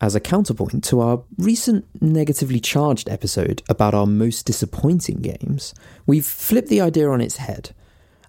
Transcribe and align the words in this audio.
as 0.00 0.14
a 0.14 0.20
counterpoint 0.20 0.84
to 0.84 1.00
our 1.00 1.22
recent 1.38 1.86
negatively 2.02 2.60
charged 2.60 3.08
episode 3.08 3.62
about 3.68 3.94
our 3.94 4.06
most 4.06 4.44
disappointing 4.44 5.18
games, 5.18 5.74
we've 6.06 6.26
flipped 6.26 6.68
the 6.68 6.80
idea 6.80 7.08
on 7.08 7.20
its 7.20 7.38
head. 7.38 7.70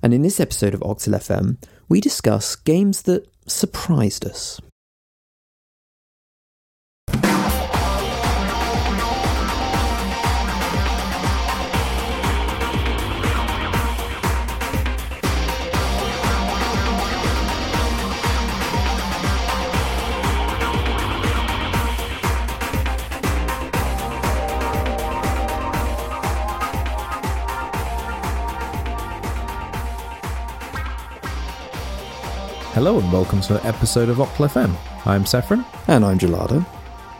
And 0.01 0.13
in 0.13 0.21
this 0.21 0.39
episode 0.39 0.73
of 0.73 0.79
Octal 0.81 1.15
FM, 1.15 1.57
we 1.89 1.99
discuss 1.99 2.55
games 2.55 3.01
that 3.03 3.27
surprised 3.47 4.25
us. 4.25 4.61
Hello 32.77 32.99
and 32.99 33.11
welcome 33.11 33.41
to 33.41 33.59
an 33.59 33.65
episode 33.65 34.07
of 34.07 34.17
Octal 34.17 34.47
FM. 34.47 34.75
I'm 35.07 35.25
Saffron, 35.25 35.65
And 35.87 36.05
I'm 36.05 36.19
Gelado. 36.19 36.63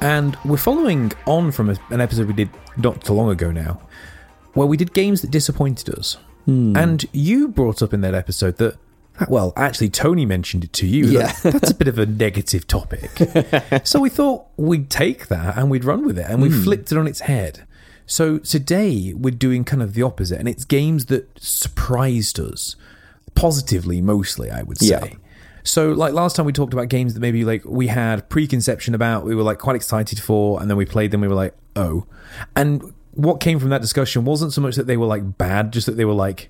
and 0.02 0.38
we're 0.46 0.56
following 0.58 1.12
on 1.26 1.52
from 1.52 1.72
a, 1.72 1.76
an 1.90 2.00
episode 2.00 2.28
we 2.28 2.34
did 2.34 2.50
not 2.78 3.04
too 3.04 3.14
long 3.14 3.32
ago 3.32 3.52
now, 3.52 3.82
where 4.54 4.68
we 4.68 4.78
did 4.78 4.94
games 4.94 5.22
that 5.24 5.32
disappointed 5.32 5.90
us. 5.98 6.18
Hmm. 6.46 6.78
And 6.78 7.06
you 7.12 7.48
brought 7.48 7.82
up 7.82 7.92
in 7.92 8.02
that 8.02 8.14
episode 8.14 8.58
that, 8.58 8.78
well, 9.30 9.52
actually, 9.58 9.90
Tony 9.90 10.28
mentioned 10.28 10.64
it 10.64 10.74
to 10.74 10.86
you. 10.86 11.08
Yeah. 11.08 11.32
that- 11.42 11.54
that's 11.54 11.72
a 11.72 11.76
bit 11.76 11.88
of 11.88 11.98
a 11.98 12.06
negative 12.06 12.68
topic. 12.68 13.10
so 13.84 14.00
we 14.00 14.10
thought 14.10 14.46
we'd 14.58 14.92
take 14.92 15.28
that 15.28 15.58
and 15.58 15.72
we'd 15.72 15.86
run 15.86 16.06
with 16.06 16.20
it, 16.20 16.28
and 16.30 16.40
we 16.42 16.50
Hmm. 16.50 16.62
flipped 16.64 16.92
it 16.92 16.98
on 17.00 17.08
its 17.08 17.22
head. 17.22 17.66
So 18.06 18.38
today 18.38 19.14
we're 19.16 19.32
doing 19.32 19.64
kind 19.64 19.82
of 19.82 19.96
the 19.96 20.04
opposite, 20.04 20.38
and 20.40 20.48
it's 20.48 20.66
games 20.66 21.08
that 21.08 21.30
surprised 21.42 22.40
us 22.40 22.76
positively, 23.34 24.02
mostly, 24.02 24.52
I 24.52 24.62
would 24.62 24.78
say. 24.78 24.88
Yeah. 24.90 25.08
So, 25.68 25.92
like 25.92 26.14
last 26.14 26.36
time, 26.36 26.46
we 26.46 26.54
talked 26.54 26.74
about 26.74 26.88
games 26.88 27.14
that 27.14 27.20
maybe 27.20 27.44
like 27.44 27.64
we 27.66 27.88
had 27.88 28.30
preconception 28.30 28.96
about, 28.96 29.26
we 29.26 29.36
were 29.36 29.44
like 29.44 29.60
quite 29.60 29.76
excited 29.76 30.20
for, 30.20 30.62
and 30.62 30.70
then 30.70 30.78
we 30.78 30.86
played 30.86 31.12
them, 31.12 31.22
we 31.22 31.28
were 31.28 31.36
like, 31.36 31.54
oh. 31.76 32.06
And 32.56 32.94
what 33.12 33.40
came 33.40 33.60
from 33.60 33.70
that 33.70 33.82
discussion 33.82 34.24
wasn't 34.26 34.54
so 34.54 34.62
much 34.62 34.76
that 34.76 34.88
they 34.88 34.96
were 34.96 35.08
like 35.08 35.38
bad, 35.38 35.74
just 35.74 35.88
that 35.88 35.98
they 35.98 36.06
were 36.06 36.14
like 36.14 36.50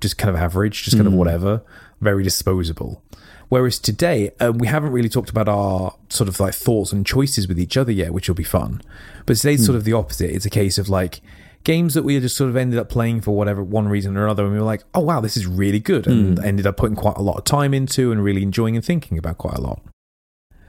just 0.00 0.18
kind 0.18 0.34
of 0.34 0.40
average, 0.40 0.84
just 0.84 0.96
kind 0.96 1.06
of 1.06 1.12
whatever, 1.12 1.62
very 2.00 2.22
disposable. 2.22 3.02
Whereas 3.48 3.78
today, 3.78 4.30
uh, 4.40 4.52
we 4.54 4.66
haven't 4.66 4.90
really 4.90 5.08
talked 5.08 5.30
about 5.30 5.48
our 5.48 5.94
sort 6.08 6.28
of 6.28 6.38
like 6.38 6.54
thoughts 6.54 6.92
and 6.92 7.06
choices 7.06 7.48
with 7.48 7.58
each 7.58 7.76
other 7.76 7.92
yet, 7.92 8.12
which 8.12 8.28
will 8.28 8.34
be 8.34 8.44
fun. 8.44 8.82
But 9.24 9.36
today's 9.36 9.64
sort 9.64 9.76
of 9.76 9.84
the 9.84 9.94
opposite. 9.94 10.30
It's 10.30 10.46
a 10.46 10.50
case 10.50 10.78
of 10.78 10.88
like 10.88 11.20
games 11.64 11.94
that 11.94 12.02
we 12.02 12.18
just 12.20 12.36
sort 12.36 12.50
of 12.50 12.56
ended 12.56 12.78
up 12.78 12.88
playing 12.88 13.20
for 13.20 13.36
whatever 13.36 13.62
one 13.62 13.88
reason 13.88 14.16
or 14.16 14.24
another, 14.24 14.44
and 14.44 14.52
we 14.52 14.58
were 14.58 14.64
like, 14.64 14.84
oh 14.94 15.00
wow, 15.00 15.20
this 15.20 15.36
is 15.36 15.46
really 15.46 15.80
good, 15.80 16.06
and 16.06 16.38
hmm. 16.38 16.44
ended 16.44 16.66
up 16.66 16.76
putting 16.76 16.96
quite 16.96 17.16
a 17.16 17.22
lot 17.22 17.36
of 17.36 17.44
time 17.44 17.74
into 17.74 18.12
and 18.12 18.22
really 18.22 18.42
enjoying 18.42 18.76
and 18.76 18.84
thinking 18.84 19.18
about 19.18 19.38
quite 19.38 19.54
a 19.54 19.60
lot. 19.60 19.82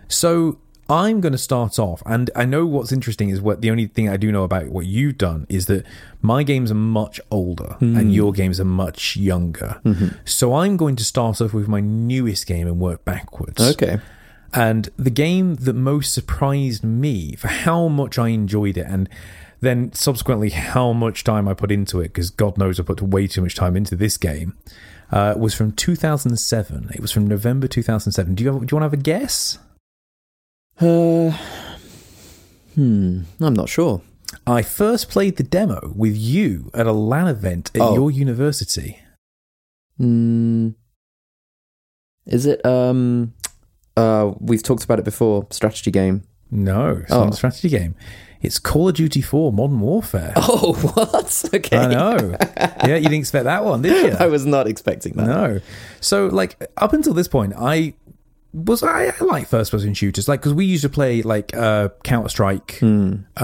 So 0.07 0.59
I'm 0.89 1.21
going 1.21 1.33
to 1.33 1.37
start 1.37 1.77
off, 1.77 2.01
and 2.05 2.31
I 2.35 2.45
know 2.45 2.65
what's 2.65 2.91
interesting 2.91 3.29
is 3.29 3.39
what 3.39 3.61
the 3.61 3.69
only 3.69 3.85
thing 3.85 4.09
I 4.09 4.17
do 4.17 4.31
know 4.31 4.43
about 4.43 4.69
what 4.69 4.87
you've 4.87 5.19
done 5.19 5.45
is 5.47 5.67
that 5.67 5.85
my 6.21 6.41
games 6.41 6.71
are 6.71 6.75
much 6.75 7.21
older 7.29 7.75
hmm. 7.79 7.95
and 7.95 8.13
your 8.13 8.31
games 8.33 8.59
are 8.59 8.65
much 8.65 9.15
younger. 9.15 9.79
Mm-hmm. 9.85 10.07
So 10.25 10.55
I'm 10.55 10.77
going 10.77 10.95
to 10.95 11.03
start 11.03 11.41
off 11.41 11.53
with 11.53 11.67
my 11.67 11.79
newest 11.79 12.47
game 12.47 12.67
and 12.67 12.79
work 12.79 13.05
backwards. 13.05 13.61
Okay. 13.61 13.99
And 14.51 14.89
the 14.97 15.11
game 15.11 15.55
that 15.55 15.73
most 15.73 16.11
surprised 16.11 16.83
me 16.83 17.35
for 17.35 17.49
how 17.49 17.87
much 17.87 18.17
I 18.17 18.29
enjoyed 18.29 18.77
it, 18.77 18.87
and 18.87 19.07
then 19.61 19.91
subsequently 19.93 20.49
how 20.51 20.93
much 20.93 21.23
time 21.23 21.47
I 21.47 21.53
put 21.53 21.71
into 21.71 21.99
it, 22.01 22.09
because 22.09 22.29
God 22.29 22.57
knows 22.57 22.79
I 22.79 22.83
put 22.83 23.01
way 23.01 23.27
too 23.27 23.41
much 23.41 23.55
time 23.55 23.75
into 23.75 23.95
this 23.95 24.17
game, 24.17 24.57
uh, 25.11 25.33
was 25.37 25.53
from 25.53 25.71
2007. 25.71 26.91
It 26.93 27.01
was 27.01 27.11
from 27.11 27.27
November 27.27 27.67
2007. 27.67 28.35
Do 28.35 28.43
you, 28.43 28.53
have, 28.53 28.65
do 28.65 28.71
you 28.75 28.79
want 28.79 28.91
to 28.91 28.91
have 28.91 28.93
a 28.93 28.97
guess? 28.97 29.57
Uh, 30.79 31.35
hmm, 32.75 33.21
I'm 33.41 33.53
not 33.53 33.69
sure. 33.69 34.01
I 34.45 34.61
first 34.61 35.09
played 35.09 35.37
the 35.37 35.43
demo 35.43 35.91
with 35.95 36.15
you 36.15 36.69
at 36.73 36.85
a 36.87 36.91
LAN 36.91 37.27
event 37.27 37.71
at 37.75 37.81
Oh. 37.81 37.95
your 37.95 38.11
university. 38.11 38.99
Hmm. 39.97 40.69
Is 42.25 42.45
it, 42.45 42.63
um, 42.65 43.33
uh, 43.97 44.31
we've 44.39 44.61
talked 44.63 44.83
about 44.83 44.99
it 44.99 45.05
before, 45.05 45.47
strategy 45.49 45.91
game. 45.91 46.23
No, 46.51 46.97
it's 47.01 47.09
not 47.11 47.27
Oh. 47.27 47.29
a 47.29 47.33
strategy 47.33 47.69
game. 47.69 47.95
It's 48.41 48.57
Call 48.59 48.87
of 48.89 48.95
Duty 48.95 49.21
4 49.21 49.51
Modern 49.51 49.79
Warfare. 49.81 50.33
Oh, 50.37 50.73
what? 50.95 51.45
Okay. 51.53 51.77
I 51.77 51.87
know. 51.87 52.35
yeah, 52.85 52.95
you 52.95 53.03
didn't 53.03 53.19
expect 53.19 53.45
that 53.45 53.63
one, 53.65 53.81
did 53.81 54.11
you? 54.11 54.17
I 54.19 54.27
was 54.27 54.45
not 54.45 54.67
expecting 54.67 55.13
that. 55.13 55.27
No. 55.27 55.59
So, 55.99 56.27
like, 56.27 56.57
up 56.77 56.93
until 56.93 57.13
this 57.13 57.27
point, 57.27 57.53
I 57.57 57.93
was 58.53 58.81
I, 58.81 59.07
I 59.07 59.23
like 59.25 59.47
first 59.47 59.71
person 59.71 59.93
shooters, 59.93 60.27
like 60.27 60.39
because 60.39 60.53
we 60.55 60.65
used 60.65 60.81
to 60.81 60.89
play 60.89 61.21
like 61.21 61.55
uh, 61.55 61.89
Counter 62.03 62.29
Strike, 62.29 62.79
uh, 62.81 62.85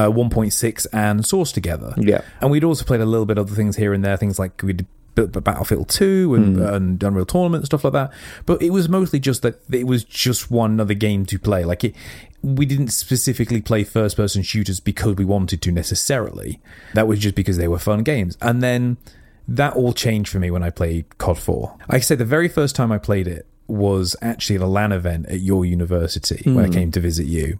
1.6, 0.10 0.88
and 0.92 1.26
Source 1.26 1.52
together. 1.52 1.94
Yeah. 1.98 2.22
and 2.42 2.50
we'd 2.50 2.64
also 2.64 2.86
played 2.86 3.02
a 3.02 3.06
little 3.06 3.26
bit 3.28 3.38
of 3.38 3.46
other 3.48 3.56
things 3.56 3.76
here 3.76 3.94
and 3.94 4.04
there, 4.04 4.18
things 4.18 4.40
like 4.40 4.62
we'd 4.64 4.86
Battlefield 5.16 5.90
2 5.90 6.36
and, 6.36 6.58
hmm. 6.58 6.64
and 6.64 7.04
Unreal 7.04 7.26
Tournament 7.26 7.62
and 7.62 7.66
stuff 7.66 7.84
like 7.84 7.94
that. 7.94 8.12
But 8.46 8.62
it 8.62 8.70
was 8.70 8.90
mostly 8.90 9.20
just 9.20 9.42
that 9.42 9.60
it 9.72 9.88
was 9.88 10.04
just 10.04 10.52
one 10.52 10.80
other 10.80 10.94
game 10.94 11.26
to 11.28 11.40
play. 11.40 11.64
Like 11.66 11.84
it, 11.84 11.96
we 12.42 12.66
didn't 12.66 12.90
specifically 12.90 13.62
play 13.62 13.84
first 13.84 14.18
person 14.18 14.44
shooters 14.44 14.80
because 14.80 15.16
we 15.16 15.26
wanted 15.26 15.62
to 15.64 15.72
necessarily. 15.72 16.60
That 16.94 17.08
was 17.08 17.20
just 17.20 17.36
because 17.36 17.58
they 17.58 17.68
were 17.68 17.80
fun 17.80 18.04
games. 18.04 18.38
And 18.42 18.62
then 18.62 18.98
that 19.48 19.76
all 19.76 19.94
changed 19.94 20.32
for 20.32 20.40
me 20.40 20.52
when 20.52 20.64
I 20.64 20.70
played 20.70 21.18
COD 21.18 21.38
4. 21.38 21.76
Like 21.90 21.98
I 21.98 22.00
say, 22.00 22.16
the 22.16 22.26
very 22.26 22.48
first 22.48 22.76
time 22.76 22.92
I 22.92 22.98
played 22.98 23.28
it 23.28 23.48
was 23.68 24.16
actually 24.22 24.58
at 24.58 24.62
a 24.62 24.68
LAN 24.68 24.92
event 24.92 25.28
at 25.28 25.40
your 25.40 25.66
university 25.66 26.50
when 26.52 26.66
I 26.66 26.68
hmm. 26.68 26.74
came 26.74 26.92
to 26.92 27.00
visit 27.00 27.26
you. 27.26 27.58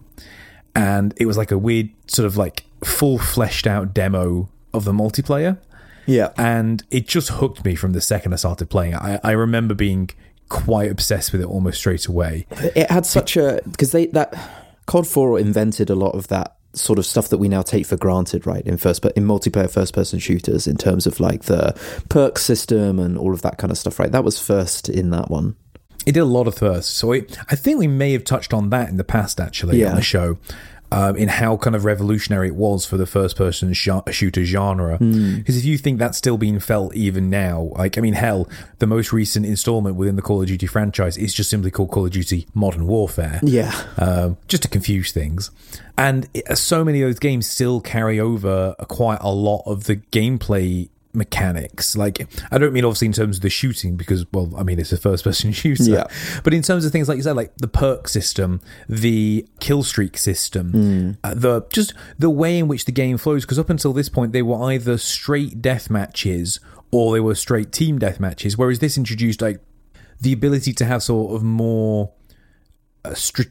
And 0.74 1.14
it 1.16 1.26
was 1.26 1.36
like 1.36 1.50
a 1.50 1.58
weird, 1.58 1.88
sort 2.06 2.26
of 2.26 2.36
like 2.36 2.64
full 2.84 3.18
fleshed 3.18 3.66
out 3.66 3.94
demo 3.94 4.48
of 4.74 4.84
the 4.84 4.92
multiplayer 4.92 5.58
Yeah. 6.06 6.30
and 6.36 6.82
it 6.90 7.08
just 7.08 7.28
hooked 7.30 7.64
me 7.64 7.74
from 7.74 7.92
the 7.92 8.00
second 8.00 8.32
I 8.32 8.36
started 8.36 8.70
playing. 8.70 8.92
it. 8.94 9.00
I, 9.02 9.20
I 9.24 9.30
remember 9.32 9.74
being 9.74 10.10
quite 10.48 10.90
obsessed 10.90 11.32
with 11.32 11.40
it 11.40 11.46
almost 11.46 11.78
straight 11.78 12.06
away. 12.06 12.46
It 12.74 12.90
had 12.90 13.04
such 13.06 13.36
a 13.36 13.60
because 13.70 13.92
they 13.92 14.06
that 14.08 14.32
COD 14.86 15.06
Four 15.06 15.38
invented 15.40 15.90
a 15.90 15.94
lot 15.96 16.14
of 16.14 16.28
that 16.28 16.54
sort 16.72 16.98
of 16.98 17.06
stuff 17.06 17.28
that 17.30 17.38
we 17.38 17.48
now 17.48 17.62
take 17.62 17.86
for 17.86 17.96
granted, 17.96 18.46
right? 18.46 18.64
In 18.66 18.76
first, 18.76 19.04
in 19.16 19.24
multiplayer 19.24 19.68
first 19.70 19.94
person 19.94 20.18
shooters, 20.18 20.66
in 20.66 20.76
terms 20.76 21.06
of 21.06 21.18
like 21.20 21.44
the 21.44 21.72
perk 22.10 22.38
system 22.38 22.98
and 22.98 23.16
all 23.18 23.32
of 23.32 23.42
that 23.42 23.58
kind 23.58 23.70
of 23.70 23.78
stuff, 23.78 23.98
right? 23.98 24.12
That 24.12 24.24
was 24.24 24.38
first 24.38 24.88
in 24.88 25.10
that 25.10 25.30
one. 25.30 25.56
It 26.04 26.12
did 26.12 26.20
a 26.20 26.24
lot 26.26 26.46
of 26.46 26.54
first, 26.54 26.90
so 26.90 27.10
it, 27.12 27.36
I 27.50 27.56
think 27.56 27.80
we 27.80 27.88
may 27.88 28.12
have 28.12 28.22
touched 28.22 28.52
on 28.54 28.70
that 28.70 28.88
in 28.90 28.96
the 28.96 29.02
past 29.04 29.40
actually 29.40 29.80
Yeah. 29.80 29.88
on 29.90 29.96
the 29.96 30.02
show. 30.02 30.38
Um, 30.92 31.16
in 31.16 31.28
how 31.28 31.56
kind 31.56 31.74
of 31.74 31.84
revolutionary 31.84 32.46
it 32.46 32.54
was 32.54 32.86
for 32.86 32.96
the 32.96 33.06
first-person 33.06 33.72
sh- 33.72 33.88
shooter 34.12 34.44
genre, 34.44 34.96
because 34.98 35.56
if 35.56 35.64
you 35.64 35.78
think 35.78 35.98
that's 35.98 36.16
still 36.16 36.38
being 36.38 36.60
felt 36.60 36.94
even 36.94 37.28
now, 37.28 37.72
like 37.76 37.98
I 37.98 38.00
mean, 38.00 38.14
hell, 38.14 38.48
the 38.78 38.86
most 38.86 39.12
recent 39.12 39.46
installment 39.46 39.96
within 39.96 40.14
the 40.14 40.22
Call 40.22 40.42
of 40.42 40.46
Duty 40.46 40.68
franchise 40.68 41.16
is 41.16 41.34
just 41.34 41.50
simply 41.50 41.72
called 41.72 41.90
Call 41.90 42.06
of 42.06 42.12
Duty 42.12 42.46
Modern 42.54 42.86
Warfare. 42.86 43.40
Yeah, 43.42 43.74
um, 43.98 44.36
just 44.46 44.62
to 44.62 44.68
confuse 44.68 45.10
things. 45.10 45.50
And 45.98 46.28
it, 46.32 46.56
so 46.56 46.84
many 46.84 47.02
of 47.02 47.08
those 47.08 47.18
games 47.18 47.48
still 47.48 47.80
carry 47.80 48.20
over 48.20 48.76
quite 48.86 49.18
a 49.22 49.32
lot 49.32 49.64
of 49.66 49.84
the 49.84 49.96
gameplay 49.96 50.88
mechanics. 51.16 51.96
Like, 51.96 52.28
I 52.50 52.58
don't 52.58 52.72
mean 52.72 52.84
obviously 52.84 53.06
in 53.06 53.12
terms 53.12 53.38
of 53.38 53.42
the 53.42 53.50
shooting, 53.50 53.96
because, 53.96 54.24
well, 54.32 54.52
I 54.56 54.62
mean, 54.62 54.78
it's 54.78 54.92
a 54.92 54.96
first 54.96 55.24
person 55.24 55.52
shooter. 55.62 55.82
Yeah. 55.82 56.06
But 56.44 56.54
in 56.54 56.62
terms 56.62 56.84
of 56.84 56.92
things 56.92 57.08
like 57.08 57.16
you 57.16 57.22
said, 57.22 57.36
like 57.36 57.56
the 57.56 57.68
perk 57.68 58.08
system, 58.08 58.60
the 58.88 59.46
kill 59.60 59.82
streak 59.82 60.18
system, 60.18 61.18
uh, 61.24 61.34
the 61.34 61.66
just 61.70 61.94
the 62.18 62.30
way 62.30 62.58
in 62.58 62.68
which 62.68 62.84
the 62.84 62.92
game 62.92 63.16
flows, 63.18 63.44
because 63.44 63.58
up 63.58 63.70
until 63.70 63.92
this 63.92 64.08
point, 64.08 64.32
they 64.32 64.42
were 64.42 64.62
either 64.70 64.98
straight 64.98 65.60
death 65.60 65.90
matches 65.90 66.60
or 66.90 67.14
they 67.14 67.20
were 67.20 67.34
straight 67.34 67.72
team 67.72 67.98
death 67.98 68.20
matches, 68.20 68.56
whereas 68.56 68.78
this 68.78 68.96
introduced 68.96 69.42
like 69.42 69.60
the 70.20 70.32
ability 70.32 70.72
to 70.72 70.84
have 70.84 71.02
sort 71.02 71.34
of 71.34 71.42
more 71.42 72.12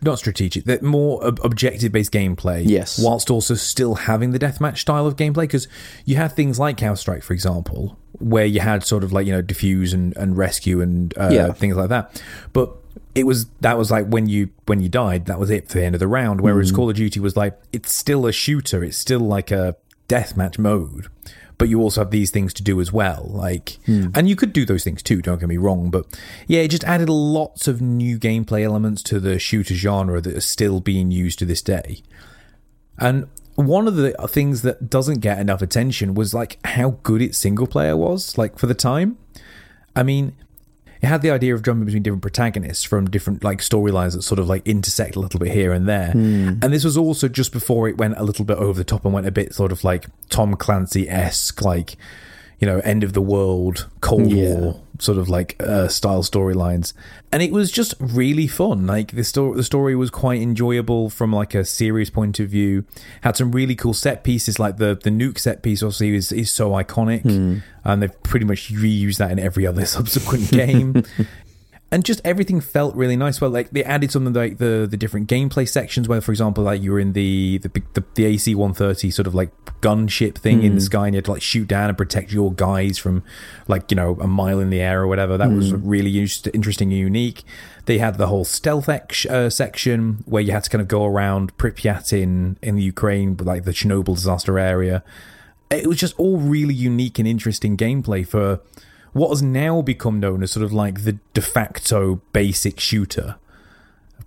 not 0.02 0.20
strategic, 0.20 0.66
that 0.66 0.82
more 0.84 1.24
ob- 1.26 1.40
objective 1.44 1.92
based 1.92 2.12
gameplay. 2.12 2.64
Yes. 2.66 3.00
Whilst 3.00 3.30
also 3.30 3.56
still 3.56 3.96
having 3.96 4.32
the 4.32 4.40
deathmatch 4.40 4.78
style 4.80 5.06
of 5.08 5.16
gameplay, 5.16 5.42
because 5.44 5.68
you 6.06 6.16
had 6.16 6.32
things 6.34 6.60
like 6.60 6.78
Counter 6.78 6.96
Strike, 6.98 7.24
for 7.24 7.34
example, 7.34 7.98
where 8.20 8.46
you 8.46 8.60
had 8.62 8.84
sort 8.84 9.04
of 9.04 9.12
like 9.14 9.26
you 9.28 9.34
know 9.34 9.42
defuse 9.42 9.94
and, 9.94 10.16
and 10.18 10.38
rescue 10.38 10.82
and 10.82 11.16
uh, 11.18 11.30
Yeah. 11.32 11.52
things 11.54 11.76
like 11.76 11.90
that, 11.90 12.22
but 12.54 12.76
it 13.14 13.26
was 13.26 13.46
that 13.62 13.78
was 13.78 13.92
like 13.92 14.08
when 14.08 14.28
you 14.28 14.50
when 14.66 14.82
you 14.82 14.90
died, 14.90 15.26
that 15.28 15.40
was 15.40 15.50
it 15.50 15.68
for 15.70 15.78
the 15.80 15.86
end 15.86 15.96
of 15.96 16.00
the 16.00 16.08
round. 16.08 16.42
Whereas 16.42 16.72
Mm. 16.72 16.76
Call 16.76 16.90
of 16.90 16.96
Duty 16.96 17.20
was 17.20 17.38
like 17.38 17.58
it's 17.72 17.94
still 17.94 18.26
a 18.26 18.32
shooter, 18.32 18.84
it's 18.84 18.98
still 18.98 19.20
like 19.22 19.52
a 19.52 19.76
deathmatch 20.10 20.60
mode, 20.60 21.08
but 21.58 21.70
you 21.70 21.82
also 21.82 22.02
have 22.02 22.12
these 22.12 22.32
things 22.32 22.54
to 22.56 22.64
do 22.64 22.82
as 22.82 22.92
well. 22.92 23.30
Like, 23.30 23.80
hmm. 23.86 24.08
and 24.14 24.28
you 24.28 24.36
could 24.36 24.54
do 24.54 24.66
those 24.66 24.84
things 24.84 25.02
too. 25.02 25.22
Don't 25.22 25.40
get 25.40 25.50
me 25.50 25.58
wrong, 25.58 25.90
but 25.90 26.06
yeah, 26.48 26.62
it 26.62 26.70
just 26.70 26.84
added 26.84 27.10
lots 27.10 27.68
of 27.68 27.82
new 27.82 28.18
gameplay 28.20 28.64
elements 28.64 29.02
to 29.04 29.20
the 29.20 29.40
shooter 29.40 29.74
genre 29.74 30.22
that 30.22 30.36
are 30.36 30.42
still 30.42 30.80
being 30.80 31.12
used 31.12 31.40
to 31.40 31.46
this 31.46 31.62
day. 31.62 32.02
And 32.98 33.28
one 33.56 33.88
of 33.88 33.96
the 33.96 34.12
things 34.28 34.62
that 34.64 34.90
doesn't 34.90 35.20
get 35.20 35.40
enough 35.40 35.62
attention 35.62 36.14
was 36.14 36.34
like 36.34 36.60
how 36.66 37.00
good 37.04 37.22
its 37.22 37.38
single 37.38 37.68
player 37.68 37.96
was, 37.96 38.38
like 38.38 38.58
for 38.58 38.68
the 38.68 38.74
time. 38.74 39.18
I 39.96 40.04
mean, 40.04 40.36
it 41.06 41.08
had 41.08 41.22
the 41.22 41.30
idea 41.30 41.54
of 41.54 41.62
jumping 41.62 41.86
between 41.86 42.02
different 42.02 42.24
protagonists 42.24 42.84
from 42.84 43.08
different 43.08 43.44
like 43.44 43.60
storylines 43.60 44.14
that 44.14 44.24
sort 44.24 44.40
of 44.40 44.48
like 44.48 44.68
intersect 44.68 45.16
a 45.16 45.20
little 45.20 45.40
bit 45.40 45.52
here 45.52 45.72
and 45.72 45.88
there. 45.88 46.12
Hmm. 46.12 46.54
And 46.64 46.74
this 46.74 46.84
was 46.84 46.98
also 46.98 47.28
just 47.28 47.52
before 47.52 47.88
it 47.88 48.00
went 48.00 48.18
a 48.18 48.24
little 48.24 48.44
bit 48.44 48.58
over 48.58 48.80
the 48.80 48.84
top 48.84 49.06
and 49.06 49.14
went 49.14 49.28
a 49.28 49.32
bit 49.32 49.54
sort 49.54 49.72
of 49.72 49.84
like 49.84 50.08
Tom 50.30 50.56
Clancy 50.56 51.08
esque, 51.08 51.62
like 51.62 51.96
you 52.60 52.68
know, 52.68 52.80
end 52.80 53.04
of 53.04 53.14
the 53.14 53.22
world, 53.22 53.88
Cold 54.02 54.32
Yeah. 54.32 54.56
War 54.56 54.82
sort 55.00 55.18
of 55.18 55.30
like 55.30 55.56
uh, 55.60 55.88
style 55.88 56.24
storylines, 56.24 56.94
and 57.32 57.42
it 57.44 57.52
was 57.52 57.72
just 57.72 57.94
really 58.00 58.48
fun. 58.48 58.88
Like 58.88 59.12
the 59.12 59.24
story, 59.24 59.58
the 59.58 59.64
story 59.64 59.96
was 59.96 60.10
quite 60.10 60.42
enjoyable 60.42 61.10
from 61.10 61.34
like 61.34 61.54
a 61.54 61.66
serious 61.66 62.10
point 62.10 62.40
of 62.40 62.50
view. 62.50 62.86
Had 63.22 63.36
some 63.36 63.52
really 63.52 63.76
cool 63.76 63.94
set 63.94 64.24
pieces, 64.24 64.60
like 64.60 64.78
the 64.78 64.98
the 65.02 65.10
nuke 65.10 65.38
set 65.38 65.62
piece. 65.64 65.84
Obviously, 65.84 66.16
is 66.16 66.32
is 66.32 66.52
so 66.52 66.72
iconic, 66.72 67.62
and 67.84 68.02
they've 68.02 68.24
pretty 68.24 68.46
much 68.46 68.72
reused 68.74 69.18
that 69.18 69.32
in 69.32 69.40
every 69.40 69.66
other 69.68 69.86
subsequent 69.98 70.52
game. 70.52 71.04
and 71.92 72.04
just 72.04 72.20
everything 72.26 72.62
felt 72.62 72.96
really 72.96 73.16
nice. 73.16 73.40
Well, 73.40 73.52
like 73.52 73.70
they 73.70 73.84
added 73.84 74.12
something 74.12 74.34
like 74.34 74.58
the 74.58 74.88
the 74.90 74.98
different 74.98 75.30
gameplay 75.30 75.68
sections, 75.68 76.08
where 76.08 76.20
for 76.20 76.32
example, 76.32 76.64
like 76.64 76.82
you 76.82 76.92
were 76.92 77.00
in 77.00 77.14
the 77.14 77.60
the 77.60 77.70
the, 77.94 78.04
the 78.16 78.26
AC 78.26 78.56
one 78.56 78.74
thirty 78.74 79.12
sort 79.12 79.28
of 79.28 79.36
like 79.36 79.52
gunship 79.82 80.36
thing 80.36 80.64
in 80.64 80.76
the 80.76 80.82
sky, 80.82 81.06
and 81.06 81.14
you 81.14 81.18
had 81.18 81.26
to 81.26 81.32
like 81.32 81.42
shoot 81.44 81.68
down 81.68 81.90
and 81.90 81.98
protect 81.98 82.32
your 82.32 82.52
guys 82.52 82.98
from 82.98 83.24
like 83.68 83.92
you 83.92 83.96
know 83.96 84.18
a 84.20 84.28
mile 84.28 84.60
in 84.60 84.72
the 84.72 84.82
air 84.82 85.02
or 85.02 85.08
whatever. 85.08 85.38
That 85.38 85.52
was 85.52 85.74
really 85.74 86.10
used, 86.10 86.50
interesting 86.54 86.92
and 86.92 87.00
unique. 87.00 87.44
They 87.86 88.00
had 88.00 88.18
the 88.18 88.28
whole 88.28 88.46
stealth 88.46 88.90
ex- 88.90 89.28
uh, 89.28 89.52
section 89.52 90.24
where 90.26 90.42
you 90.42 90.52
had 90.52 90.64
to 90.64 90.70
kind 90.72 90.82
of 90.82 90.88
go 90.88 91.06
around 91.06 91.56
Pripyat 91.58 92.12
in 92.12 92.58
in 92.64 92.76
the 92.76 92.84
Ukraine, 92.84 93.38
like 93.38 93.64
the 93.64 93.72
Chernobyl 93.72 94.16
disaster 94.16 94.58
area. 94.58 95.04
It 95.70 95.88
was 95.88 95.98
just 95.98 96.16
all 96.20 96.38
really 96.38 96.74
unique 96.74 97.20
and 97.20 97.28
interesting 97.28 97.78
gameplay 97.78 98.28
for 98.28 98.60
what 99.16 99.30
has 99.30 99.42
now 99.42 99.82
become 99.82 100.20
known 100.20 100.44
as 100.44 100.52
sort 100.52 100.64
of 100.64 100.74
like 100.74 101.04
the 101.06 101.18
de 101.34 101.42
facto 101.42 102.22
basic 102.34 102.80
shooter 102.80 103.38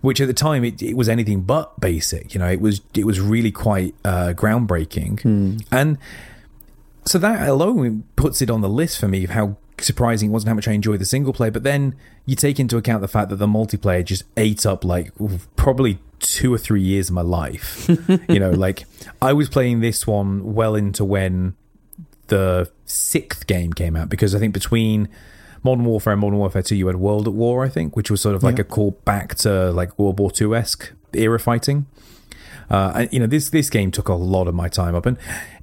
which 0.01 0.19
at 0.19 0.27
the 0.27 0.33
time 0.33 0.63
it, 0.63 0.81
it 0.81 0.95
was 0.95 1.07
anything 1.07 1.41
but 1.41 1.79
basic 1.79 2.33
you 2.33 2.39
know 2.39 2.49
it 2.49 2.59
was 2.59 2.81
it 2.95 3.05
was 3.05 3.19
really 3.19 3.51
quite 3.51 3.93
uh, 4.03 4.33
groundbreaking 4.35 5.23
and 5.71 5.97
so 7.05 7.17
that 7.17 7.47
alone 7.47 8.03
puts 8.15 8.41
it 8.41 8.49
on 8.49 8.61
the 8.61 8.69
list 8.69 8.99
for 8.99 9.07
me 9.07 9.23
of 9.23 9.29
how 9.29 9.57
surprising 9.81 10.29
it 10.29 10.33
was 10.33 10.43
and 10.43 10.49
how 10.49 10.55
much 10.55 10.67
I 10.67 10.73
enjoyed 10.73 10.99
the 10.99 11.05
single 11.05 11.33
player. 11.33 11.51
But 11.51 11.63
then 11.63 11.95
you 12.25 12.35
take 12.35 12.59
into 12.59 12.77
account 12.77 13.01
the 13.01 13.07
fact 13.07 13.29
that 13.29 13.37
the 13.37 13.47
multiplayer 13.47 14.03
just 14.03 14.23
ate 14.37 14.65
up 14.65 14.83
like 14.83 15.11
probably 15.55 15.99
two 16.19 16.53
or 16.53 16.57
three 16.57 16.81
years 16.81 17.09
of 17.09 17.15
my 17.15 17.21
life. 17.21 17.89
you 18.29 18.39
know, 18.39 18.51
like 18.51 18.85
I 19.21 19.33
was 19.33 19.49
playing 19.49 19.79
this 19.79 20.05
one 20.05 20.53
well 20.53 20.75
into 20.75 21.03
when 21.03 21.55
the 22.27 22.71
sixth 22.89 23.47
game 23.47 23.73
came 23.73 23.95
out 23.95 24.09
because 24.09 24.35
I 24.35 24.39
think 24.39 24.53
between 24.53 25.09
Modern 25.63 25.85
Warfare 25.85 26.13
and 26.13 26.21
Modern 26.21 26.39
Warfare 26.39 26.61
2 26.61 26.75
you 26.75 26.87
had 26.87 26.97
World 26.97 27.27
at 27.27 27.33
War, 27.33 27.65
I 27.65 27.69
think, 27.69 27.95
which 27.95 28.09
was 28.09 28.21
sort 28.21 28.35
of 28.35 28.43
like 28.43 28.59
a 28.59 28.63
call 28.63 28.91
back 29.05 29.35
to 29.35 29.71
like 29.71 29.97
World 29.99 30.19
War 30.19 30.31
II 30.39 30.55
esque 30.55 30.91
era 31.13 31.39
fighting. 31.39 31.85
Uh, 32.69 32.93
and, 32.95 33.13
you 33.13 33.19
know, 33.19 33.27
this 33.27 33.49
this 33.49 33.69
game 33.69 33.91
took 33.91 34.07
a 34.07 34.13
lot 34.13 34.47
of 34.47 34.53
my 34.53 34.69
time 34.69 34.95
up, 34.95 35.05
and 35.05 35.17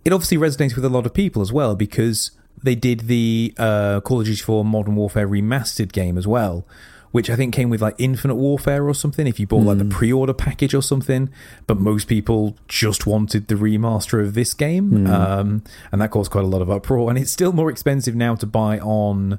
it 0.04 0.12
obviously 0.12 0.36
resonates 0.36 0.74
with 0.74 0.84
a 0.84 0.88
lot 0.88 1.06
of 1.06 1.14
people 1.14 1.40
as 1.40 1.52
well 1.52 1.76
because 1.76 2.32
they 2.62 2.74
did 2.74 3.00
the 3.00 3.54
uh, 3.58 4.00
Call 4.00 4.20
of 4.20 4.26
Duty 4.26 4.42
4 4.42 4.64
Modern 4.64 4.96
Warfare 4.96 5.28
remastered 5.28 5.92
game 5.92 6.18
as 6.18 6.26
well, 6.26 6.66
which 7.12 7.30
I 7.30 7.36
think 7.36 7.54
came 7.54 7.70
with 7.70 7.80
like 7.80 7.94
Infinite 7.98 8.36
Warfare 8.36 8.86
or 8.88 8.94
something. 8.94 9.26
If 9.26 9.40
you 9.40 9.46
bought 9.46 9.64
like 9.64 9.78
the 9.78 9.84
pre-order 9.84 10.34
package 10.34 10.74
or 10.74 10.82
something, 10.82 11.30
but 11.66 11.78
most 11.78 12.08
people 12.08 12.56
just 12.68 13.06
wanted 13.06 13.48
the 13.48 13.54
remaster 13.54 14.20
of 14.22 14.34
this 14.34 14.54
game, 14.54 15.06
um, 15.06 15.62
and 15.92 16.00
that 16.00 16.10
caused 16.10 16.30
quite 16.30 16.44
a 16.44 16.48
lot 16.48 16.62
of 16.62 16.70
uproar. 16.70 17.10
And 17.10 17.18
it's 17.18 17.30
still 17.30 17.52
more 17.52 17.70
expensive 17.70 18.14
now 18.14 18.34
to 18.36 18.46
buy 18.46 18.78
on 18.78 19.38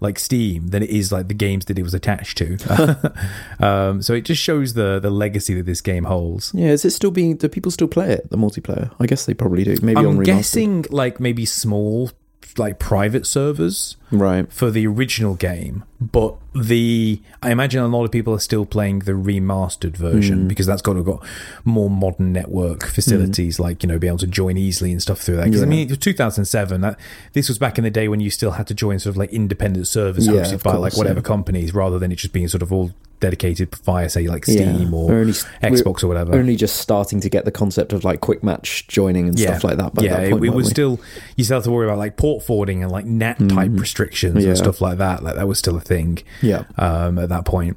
like 0.00 0.18
Steam 0.18 0.68
than 0.68 0.82
it 0.82 0.90
is 0.90 1.10
like 1.10 1.28
the 1.28 1.34
games 1.34 1.64
that 1.66 1.78
it 1.78 1.82
was 1.82 1.94
attached 1.94 2.38
to. 2.38 3.12
um, 3.60 4.02
so 4.02 4.12
it 4.12 4.24
just 4.24 4.42
shows 4.42 4.74
the 4.74 5.00
the 5.00 5.10
legacy 5.10 5.54
that 5.54 5.66
this 5.66 5.80
game 5.80 6.04
holds. 6.04 6.52
Yeah, 6.54 6.68
is 6.68 6.84
it 6.84 6.90
still 6.90 7.10
being? 7.10 7.36
Do 7.36 7.48
people 7.48 7.72
still 7.72 7.88
play 7.88 8.12
it? 8.12 8.30
The 8.30 8.36
multiplayer? 8.36 8.94
I 9.00 9.06
guess 9.06 9.26
they 9.26 9.34
probably 9.34 9.64
do. 9.64 9.76
Maybe 9.82 9.98
I'm 9.98 10.18
remastered. 10.18 10.24
guessing 10.24 10.84
like 10.90 11.20
maybe 11.20 11.44
small 11.44 12.10
like 12.56 12.78
private 12.78 13.26
servers 13.26 13.96
Right. 14.10 14.50
for 14.52 14.70
the 14.70 14.86
original 14.86 15.34
game, 15.34 15.84
but 16.00 16.36
the 16.54 17.20
I 17.42 17.50
imagine 17.50 17.82
a 17.82 17.88
lot 17.88 18.04
of 18.04 18.12
people 18.12 18.32
are 18.32 18.40
still 18.40 18.64
playing 18.64 19.00
the 19.00 19.12
remastered 19.12 19.96
version 19.96 20.44
mm. 20.44 20.48
because 20.48 20.66
that's 20.66 20.82
got 20.82 20.92
to 20.92 21.02
got 21.02 21.26
more 21.64 21.90
modern 21.90 22.32
network 22.32 22.86
facilities, 22.86 23.56
mm. 23.56 23.60
like 23.60 23.82
you 23.82 23.88
know, 23.88 23.98
be 23.98 24.06
able 24.06 24.18
to 24.18 24.26
join 24.26 24.56
easily 24.56 24.92
and 24.92 25.02
stuff 25.02 25.20
through 25.20 25.36
that. 25.36 25.46
Because 25.46 25.62
I 25.62 25.66
mean, 25.66 25.86
it 25.86 25.90
was 25.90 25.98
2007. 25.98 26.80
That, 26.80 26.98
this 27.32 27.48
was 27.48 27.58
back 27.58 27.76
in 27.76 27.84
the 27.84 27.90
day 27.90 28.06
when 28.06 28.20
you 28.20 28.30
still 28.30 28.52
had 28.52 28.68
to 28.68 28.74
join 28.74 29.00
sort 29.00 29.14
of 29.14 29.16
like 29.16 29.32
independent 29.32 29.88
servers 29.88 30.26
Yeah, 30.26 30.42
hosted 30.42 30.62
by 30.62 30.76
like 30.76 30.96
whatever 30.96 31.18
yeah. 31.18 31.24
companies, 31.24 31.74
rather 31.74 31.98
than 31.98 32.12
it 32.12 32.16
just 32.16 32.32
being 32.32 32.46
sort 32.46 32.62
of 32.62 32.72
all 32.72 32.92
dedicated 33.24 33.74
via 33.84 34.08
say 34.10 34.26
like 34.26 34.44
Steam 34.44 34.92
Yeah. 34.92 34.96
or 34.98 35.12
only- 35.12 35.32
Xbox 35.62 36.04
or 36.04 36.08
whatever. 36.08 36.34
Only 36.34 36.56
just 36.56 36.76
starting 36.76 37.20
to 37.20 37.30
get 37.30 37.44
the 37.46 37.50
concept 37.50 37.92
of 37.94 38.04
like 38.04 38.20
quick 38.20 38.42
match 38.42 38.86
joining 38.88 39.28
and 39.28 39.38
stuff 39.38 39.64
like 39.64 39.78
that. 39.78 39.94
By 39.94 40.02
yeah, 40.04 40.20
that 40.20 40.30
point, 40.32 40.44
it, 40.44 40.48
it 40.48 40.54
was 40.54 40.66
we? 40.66 40.70
still 40.70 41.00
you 41.36 41.44
still 41.44 41.56
have 41.56 41.64
to 41.64 41.70
worry 41.70 41.86
about 41.86 41.98
like 41.98 42.16
port 42.16 42.44
forwarding 42.44 42.82
and 42.82 42.92
like 42.92 43.06
NAT 43.06 43.38
type 43.48 43.70
restrictions 43.72 44.34
Mm-hmm. 44.34 44.42
Yeah. 44.44 44.48
and 44.50 44.58
stuff 44.58 44.80
like 44.80 44.98
that. 44.98 45.22
Like 45.22 45.36
that 45.36 45.48
was 45.48 45.58
still 45.58 45.76
a 45.76 45.80
thing. 45.80 46.18
Yeah. 46.42 46.64
Um, 46.76 47.18
at 47.18 47.28
that 47.30 47.44
point. 47.44 47.76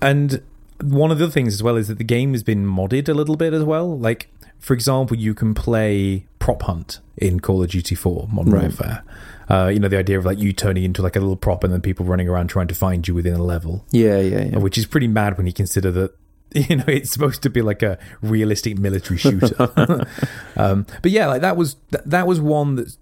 and 0.00 0.42
one 0.82 1.12
of 1.12 1.18
the 1.18 1.30
things 1.30 1.54
as 1.54 1.62
well 1.62 1.76
is 1.76 1.86
that 1.88 1.98
the 1.98 2.04
game 2.04 2.32
has 2.32 2.42
been 2.42 2.66
modded 2.66 3.08
a 3.08 3.14
little 3.14 3.36
bit 3.36 3.52
as 3.54 3.62
well. 3.62 3.96
Like 3.96 4.28
for 4.58 4.74
example, 4.74 5.16
you 5.16 5.32
can 5.34 5.54
play 5.54 6.26
prop 6.40 6.62
hunt 6.62 6.98
in 7.16 7.38
Call 7.40 7.62
of 7.62 7.70
Duty 7.70 7.94
4 7.94 8.28
Modern 8.32 8.52
Right. 8.52 8.62
Warfare. 8.62 9.04
Uh, 9.52 9.68
you 9.68 9.78
know 9.78 9.88
the 9.88 9.98
idea 9.98 10.18
of 10.18 10.24
like 10.24 10.38
you 10.38 10.50
turning 10.52 10.82
into 10.82 11.02
like 11.02 11.14
a 11.14 11.20
little 11.20 11.36
prop 11.36 11.62
and 11.62 11.72
then 11.72 11.80
people 11.82 12.06
running 12.06 12.26
around 12.28 12.48
trying 12.48 12.66
to 12.68 12.74
find 12.74 13.06
you 13.06 13.14
within 13.14 13.34
a 13.34 13.42
level 13.42 13.84
Yeah, 13.90 14.18
yeah, 14.18 14.44
yeah. 14.44 14.58
which 14.58 14.78
is 14.78 14.86
pretty 14.86 15.08
mad 15.08 15.36
when 15.36 15.46
you 15.46 15.52
consider 15.52 15.90
that 15.92 16.10
you 16.54 16.76
know 16.76 16.84
it's 16.88 17.10
supposed 17.10 17.42
to 17.42 17.50
be 17.50 17.60
like 17.60 17.82
a 17.82 17.98
realistic 18.22 18.78
military 18.78 19.18
shooter 19.18 19.54
um, 20.56 20.86
but 21.02 21.10
yeah 21.10 21.26
like 21.26 21.42
that 21.42 21.56
was 21.58 21.76
that, 21.90 22.08
that 22.08 22.26
was 22.26 22.40
one 22.40 22.76
that 22.76 22.96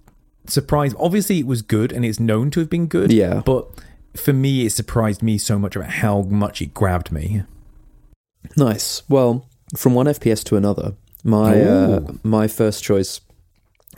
surprised 0.47 0.97
obviously 0.99 1.38
it 1.38 1.47
was 1.47 1.62
good 1.62 1.93
and 1.93 2.05
it's 2.05 2.19
known 2.19 2.50
to 2.50 2.58
have 2.61 2.69
been 2.70 2.87
good 2.88 3.12
Yeah. 3.12 3.43
but 3.46 3.69
for 4.17 4.32
me 4.32 4.67
it 4.67 4.70
surprised 4.70 5.23
me 5.23 5.38
so 5.38 5.56
much 5.58 5.76
about 5.76 5.91
how 5.91 6.23
much 6.23 6.61
it 6.61 6.75
grabbed 6.75 7.12
me 7.12 7.44
Nice. 8.56 9.03
Well, 9.08 9.46
from 9.76 9.94
one 9.94 10.06
FPS 10.06 10.43
to 10.44 10.56
another, 10.56 10.94
my 11.23 11.61
uh, 11.62 12.00
my 12.25 12.49
first 12.49 12.82
choice 12.82 13.20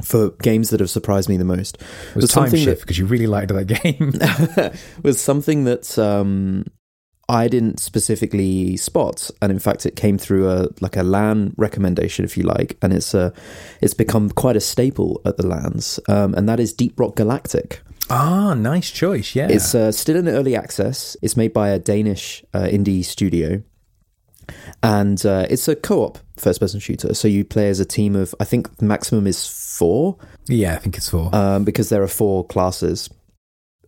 for 0.02 0.30
games 0.42 0.70
that 0.70 0.80
have 0.80 0.90
surprised 0.90 1.28
me 1.28 1.36
the 1.36 1.44
most 1.44 1.76
it 1.76 2.16
was 2.16 2.22
was 2.22 2.30
time 2.32 2.50
shift 2.56 2.80
because 2.80 2.98
you 2.98 3.06
really 3.06 3.26
liked 3.26 3.52
that 3.52 3.66
game 3.66 4.72
was 5.02 5.20
something 5.20 5.64
that 5.64 5.98
um, 5.98 6.64
I 7.28 7.48
didn't 7.48 7.78
specifically 7.78 8.76
spot, 8.76 9.30
and 9.40 9.52
in 9.52 9.58
fact, 9.58 9.86
it 9.86 9.96
came 9.96 10.18
through 10.18 10.50
a 10.50 10.68
like 10.80 10.96
a 10.96 11.02
LAN 11.02 11.54
recommendation, 11.56 12.24
if 12.24 12.36
you 12.36 12.42
like, 12.42 12.76
and 12.82 12.92
it's 12.92 13.14
a 13.14 13.32
it's 13.80 13.94
become 13.94 14.28
quite 14.30 14.56
a 14.56 14.60
staple 14.60 15.20
at 15.24 15.36
the 15.36 15.46
LANs, 15.46 16.00
um, 16.08 16.34
and 16.34 16.48
that 16.48 16.58
is 16.60 16.72
Deep 16.72 16.98
Rock 16.98 17.16
Galactic. 17.16 17.80
ah 18.10 18.54
nice 18.54 18.90
choice 18.90 19.34
yeah 19.36 19.48
It's 19.48 19.74
uh, 19.74 19.92
still 19.92 20.16
in 20.16 20.28
early 20.28 20.56
access. 20.56 21.16
It's 21.22 21.36
made 21.36 21.52
by 21.52 21.68
a 21.70 21.78
Danish 21.78 22.44
uh, 22.52 22.64
indie 22.64 23.04
studio. 23.04 23.62
And 24.82 25.24
uh, 25.24 25.46
it's 25.48 25.68
a 25.68 25.76
co 25.76 26.02
op 26.04 26.18
first 26.36 26.60
person 26.60 26.80
shooter. 26.80 27.14
So 27.14 27.28
you 27.28 27.44
play 27.44 27.68
as 27.68 27.78
a 27.80 27.84
team 27.84 28.16
of, 28.16 28.34
I 28.40 28.44
think 28.44 28.76
the 28.78 28.84
maximum 28.84 29.26
is 29.26 29.36
four, 29.72 30.16
yeah 30.48 30.74
i 30.74 30.76
think 30.76 30.96
it's 30.96 31.08
four. 31.08 31.34
Um, 31.34 31.64
because 31.64 31.88
there 31.88 32.02
are 32.02 32.08
four 32.08 32.46
classes. 32.46 33.08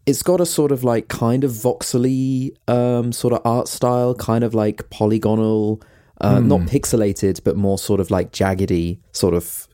It's 0.07 0.23
got 0.23 0.41
a 0.41 0.47
sort 0.47 0.71
of 0.71 0.85
like 0.85 1.09
kind 1.09 1.45
of 1.45 1.51
voxely 1.51 2.51
um, 2.69 3.11
sort 3.13 3.33
of 3.33 3.41
art 3.45 3.69
style, 3.69 4.15
kind 4.15 4.45
of 4.45 4.53
like 4.55 4.91
polygonal, 4.91 5.81
uh, 6.21 6.41
not 6.41 6.61
pixelated, 6.61 7.43
but 7.43 7.57
more 7.57 7.79
sort 7.79 8.01
of 8.01 8.11
like 8.11 8.31
jaggedy, 8.31 9.01
sort 9.13 9.33
of 9.33 9.67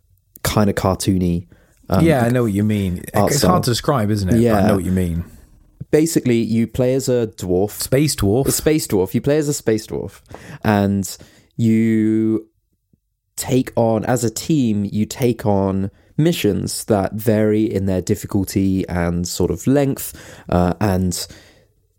kind 0.42 0.70
of 0.70 0.76
cartoony. 0.76 1.48
Um, 1.88 2.04
yeah 2.04 2.24
i 2.24 2.28
know 2.28 2.44
what 2.44 2.52
you 2.52 2.62
mean. 2.62 3.02
It's 3.12 3.38
style. 3.38 3.50
hard 3.50 3.64
to 3.64 3.70
describe 3.70 4.10
isn't 4.10 4.28
it? 4.28 4.48
But 4.48 4.64
i 4.64 4.68
know 4.68 4.76
what 4.76 4.84
you 4.84 4.92
mean. 4.92 5.24
Basically, 5.90 6.38
you 6.38 6.68
play 6.68 6.94
as 6.94 7.08
a 7.08 7.26
dwarf. 7.36 7.70
Space 7.70 8.14
dwarf? 8.14 8.46
A 8.46 8.52
space 8.52 8.86
dwarf. 8.86 9.12
You 9.12 9.20
play 9.20 9.38
as 9.38 9.48
a 9.48 9.54
space 9.54 9.88
dwarf, 9.88 10.20
and 10.62 11.18
you 11.56 12.48
take 13.40 13.72
on 13.74 14.04
as 14.04 14.22
a 14.22 14.30
team. 14.30 14.84
You 14.84 15.06
take 15.06 15.46
on 15.46 15.90
missions 16.16 16.84
that 16.84 17.14
vary 17.14 17.64
in 17.64 17.86
their 17.86 18.02
difficulty 18.02 18.86
and 18.88 19.26
sort 19.26 19.50
of 19.50 19.66
length, 19.66 20.14
uh, 20.50 20.74
and 20.80 21.26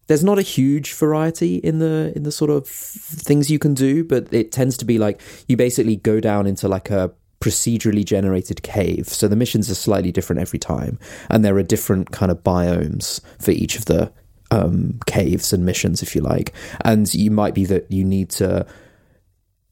there's 0.07 0.23
not 0.23 0.37
a 0.37 0.43
huge 0.43 0.93
variety 0.93 1.55
in 1.55 1.79
the 1.79 2.13
in 2.15 2.23
the 2.23 2.31
sort 2.31 2.51
of 2.51 2.67
things 2.67 3.49
you 3.49 3.59
can 3.59 3.73
do, 3.73 4.03
but 4.03 4.31
it 4.31 4.51
tends 4.51 4.77
to 4.77 4.85
be 4.85 4.99
like 4.99 5.19
you 5.47 5.57
basically 5.57 5.95
go 5.95 6.19
down 6.19 6.45
into 6.45 6.67
like 6.67 6.91
a 6.91 7.11
procedurally 7.39 8.05
generated 8.05 8.61
cave. 8.61 9.09
So 9.09 9.27
the 9.27 9.35
missions 9.35 9.69
are 9.71 9.75
slightly 9.75 10.11
different 10.11 10.41
every 10.41 10.59
time, 10.59 10.99
and 11.29 11.43
there 11.43 11.57
are 11.57 11.63
different 11.63 12.11
kind 12.11 12.31
of 12.31 12.43
biomes 12.43 13.19
for 13.39 13.51
each 13.51 13.77
of 13.77 13.85
the 13.85 14.11
um, 14.51 14.99
caves 15.07 15.51
and 15.53 15.65
missions, 15.65 16.03
if 16.03 16.15
you 16.15 16.21
like. 16.21 16.53
And 16.85 17.11
you 17.13 17.31
might 17.31 17.55
be 17.55 17.65
that 17.65 17.91
you 17.91 18.03
need 18.03 18.29
to. 18.31 18.67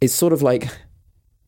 It's 0.01 0.13
sort 0.13 0.33
of 0.33 0.41
like 0.41 0.69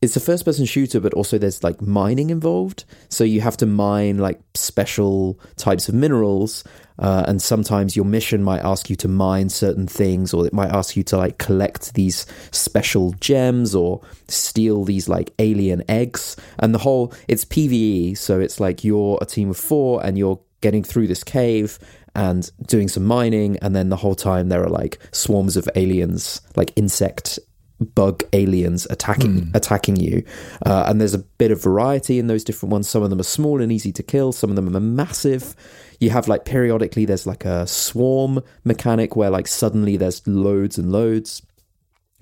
it's 0.02 0.16
a 0.16 0.20
first 0.20 0.46
person 0.46 0.66
shooter, 0.66 1.00
but 1.00 1.14
also 1.14 1.38
there's 1.38 1.64
like 1.64 1.80
mining 1.80 2.32
involved. 2.32 2.86
So 3.10 3.24
you 3.24 3.42
have 3.42 3.56
to 3.58 3.68
mine 3.68 4.18
like 4.18 4.40
special 4.56 5.40
types 5.58 5.88
of 5.88 5.94
minerals. 5.94 6.64
Uh, 6.98 7.24
and 7.28 7.40
sometimes 7.40 7.96
your 7.96 8.06
mission 8.06 8.44
might 8.44 8.62
ask 8.64 8.90
you 8.90 8.96
to 8.96 9.08
mine 9.08 9.50
certain 9.50 9.86
things, 9.86 10.34
or 10.34 10.46
it 10.46 10.54
might 10.54 10.72
ask 10.72 10.96
you 10.96 11.04
to 11.04 11.18
like 11.18 11.38
collect 11.38 11.94
these 11.94 12.26
special 12.50 13.12
gems 13.20 13.76
or 13.76 14.02
steal 14.28 14.86
these 14.86 15.08
like 15.08 15.34
alien 15.38 15.84
eggs. 15.88 16.36
And 16.58 16.74
the 16.74 16.80
whole, 16.80 17.14
it's 17.28 17.46
PvE. 17.46 18.18
So 18.18 18.40
it's 18.40 18.60
like 18.60 18.84
you're 18.84 19.20
a 19.22 19.26
team 19.26 19.52
of 19.52 19.58
four 19.58 20.04
and 20.04 20.18
you're 20.18 20.40
getting 20.62 20.84
through 20.84 21.08
this 21.08 21.24
cave 21.24 21.78
and 22.16 22.52
doing 22.66 22.88
some 22.88 23.06
mining. 23.06 23.58
And 23.58 23.76
then 23.76 23.90
the 23.90 23.96
whole 23.98 24.16
time 24.16 24.50
there 24.50 24.64
are 24.64 24.70
like 24.70 24.98
swarms 25.12 25.58
of 25.58 25.70
aliens, 25.76 26.42
like 26.56 26.74
insect 26.76 27.38
bug 27.82 28.24
aliens 28.34 28.88
attacking 28.90 29.46
Hmm. 29.46 29.50
attacking 29.56 29.96
you. 29.98 30.24
Uh, 30.66 30.86
and 30.88 31.00
there's 31.00 31.14
a 31.14 31.20
bit 31.20 31.52
of 31.52 31.62
variety 31.62 32.20
in 32.20 32.28
those 32.28 32.44
different 32.44 32.72
ones. 32.72 32.90
Some 32.90 33.04
of 33.04 33.10
them 33.10 33.20
are 33.20 33.24
small 33.24 33.62
and 33.62 33.72
easy 33.72 33.92
to 33.94 34.04
kill. 34.04 34.32
Some 34.32 34.50
of 34.50 34.56
them 34.56 34.76
are 34.76 34.80
massive. 34.80 35.56
You 36.00 36.10
have 36.12 36.28
like 36.28 36.46
periodically 36.46 37.06
there's 37.06 37.28
like 37.28 37.46
a 37.46 37.68
swarm 37.68 38.42
mechanic 38.64 39.16
where 39.16 39.30
like 39.30 39.48
suddenly 39.48 39.98
there's 39.98 40.26
loads 40.28 40.78
and 40.78 40.92
loads. 40.92 41.42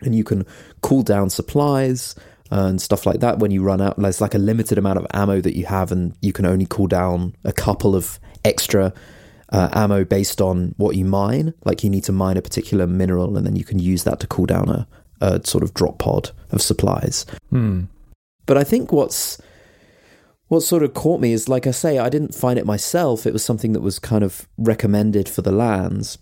And 0.01 0.15
you 0.15 0.23
can 0.23 0.45
cool 0.81 1.03
down 1.03 1.29
supplies 1.29 2.15
and 2.51 2.81
stuff 2.81 3.05
like 3.05 3.19
that 3.19 3.39
when 3.39 3.51
you 3.51 3.61
run 3.61 3.81
out. 3.81 3.97
There's 3.97 4.21
like 4.21 4.33
a 4.33 4.39
limited 4.39 4.77
amount 4.77 4.97
of 4.97 5.05
ammo 5.13 5.41
that 5.41 5.55
you 5.57 5.65
have 5.65 5.91
and 5.91 6.15
you 6.21 6.33
can 6.33 6.45
only 6.45 6.65
cool 6.69 6.87
down 6.87 7.35
a 7.43 7.51
couple 7.53 7.95
of 7.95 8.19
extra 8.45 8.93
uh, 9.51 9.69
ammo 9.73 10.03
based 10.05 10.41
on 10.41 10.73
what 10.77 10.95
you 10.95 11.05
mine. 11.05 11.53
Like 11.65 11.83
you 11.83 11.89
need 11.89 12.03
to 12.05 12.11
mine 12.11 12.37
a 12.37 12.41
particular 12.41 12.87
mineral 12.87 13.35
and 13.37 13.45
then 13.45 13.55
you 13.55 13.63
can 13.65 13.79
use 13.79 14.03
that 14.05 14.19
to 14.21 14.27
cool 14.27 14.45
down 14.45 14.69
a, 14.69 14.87
a 15.21 15.41
sort 15.45 15.63
of 15.63 15.73
drop 15.73 15.97
pod 15.99 16.31
of 16.51 16.61
supplies 16.61 17.25
Hmm. 17.49 17.83
but 18.45 18.57
I 18.57 18.63
think 18.63 18.91
what's 18.91 19.39
what 20.47 20.61
sort 20.61 20.81
of 20.83 20.93
caught 20.95 21.21
me 21.21 21.31
is 21.31 21.47
like 21.47 21.67
I 21.67 21.71
say, 21.71 21.99
I 21.99 22.09
didn't 22.09 22.33
find 22.33 22.57
it 22.57 22.65
myself. 22.65 23.27
It 23.27 23.33
was 23.33 23.43
something 23.43 23.73
that 23.73 23.81
was 23.81 23.99
kind 23.99 24.23
of 24.23 24.47
recommended 24.57 25.29
for 25.29 25.43
the 25.43 25.51
LANs. 25.51 26.17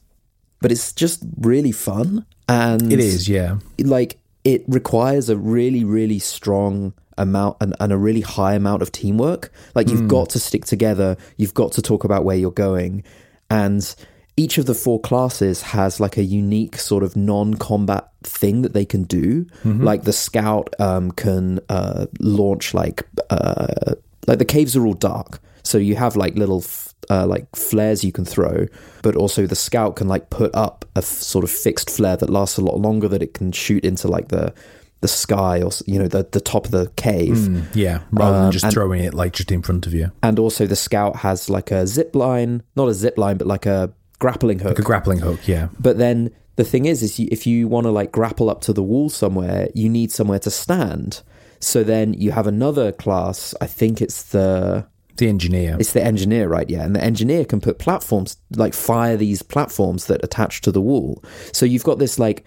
But 0.60 0.70
it's 0.72 0.92
just 0.92 1.24
really 1.39 1.72
fun. 1.72 2.25
And 2.50 2.92
It 2.92 3.00
is, 3.00 3.30
yeah. 3.30 3.60
like 3.80 4.18
it 4.44 4.66
requires 4.68 5.30
a 5.30 5.38
really, 5.38 5.86
really 5.86 6.20
strong 6.20 6.94
amount 7.18 7.56
and, 7.62 7.74
and 7.80 7.94
a 7.94 7.98
really 7.98 8.20
high 8.22 8.54
amount 8.56 8.82
of 8.82 8.92
teamwork. 8.92 9.50
Like 9.75 9.89
you've 9.89 10.10
got 10.10 10.30
to 10.32 10.39
stick 10.39 10.66
together, 10.66 11.16
you've 11.38 11.54
got 11.54 11.72
to 11.74 11.82
talk 11.82 12.04
about 12.04 12.25
where 12.25 12.36
you're 12.36 12.51
going. 12.51 13.04
And 13.50 13.96
each 14.38 14.58
of 14.60 14.65
the 14.67 14.74
four 14.75 15.01
classes 15.01 15.62
has 15.63 16.00
like 16.00 16.15
a 16.15 16.24
unique 16.24 16.77
sort 16.77 17.03
of 17.03 17.15
non-combat 17.15 18.08
thing 18.24 18.62
that 18.62 18.74
they 18.74 18.86
can 18.86 19.03
do. 19.03 19.46
Like 19.65 20.03
the 20.03 20.13
scout 20.13 20.74
um, 20.79 21.12
can 21.12 21.60
uh, 21.70 22.06
launch 22.20 22.74
like 22.74 23.03
uh, 23.29 23.96
like 24.27 24.39
the 24.39 24.46
caves 24.46 24.75
are 24.75 24.86
all 24.86 24.94
dark, 24.94 25.39
so 25.63 25.77
you 25.77 25.96
have 25.96 26.15
like 26.15 26.36
little 26.36 26.60
f- 26.62 26.94
uh, 27.10 27.25
like 27.25 27.53
flares 27.56 28.03
you 28.03 28.12
can 28.12 28.25
throw, 28.25 28.65
but 29.01 29.15
also 29.15 29.48
the 29.48 29.56
scout 29.56 29.96
can 29.96 30.08
like 30.08 30.29
put 30.29 30.53
up 30.53 30.86
a 30.96 31.00
f- 31.00 31.06
sort 31.06 31.44
of 31.44 31.50
fixed 31.51 31.89
flare 31.89 32.17
that 32.17 32.29
lasts 32.29 32.58
a 32.58 32.62
lot 32.62 32.77
longer 32.79 33.08
that 33.08 33.22
it 33.24 33.34
can 33.34 33.51
shoot 33.51 33.84
into 33.84 34.08
like 34.08 34.27
the 34.29 34.53
the 35.01 35.08
sky 35.08 35.62
or 35.62 35.70
you 35.86 36.00
know 36.00 36.08
the 36.08 36.27
the 36.32 36.41
top 36.41 36.65
of 36.65 36.72
the 36.72 36.91
cave. 36.96 37.38
Hmm. 37.38 37.62
Yeah. 37.74 38.00
Rather 38.12 38.38
Um, 38.38 38.44
than 38.44 38.51
just 38.51 38.65
and- 38.65 38.74
throwing 38.74 39.01
it 39.03 39.13
like 39.13 39.34
just 39.34 39.51
in 39.51 39.62
front 39.62 39.88
of 39.88 39.94
you. 39.94 40.12
And 40.24 40.38
also 40.39 40.65
the 40.67 40.75
scout 40.75 41.17
has 41.17 41.50
like 41.50 41.72
a 41.72 41.86
zip 41.88 42.15
line, 42.15 42.63
not 42.75 42.88
a 42.89 42.94
zip 42.94 43.17
line, 43.17 43.38
but 43.38 43.48
like 43.48 43.65
a 43.65 43.91
grappling 44.20 44.60
hook. 44.60 44.70
Like 44.70 44.80
a 44.80 44.84
grappling 44.84 45.20
hook, 45.20 45.48
yeah. 45.48 45.70
But 45.80 45.98
then 45.98 46.32
the 46.56 46.64
thing 46.64 46.86
is, 46.86 47.04
is 47.04 47.20
you, 47.20 47.28
if 47.32 47.46
you 47.46 47.68
want 47.68 47.86
to 47.86 47.92
like 47.92 48.12
grapple 48.12 48.50
up 48.50 48.62
to 48.62 48.74
the 48.74 48.84
wall 48.84 49.10
somewhere, 49.10 49.70
you 49.76 49.90
need 49.90 50.12
somewhere 50.12 50.40
to 50.40 50.50
stand. 50.50 51.22
So 51.60 51.84
then 51.84 52.14
you 52.14 52.32
have 52.32 52.48
another 52.48 52.92
class. 52.92 53.54
I 53.62 53.68
think 53.68 54.02
it's 54.02 54.24
the 54.24 54.86
The 55.18 55.28
engineer. 55.28 55.78
it's 55.80 55.94
the 55.94 56.04
engineer, 56.04 56.48
right? 56.48 56.70
Yeah, 56.70 56.84
and 56.84 56.96
the 56.96 57.04
engineer 57.04 57.46
can 57.46 57.62
put 57.62 57.80
platforms 57.80 58.38
like 58.56 58.74
fire 58.74 59.18
these 59.18 59.42
platforms 59.42 60.06
that 60.06 60.24
attach 60.24 60.62
to 60.62 60.72
the 60.72 60.82
wall. 60.82 61.24
So 61.54 61.66
you've 61.66 61.84
got 61.84 62.00
this 62.00 62.20
like 62.20 62.44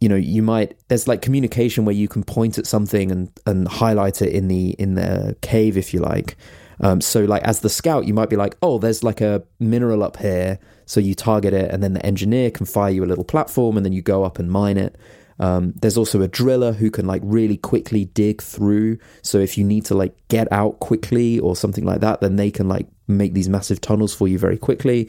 you 0.00 0.08
know 0.08 0.16
you 0.16 0.42
might 0.42 0.76
there's 0.88 1.06
like 1.06 1.22
communication 1.22 1.84
where 1.84 1.94
you 1.94 2.08
can 2.08 2.24
point 2.24 2.58
at 2.58 2.66
something 2.66 3.12
and 3.12 3.30
and 3.46 3.68
highlight 3.68 4.20
it 4.20 4.32
in 4.32 4.48
the 4.48 4.70
in 4.70 4.94
the 4.94 5.36
cave 5.42 5.76
if 5.76 5.94
you 5.94 6.00
like 6.00 6.36
um, 6.80 7.00
so 7.00 7.20
like 7.24 7.42
as 7.44 7.60
the 7.60 7.68
scout 7.68 8.04
you 8.04 8.12
might 8.12 8.28
be 8.28 8.34
like 8.34 8.56
oh 8.62 8.78
there's 8.78 9.04
like 9.04 9.20
a 9.20 9.44
mineral 9.60 10.02
up 10.02 10.16
here 10.16 10.58
so 10.92 11.00
you 11.00 11.14
target 11.14 11.54
it 11.54 11.68
and 11.72 11.82
then 11.82 11.94
the 11.94 12.04
engineer 12.04 12.50
can 12.50 12.66
fire 12.66 12.90
you 12.96 13.02
a 13.02 13.10
little 13.12 13.24
platform 13.24 13.76
and 13.76 13.84
then 13.86 13.94
you 13.94 14.02
go 14.02 14.24
up 14.24 14.38
and 14.38 14.50
mine 14.50 14.76
it 14.76 14.92
um, 15.38 15.72
there's 15.80 15.96
also 15.96 16.20
a 16.20 16.28
driller 16.28 16.72
who 16.72 16.90
can 16.90 17.06
like 17.06 17.22
really 17.24 17.56
quickly 17.56 18.04
dig 18.04 18.42
through 18.42 18.98
so 19.22 19.38
if 19.38 19.56
you 19.56 19.64
need 19.64 19.84
to 19.86 19.94
like 19.94 20.14
get 20.28 20.46
out 20.52 20.74
quickly 20.80 21.38
or 21.40 21.56
something 21.56 21.86
like 21.86 22.00
that 22.00 22.20
then 22.20 22.36
they 22.36 22.50
can 22.50 22.68
like 22.68 22.86
make 23.08 23.32
these 23.32 23.48
massive 23.48 23.80
tunnels 23.80 24.14
for 24.14 24.28
you 24.28 24.38
very 24.38 24.58
quickly 24.58 25.08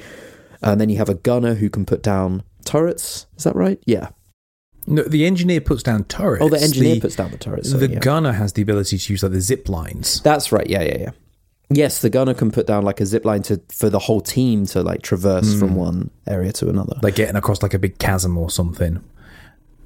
and 0.62 0.80
then 0.80 0.90
you 0.90 0.98
have 0.98 1.10
a 1.10 1.16
gunner 1.16 1.56
who 1.56 1.70
can 1.70 1.86
put 1.86 2.02
down 2.02 2.42
turrets 2.64 3.26
is 3.38 3.44
that 3.44 3.56
right 3.56 3.80
yeah 3.86 4.08
No, 4.88 5.04
the 5.04 5.26
engineer 5.26 5.62
puts 5.62 5.84
down 5.84 6.04
turrets. 6.06 6.44
Oh, 6.44 6.50
the 6.50 6.62
engineer 6.62 6.96
The- 6.96 7.02
puts 7.02 7.16
down 7.18 7.32
the 7.32 7.38
turrets. 7.38 7.70
Sorry, 7.70 7.88
the 7.88 7.94
yeah. 7.94 8.00
gunner 8.00 8.32
has 8.34 8.54
the 8.54 8.62
ability 8.62 8.98
to 8.98 9.14
use 9.14 9.24
like 9.24 9.32
the 9.34 9.42
zip 9.50 9.68
lines. 9.70 10.22
That's 10.30 10.52
right. 10.52 10.68
Yeah, 10.76 10.84
yeah, 10.84 10.98
yeah. 11.06 11.12
Yes, 11.70 12.02
the 12.02 12.10
gunner 12.10 12.34
can 12.34 12.52
put 12.52 12.68
down 12.68 12.84
like 12.84 13.00
a 13.02 13.06
zip 13.06 13.26
line 13.26 13.42
to 13.44 13.62
for 13.70 13.90
the 13.90 14.00
whole 14.00 14.22
team 14.22 14.66
to 14.68 14.84
like 14.84 15.02
traverse 15.02 15.54
hmm. 15.54 15.60
from 15.60 15.76
one 15.76 16.10
area 16.28 16.52
to 16.54 16.70
another. 16.70 17.00
like 17.02 17.16
getting 17.16 17.36
across 17.36 17.64
like 17.64 17.74
a 17.74 17.80
big 17.80 17.98
chasm 17.98 18.38
or 18.38 18.50
something. 18.50 19.04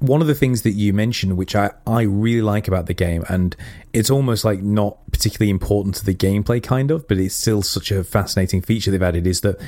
One 0.00 0.20
of 0.20 0.28
the 0.28 0.34
things 0.34 0.62
that 0.62 0.72
you 0.72 0.92
mentioned, 0.92 1.36
which 1.36 1.56
I, 1.56 1.72
I 1.84 2.02
really 2.02 2.42
like 2.42 2.68
about 2.68 2.86
the 2.86 2.94
game, 2.94 3.24
and 3.28 3.56
it's 3.92 4.10
almost 4.10 4.44
like 4.44 4.62
not 4.62 4.98
particularly 5.10 5.50
important 5.50 5.96
to 5.96 6.04
the 6.04 6.14
gameplay, 6.14 6.62
kind 6.62 6.92
of, 6.92 7.08
but 7.08 7.18
it's 7.18 7.34
still 7.34 7.62
such 7.62 7.90
a 7.90 8.04
fascinating 8.04 8.62
feature 8.62 8.92
they've 8.92 9.02
added, 9.02 9.26
is 9.26 9.40
that 9.40 9.58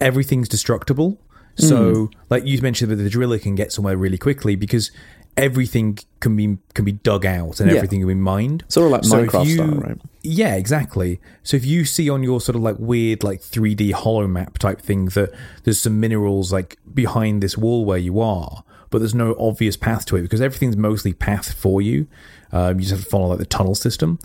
everything's 0.00 0.48
destructible. 0.48 1.20
Hmm. 1.58 1.66
So, 1.66 2.10
like 2.30 2.44
you 2.44 2.60
mentioned, 2.62 2.90
that 2.90 2.96
the 2.96 3.10
driller 3.10 3.38
can 3.38 3.54
get 3.54 3.70
somewhere 3.70 3.96
really 3.96 4.18
quickly 4.18 4.56
because 4.56 4.90
everything 5.36 5.98
can 6.18 6.34
be 6.34 6.58
can 6.74 6.84
be 6.84 6.92
dug 6.92 7.24
out 7.24 7.60
and 7.60 7.70
Yeah. 7.70 7.76
everything 7.76 8.00
can 8.00 8.08
be 8.08 8.14
mined. 8.14 8.64
Sort 8.68 8.86
of 8.86 8.92
like 8.92 9.04
So 9.04 9.24
Minecraft 9.24 9.46
you- 9.46 9.54
style, 9.54 9.68
right? 9.68 9.98
Yeah, 10.26 10.54
exactly. 10.54 11.20
So 11.42 11.56
if 11.58 11.66
you 11.66 11.84
see 11.84 12.08
on 12.08 12.22
your 12.22 12.40
sort 12.40 12.56
of 12.56 12.62
like 12.62 12.76
weird 12.78 13.22
like 13.22 13.40
3D 13.42 13.92
hollow 13.92 14.26
map 14.26 14.58
type 14.58 14.80
thing 14.80 15.06
that 15.06 15.30
there's 15.64 15.80
some 15.80 16.00
minerals 16.00 16.50
like 16.50 16.78
behind 16.92 17.42
this 17.42 17.58
wall 17.58 17.84
where 17.84 17.98
you 17.98 18.20
are, 18.20 18.64
but 18.88 19.00
there's 19.00 19.14
no 19.14 19.36
obvious 19.38 19.76
path 19.76 20.06
to 20.06 20.16
it 20.16 20.22
because 20.22 20.40
everything's 20.40 20.78
mostly 20.78 21.12
path 21.12 21.52
for 21.52 21.82
you. 21.82 22.06
Um, 22.52 22.76
you 22.78 22.86
just 22.86 22.92
have 22.92 23.04
to 23.04 23.06
follow 23.10 23.26
like 23.28 23.38
the 23.38 23.44
tunnel 23.46 23.74
system. 23.74 24.18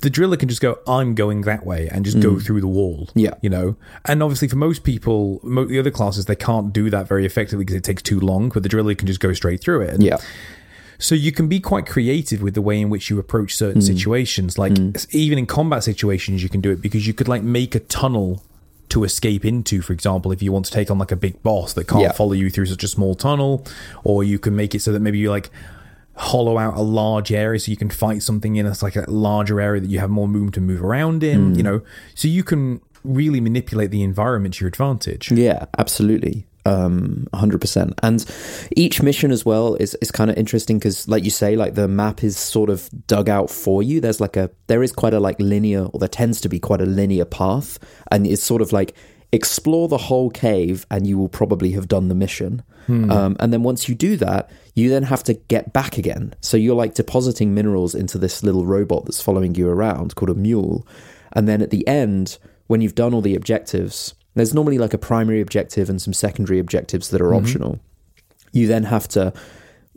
The 0.00 0.10
driller 0.10 0.36
can 0.36 0.48
just 0.48 0.60
go, 0.60 0.78
I'm 0.86 1.14
going 1.14 1.40
that 1.42 1.66
way, 1.66 1.88
and 1.88 2.04
just 2.04 2.20
go 2.20 2.38
through 2.38 2.60
the 2.60 2.68
wall. 2.68 3.06
Mm. 3.08 3.12
Yeah. 3.16 3.34
you 3.42 3.50
know. 3.50 3.76
And 4.04 4.22
obviously, 4.22 4.46
for 4.46 4.54
most 4.56 4.84
people, 4.84 5.40
mo- 5.42 5.64
the 5.66 5.78
other 5.78 5.90
classes 5.90 6.26
they 6.26 6.36
can't 6.36 6.72
do 6.72 6.88
that 6.90 7.08
very 7.08 7.26
effectively 7.26 7.64
because 7.64 7.76
it 7.76 7.82
takes 7.84 8.02
too 8.02 8.20
long. 8.20 8.48
But 8.48 8.62
the 8.62 8.68
driller 8.68 8.94
can 8.94 9.08
just 9.08 9.18
go 9.18 9.32
straight 9.32 9.60
through 9.60 9.82
it. 9.82 9.94
And 9.94 10.02
Yeah, 10.02 10.18
so 10.98 11.14
you 11.14 11.30
can 11.32 11.48
be 11.48 11.60
quite 11.60 11.86
creative 11.86 12.42
with 12.42 12.54
the 12.54 12.62
way 12.62 12.80
in 12.80 12.90
which 12.90 13.08
you 13.10 13.18
approach 13.18 13.54
certain 13.54 13.80
situations. 13.82 14.58
Like 14.58 14.72
even 15.14 15.38
in 15.38 15.46
combat 15.46 15.84
situations, 15.84 16.42
you 16.42 16.48
can 16.48 16.60
do 16.60 16.70
it 16.70 16.80
because 16.82 17.06
you 17.06 17.14
could 17.14 17.28
like 17.28 17.42
make 17.42 17.74
a 17.74 17.80
tunnel 17.80 18.42
to 18.88 19.04
escape 19.04 19.44
into. 19.44 19.80
For 19.82 19.92
example, 19.92 20.32
if 20.32 20.42
you 20.42 20.50
want 20.50 20.64
to 20.66 20.72
take 20.72 20.90
on 20.90 20.98
like 20.98 21.12
a 21.12 21.16
big 21.16 21.42
boss 21.42 21.72
that 21.74 21.86
can't 21.86 22.02
Yeah. 22.02 22.12
follow 22.12 22.32
you 22.32 22.50
through 22.50 22.66
such 22.66 22.82
a 22.82 22.88
small 22.88 23.14
tunnel, 23.14 23.64
or 24.02 24.24
you 24.24 24.38
can 24.38 24.56
make 24.56 24.74
it 24.74 24.80
so 24.82 24.92
that 24.92 25.00
maybe 25.00 25.18
you 25.18 25.30
like 25.30 25.50
hollow 26.14 26.58
out 26.58 26.76
a 26.76 26.82
large 26.82 27.30
area 27.30 27.60
so 27.60 27.70
you 27.70 27.76
can 27.76 27.90
fight 27.90 28.22
something 28.24 28.56
in 28.56 28.66
a 28.66 28.74
like 28.82 28.96
a 28.96 29.04
larger 29.08 29.60
area 29.60 29.80
that 29.80 29.88
you 29.90 30.00
have 30.00 30.10
more 30.10 30.26
room 30.26 30.50
to 30.50 30.60
move 30.60 30.82
around 30.82 31.22
in. 31.22 31.50
Hmm. 31.52 31.54
You 31.54 31.62
know, 31.62 31.80
so 32.16 32.26
you 32.26 32.42
can 32.42 32.80
really 33.04 33.40
manipulate 33.40 33.92
the 33.92 34.02
environment 34.02 34.54
to 34.54 34.64
your 34.64 34.68
advantage. 34.68 35.30
yeah, 35.30 35.66
absolutely. 35.78 36.47
Um, 36.66 37.26
100%. 37.32 37.94
And 38.02 38.24
each 38.76 39.00
mission 39.02 39.30
as 39.30 39.42
well 39.46 39.74
is, 39.76 39.96
is 40.02 40.10
kind 40.10 40.30
of 40.30 40.36
interesting 40.36 40.78
because, 40.78 41.08
like 41.08 41.24
you 41.24 41.30
say, 41.30 41.56
like 41.56 41.74
the 41.74 41.88
map 41.88 42.22
is 42.22 42.36
sort 42.36 42.68
of 42.68 42.90
dug 43.06 43.30
out 43.30 43.48
for 43.48 43.82
you. 43.82 44.02
There's 44.02 44.20
like 44.20 44.36
a, 44.36 44.50
there 44.66 44.82
is 44.82 44.92
quite 44.92 45.14
a 45.14 45.20
like 45.20 45.40
linear, 45.40 45.84
or 45.86 45.98
there 45.98 46.08
tends 46.10 46.42
to 46.42 46.48
be 46.50 46.58
quite 46.58 46.82
a 46.82 46.86
linear 46.86 47.24
path. 47.24 47.78
And 48.10 48.26
it's 48.26 48.42
sort 48.42 48.60
of 48.60 48.70
like 48.70 48.94
explore 49.32 49.88
the 49.88 49.98
whole 49.98 50.30
cave 50.30 50.86
and 50.90 51.06
you 51.06 51.18
will 51.18 51.28
probably 51.28 51.72
have 51.72 51.88
done 51.88 52.08
the 52.08 52.14
mission. 52.14 52.62
Um, 53.10 53.36
and 53.40 53.52
then 53.52 53.62
once 53.62 53.88
you 53.88 53.94
do 53.94 54.16
that, 54.16 54.50
you 54.74 54.88
then 54.88 55.02
have 55.02 55.22
to 55.24 55.34
get 55.34 55.72
back 55.72 55.98
again. 55.98 56.34
So 56.40 56.56
you're 56.56 56.74
like 56.74 56.94
depositing 56.94 57.54
minerals 57.54 57.94
into 57.94 58.16
this 58.16 58.42
little 58.42 58.64
robot 58.64 59.04
that's 59.04 59.20
following 59.20 59.54
you 59.54 59.68
around 59.68 60.14
called 60.14 60.30
a 60.30 60.34
mule. 60.34 60.86
And 61.32 61.46
then 61.46 61.60
at 61.60 61.70
the 61.70 61.86
end, 61.86 62.38
when 62.66 62.80
you've 62.80 62.94
done 62.94 63.12
all 63.12 63.20
the 63.20 63.34
objectives, 63.34 64.14
there's 64.38 64.54
normally 64.54 64.78
like 64.78 64.94
a 64.94 64.98
primary 64.98 65.40
objective 65.40 65.90
and 65.90 66.00
some 66.00 66.12
secondary 66.12 66.58
objectives 66.58 67.10
that 67.10 67.20
are 67.20 67.34
optional. 67.34 67.78
You 68.52 68.66
then 68.66 68.84
have 68.84 69.08
to 69.08 69.32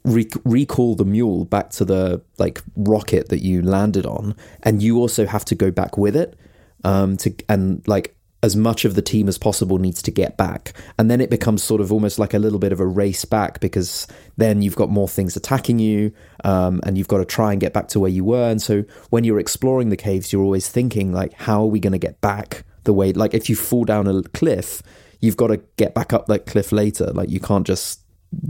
re- 0.03 0.29
recall 0.43 0.95
the 0.95 1.05
mule 1.05 1.45
back 1.45 1.69
to 1.71 1.85
the 1.85 2.21
like 2.37 2.61
rocket 2.75 3.29
that 3.29 3.41
you 3.41 3.61
landed 3.61 4.05
on, 4.05 4.35
and 4.63 4.81
you 4.81 4.97
also 4.97 5.25
have 5.25 5.45
to 5.45 5.55
go 5.55 5.71
back 5.71 5.97
with 5.97 6.15
it. 6.15 6.37
Um, 6.83 7.17
to 7.17 7.33
and 7.47 7.87
like 7.87 8.15
as 8.43 8.55
much 8.55 8.85
of 8.85 8.95
the 8.95 9.01
team 9.01 9.27
as 9.27 9.37
possible 9.37 9.77
needs 9.77 10.01
to 10.01 10.11
get 10.11 10.35
back. 10.35 10.73
And 10.97 11.11
then 11.11 11.21
it 11.21 11.29
becomes 11.29 11.61
sort 11.63 11.79
of 11.79 11.91
almost 11.91 12.17
like 12.17 12.33
a 12.33 12.39
little 12.39 12.57
bit 12.57 12.71
of 12.71 12.79
a 12.79 12.85
race 12.85 13.23
back 13.23 13.59
because 13.59 14.07
then 14.37 14.61
you've 14.61 14.75
got 14.75 14.89
more 14.89 15.07
things 15.07 15.35
attacking 15.35 15.77
you 15.77 16.11
um, 16.43 16.81
and 16.83 16.97
you've 16.97 17.07
got 17.07 17.19
to 17.19 17.25
try 17.25 17.51
and 17.51 17.61
get 17.61 17.71
back 17.71 17.87
to 17.89 17.99
where 17.99 18.09
you 18.09 18.23
were. 18.23 18.49
And 18.49 18.59
so 18.59 18.83
when 19.11 19.23
you're 19.23 19.39
exploring 19.39 19.89
the 19.89 19.97
caves, 19.97 20.33
you're 20.33 20.41
always 20.41 20.67
thinking, 20.67 21.13
like, 21.13 21.33
how 21.33 21.61
are 21.61 21.67
we 21.67 21.79
going 21.79 21.93
to 21.93 21.99
get 21.99 22.19
back 22.19 22.63
the 22.83 22.93
way? 22.93 23.13
Like, 23.13 23.33
if 23.33 23.49
you 23.49 23.55
fall 23.55 23.85
down 23.85 24.07
a 24.07 24.23
cliff, 24.23 24.81
you've 25.19 25.37
got 25.37 25.47
to 25.47 25.57
get 25.77 25.93
back 25.93 26.13
up 26.13 26.27
that 26.27 26.45
cliff 26.45 26.71
later. 26.71 27.07
Like, 27.13 27.29
you 27.29 27.39
can't 27.39 27.65
just 27.65 28.01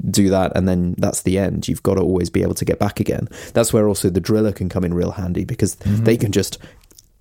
do 0.10 0.30
that 0.30 0.52
and 0.56 0.68
then 0.68 0.94
that's 0.98 1.24
the 1.24 1.38
end. 1.38 1.68
You've 1.68 1.84
got 1.84 1.96
to 1.96 2.02
always 2.02 2.30
be 2.30 2.44
able 2.44 2.54
to 2.56 2.66
get 2.66 2.80
back 2.80 3.00
again. 3.00 3.28
That's 3.54 3.74
where 3.74 3.88
also 3.88 4.10
the 4.10 4.20
driller 4.20 4.52
can 4.52 4.70
come 4.70 4.84
in 4.84 4.94
real 4.94 5.12
handy 5.12 5.44
because 5.44 5.76
mm-hmm. 5.78 6.04
they 6.04 6.18
can 6.18 6.32
just 6.32 6.60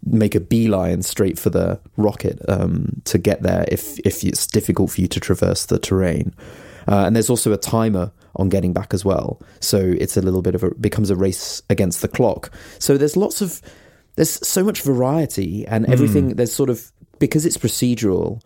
make 0.05 0.35
a 0.35 0.41
beeline 0.41 1.03
straight 1.03 1.39
for 1.39 1.51
the 1.51 1.81
rocket 1.97 2.41
um, 2.49 3.03
to 3.05 3.19
get 3.19 3.43
there 3.43 3.65
if 3.69 3.99
if 4.01 4.25
it's 4.25 4.47
difficult 4.47 4.91
for 4.91 5.01
you 5.01 5.09
to 5.09 5.21
traverse 5.21 5.67
the 5.67 5.79
terrain. 5.79 6.35
Uh, 6.89 7.05
and 7.07 7.15
there's 7.15 7.31
also 7.31 7.53
a 7.53 7.59
timer 7.59 8.11
on 8.37 8.49
getting 8.49 8.73
back 8.73 8.95
as 8.95 9.05
well, 9.05 9.41
so 9.61 9.79
it's 9.79 10.17
a 10.17 10.23
little 10.23 10.43
bit 10.43 10.55
of 10.55 10.63
a 10.63 10.75
becomes 10.77 11.11
a 11.11 11.17
race 11.17 11.63
against 11.69 12.01
the 12.01 12.09
clock. 12.09 12.51
So 12.79 12.97
there's 12.97 13.17
lots 13.17 13.43
of 13.43 13.61
there's 14.17 14.47
so 14.47 14.65
much 14.65 14.83
variety 14.83 15.67
and 15.67 15.87
everything. 15.87 16.33
Mm. 16.33 16.37
There's 16.37 16.53
sort 16.53 16.71
of 16.71 16.91
because 17.21 17.47
it's 17.47 17.57
procedural, 17.57 18.43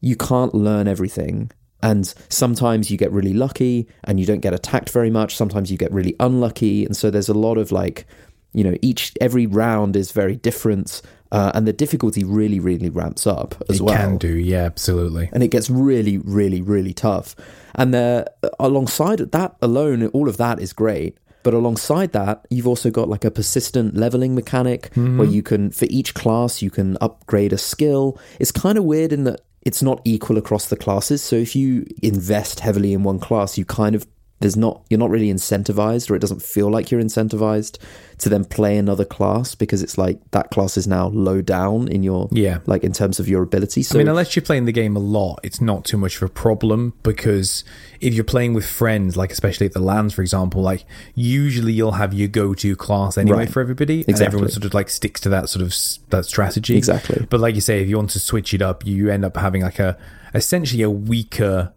you 0.00 0.16
can't 0.16 0.54
learn 0.54 0.88
everything. 0.88 1.50
And 1.82 2.06
sometimes 2.30 2.90
you 2.90 2.96
get 2.96 3.12
really 3.12 3.34
lucky 3.34 3.88
and 4.04 4.18
you 4.18 4.24
don't 4.24 4.40
get 4.40 4.54
attacked 4.54 4.88
very 4.90 5.10
much. 5.10 5.36
Sometimes 5.36 5.70
you 5.70 5.76
get 5.76 5.92
really 5.92 6.14
unlucky. 6.20 6.86
And 6.86 6.96
so 6.96 7.10
there's 7.10 7.28
a 7.28 7.34
lot 7.34 7.58
of 7.58 7.70
like 7.72 8.06
you 8.52 8.64
know 8.64 8.76
each 8.82 9.12
every 9.20 9.46
round 9.46 9.96
is 9.96 10.12
very 10.12 10.36
different 10.36 11.02
uh, 11.30 11.50
and 11.54 11.66
the 11.66 11.72
difficulty 11.72 12.24
really 12.24 12.60
really 12.60 12.90
ramps 12.90 13.26
up 13.26 13.54
as 13.68 13.80
it 13.80 13.82
well 13.82 13.96
can 13.96 14.18
do 14.18 14.34
yeah 14.34 14.64
absolutely 14.64 15.30
and 15.32 15.42
it 15.42 15.48
gets 15.48 15.70
really 15.70 16.18
really 16.18 16.60
really 16.60 16.92
tough 16.92 17.34
and 17.74 17.94
there 17.94 18.26
alongside 18.60 19.18
that 19.18 19.56
alone 19.62 20.06
all 20.08 20.28
of 20.28 20.36
that 20.36 20.60
is 20.60 20.72
great 20.72 21.16
but 21.42 21.54
alongside 21.54 22.12
that 22.12 22.46
you've 22.50 22.66
also 22.66 22.90
got 22.90 23.08
like 23.08 23.24
a 23.24 23.30
persistent 23.30 23.96
leveling 23.96 24.34
mechanic 24.34 24.90
mm-hmm. 24.90 25.18
where 25.18 25.28
you 25.28 25.42
can 25.42 25.70
for 25.70 25.86
each 25.90 26.14
class 26.14 26.62
you 26.62 26.70
can 26.70 26.96
upgrade 27.00 27.52
a 27.52 27.58
skill 27.58 28.18
it's 28.38 28.52
kind 28.52 28.78
of 28.78 28.84
weird 28.84 29.12
in 29.12 29.24
that 29.24 29.40
it's 29.62 29.82
not 29.82 30.00
equal 30.04 30.38
across 30.38 30.66
the 30.66 30.76
classes 30.76 31.22
so 31.22 31.36
if 31.36 31.54
you 31.54 31.86
invest 32.02 32.60
heavily 32.60 32.92
in 32.92 33.02
one 33.02 33.18
class 33.18 33.56
you 33.56 33.64
kind 33.64 33.94
of 33.94 34.06
there's 34.42 34.56
not 34.56 34.82
you're 34.90 34.98
not 34.98 35.10
really 35.10 35.32
incentivized 35.32 36.10
or 36.10 36.14
it 36.14 36.18
doesn't 36.18 36.42
feel 36.42 36.70
like 36.70 36.90
you're 36.90 37.00
incentivized 37.00 37.78
to 38.18 38.28
then 38.28 38.44
play 38.44 38.76
another 38.76 39.04
class 39.04 39.54
because 39.54 39.82
it's 39.82 39.98
like 39.98 40.18
that 40.30 40.50
class 40.50 40.76
is 40.76 40.86
now 40.86 41.08
low 41.08 41.40
down 41.40 41.88
in 41.88 42.02
your 42.02 42.28
yeah 42.30 42.58
like 42.66 42.84
in 42.84 42.92
terms 42.92 43.18
of 43.18 43.28
your 43.28 43.42
ability 43.42 43.82
so 43.82 43.96
i 43.96 43.98
mean 43.98 44.08
unless 44.08 44.36
you're 44.36 44.44
playing 44.44 44.64
the 44.64 44.72
game 44.72 44.96
a 44.96 45.00
lot 45.00 45.40
it's 45.42 45.60
not 45.60 45.84
too 45.84 45.96
much 45.96 46.16
of 46.16 46.22
a 46.22 46.28
problem 46.28 46.92
because 47.02 47.64
if 48.00 48.14
you're 48.14 48.24
playing 48.24 48.52
with 48.52 48.66
friends 48.66 49.16
like 49.16 49.32
especially 49.32 49.66
at 49.66 49.72
the 49.72 49.80
LANs 49.80 50.12
for 50.12 50.22
example 50.22 50.62
like 50.62 50.84
usually 51.14 51.72
you'll 51.72 51.92
have 51.92 52.12
your 52.12 52.28
go-to 52.28 52.76
class 52.76 53.16
anyway 53.16 53.38
right. 53.38 53.50
for 53.50 53.60
everybody 53.60 54.00
exactly. 54.00 54.12
and 54.12 54.26
everyone 54.26 54.48
sort 54.50 54.64
of 54.64 54.74
like 54.74 54.88
sticks 54.88 55.20
to 55.20 55.28
that 55.28 55.48
sort 55.48 55.62
of 55.62 55.74
that 56.10 56.24
strategy 56.24 56.76
exactly 56.76 57.26
but 57.30 57.40
like 57.40 57.54
you 57.54 57.60
say 57.60 57.80
if 57.80 57.88
you 57.88 57.96
want 57.96 58.10
to 58.10 58.20
switch 58.20 58.52
it 58.54 58.62
up 58.62 58.86
you 58.86 59.10
end 59.10 59.24
up 59.24 59.36
having 59.36 59.62
like 59.62 59.78
a 59.78 59.96
essentially 60.34 60.82
a 60.82 60.90
weaker 60.90 61.72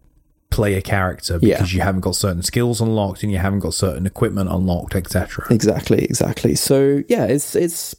play 0.49 0.75
a 0.75 0.81
character 0.81 1.39
because 1.39 1.73
yeah. 1.73 1.77
you 1.77 1.83
haven't 1.83 2.01
got 2.01 2.15
certain 2.15 2.41
skills 2.41 2.79
unlocked 2.79 3.23
and 3.23 3.31
you 3.31 3.37
haven't 3.37 3.59
got 3.59 3.73
certain 3.73 4.05
equipment 4.05 4.49
unlocked, 4.49 4.95
etc. 4.95 5.47
Exactly, 5.49 6.03
exactly. 6.03 6.55
So 6.55 7.03
yeah, 7.07 7.25
it's 7.25 7.55
it's 7.55 7.95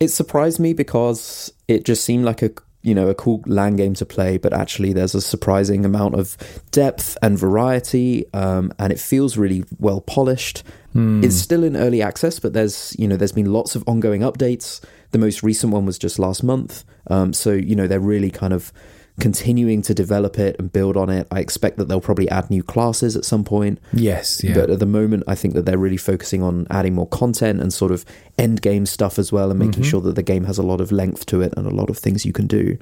it 0.00 0.08
surprised 0.08 0.60
me 0.60 0.72
because 0.72 1.52
it 1.68 1.84
just 1.84 2.04
seemed 2.04 2.24
like 2.24 2.42
a 2.42 2.50
you 2.82 2.94
know 2.94 3.08
a 3.08 3.14
cool 3.14 3.42
LAN 3.46 3.76
game 3.76 3.94
to 3.94 4.06
play, 4.06 4.36
but 4.36 4.52
actually 4.52 4.92
there's 4.92 5.14
a 5.14 5.20
surprising 5.20 5.84
amount 5.84 6.14
of 6.14 6.36
depth 6.70 7.16
and 7.22 7.38
variety, 7.38 8.26
um, 8.32 8.72
and 8.78 8.92
it 8.92 9.00
feels 9.00 9.36
really 9.36 9.64
well 9.78 10.00
polished. 10.00 10.62
Hmm. 10.92 11.24
It's 11.24 11.36
still 11.36 11.64
in 11.64 11.76
early 11.76 12.02
access, 12.02 12.38
but 12.38 12.52
there's 12.52 12.94
you 12.98 13.08
know 13.08 13.16
there's 13.16 13.32
been 13.32 13.52
lots 13.52 13.74
of 13.74 13.84
ongoing 13.86 14.22
updates. 14.22 14.80
The 15.12 15.18
most 15.18 15.42
recent 15.42 15.72
one 15.72 15.86
was 15.86 15.98
just 15.98 16.18
last 16.18 16.42
month, 16.42 16.84
um, 17.08 17.32
so 17.32 17.52
you 17.52 17.76
know 17.76 17.86
they're 17.86 18.00
really 18.00 18.30
kind 18.30 18.52
of 18.52 18.72
continuing 19.20 19.82
to 19.82 19.94
develop 19.94 20.38
it 20.38 20.56
and 20.58 20.72
build 20.72 20.96
on 20.96 21.10
it. 21.10 21.26
I 21.30 21.40
expect 21.40 21.76
that 21.76 21.88
they'll 21.88 22.00
probably 22.00 22.28
add 22.30 22.50
new 22.50 22.62
classes 22.62 23.16
at 23.16 23.24
some 23.24 23.44
point. 23.44 23.78
Yes, 23.92 24.42
yeah. 24.42 24.54
But 24.54 24.70
at 24.70 24.78
the 24.78 24.86
moment, 24.86 25.24
I 25.26 25.34
think 25.34 25.54
that 25.54 25.66
they're 25.66 25.78
really 25.78 25.96
focusing 25.96 26.42
on 26.42 26.66
adding 26.70 26.94
more 26.94 27.08
content 27.08 27.60
and 27.60 27.72
sort 27.72 27.92
of 27.92 28.04
end 28.38 28.62
game 28.62 28.86
stuff 28.86 29.18
as 29.18 29.30
well, 29.30 29.50
and 29.50 29.58
making 29.58 29.82
mm-hmm. 29.82 29.90
sure 29.90 30.00
that 30.02 30.14
the 30.14 30.22
game 30.22 30.44
has 30.44 30.58
a 30.58 30.62
lot 30.62 30.80
of 30.80 30.92
length 30.92 31.26
to 31.26 31.42
it 31.42 31.52
and 31.56 31.66
a 31.66 31.74
lot 31.74 31.90
of 31.90 31.98
things 31.98 32.24
you 32.24 32.32
can 32.32 32.46
do. 32.46 32.78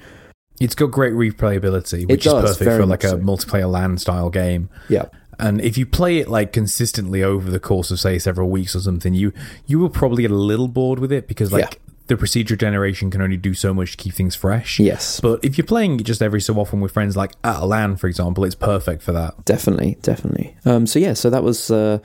It's 0.60 0.74
got 0.74 0.86
great 0.86 1.14
replayability, 1.14 2.06
which 2.08 2.26
is 2.26 2.32
perfect 2.32 2.70
for 2.70 2.86
like 2.86 3.02
a 3.02 3.10
so. 3.10 3.18
multiplayer 3.18 3.70
LAN 3.70 3.96
style 3.98 4.30
game. 4.30 4.68
Yeah. 4.88 5.06
And 5.38 5.58
if 5.62 5.78
you 5.78 5.86
play 5.86 6.18
it 6.18 6.28
like 6.28 6.52
consistently 6.52 7.22
over 7.22 7.50
the 7.50 7.58
course 7.58 7.90
of 7.90 7.98
say 7.98 8.18
several 8.18 8.50
weeks 8.50 8.76
or 8.76 8.80
something, 8.80 9.14
you 9.14 9.32
you 9.66 9.78
will 9.78 9.88
probably 9.88 10.22
get 10.22 10.30
a 10.30 10.34
little 10.34 10.68
bored 10.68 10.98
with 10.98 11.10
it 11.10 11.26
because 11.26 11.50
like 11.50 11.80
the 12.10 12.16
procedure 12.16 12.56
generation 12.56 13.08
can 13.08 13.22
only 13.22 13.36
do 13.36 13.54
so 13.54 13.72
much 13.72 13.92
to 13.92 13.96
keep 13.96 14.12
things 14.12 14.34
fresh. 14.34 14.80
Yes. 14.80 15.20
But 15.20 15.44
if 15.44 15.56
you're 15.56 15.66
playing 15.66 16.00
it 16.00 16.02
just 16.02 16.20
every 16.20 16.40
so 16.40 16.54
often 16.56 16.80
with 16.80 16.90
friends, 16.90 17.16
like 17.16 17.30
at 17.44 17.62
a 17.62 17.64
LAN, 17.64 17.96
for 17.96 18.08
example, 18.08 18.44
it's 18.44 18.56
perfect 18.56 19.00
for 19.00 19.12
that. 19.12 19.44
Definitely, 19.44 19.96
definitely. 20.02 20.56
Um, 20.64 20.86
so 20.86 20.98
yeah, 20.98 21.14
so 21.14 21.30
that 21.30 21.44
was. 21.44 21.70
Uh, 21.70 22.00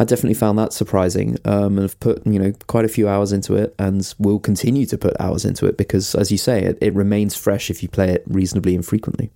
I 0.00 0.04
definitely 0.04 0.34
found 0.34 0.56
that 0.60 0.72
surprising, 0.72 1.38
um, 1.44 1.76
and 1.76 1.80
have 1.80 1.98
put 1.98 2.24
you 2.24 2.38
know 2.38 2.52
quite 2.68 2.84
a 2.84 2.88
few 2.88 3.08
hours 3.08 3.32
into 3.32 3.56
it, 3.56 3.74
and 3.80 4.14
will 4.20 4.38
continue 4.38 4.86
to 4.86 4.96
put 4.96 5.20
hours 5.20 5.44
into 5.44 5.66
it 5.66 5.76
because, 5.76 6.14
as 6.14 6.30
you 6.30 6.38
say, 6.38 6.62
it, 6.62 6.78
it 6.80 6.94
remains 6.94 7.34
fresh 7.34 7.68
if 7.68 7.82
you 7.82 7.88
play 7.88 8.10
it 8.10 8.22
reasonably 8.28 8.76
infrequently. 8.76 9.32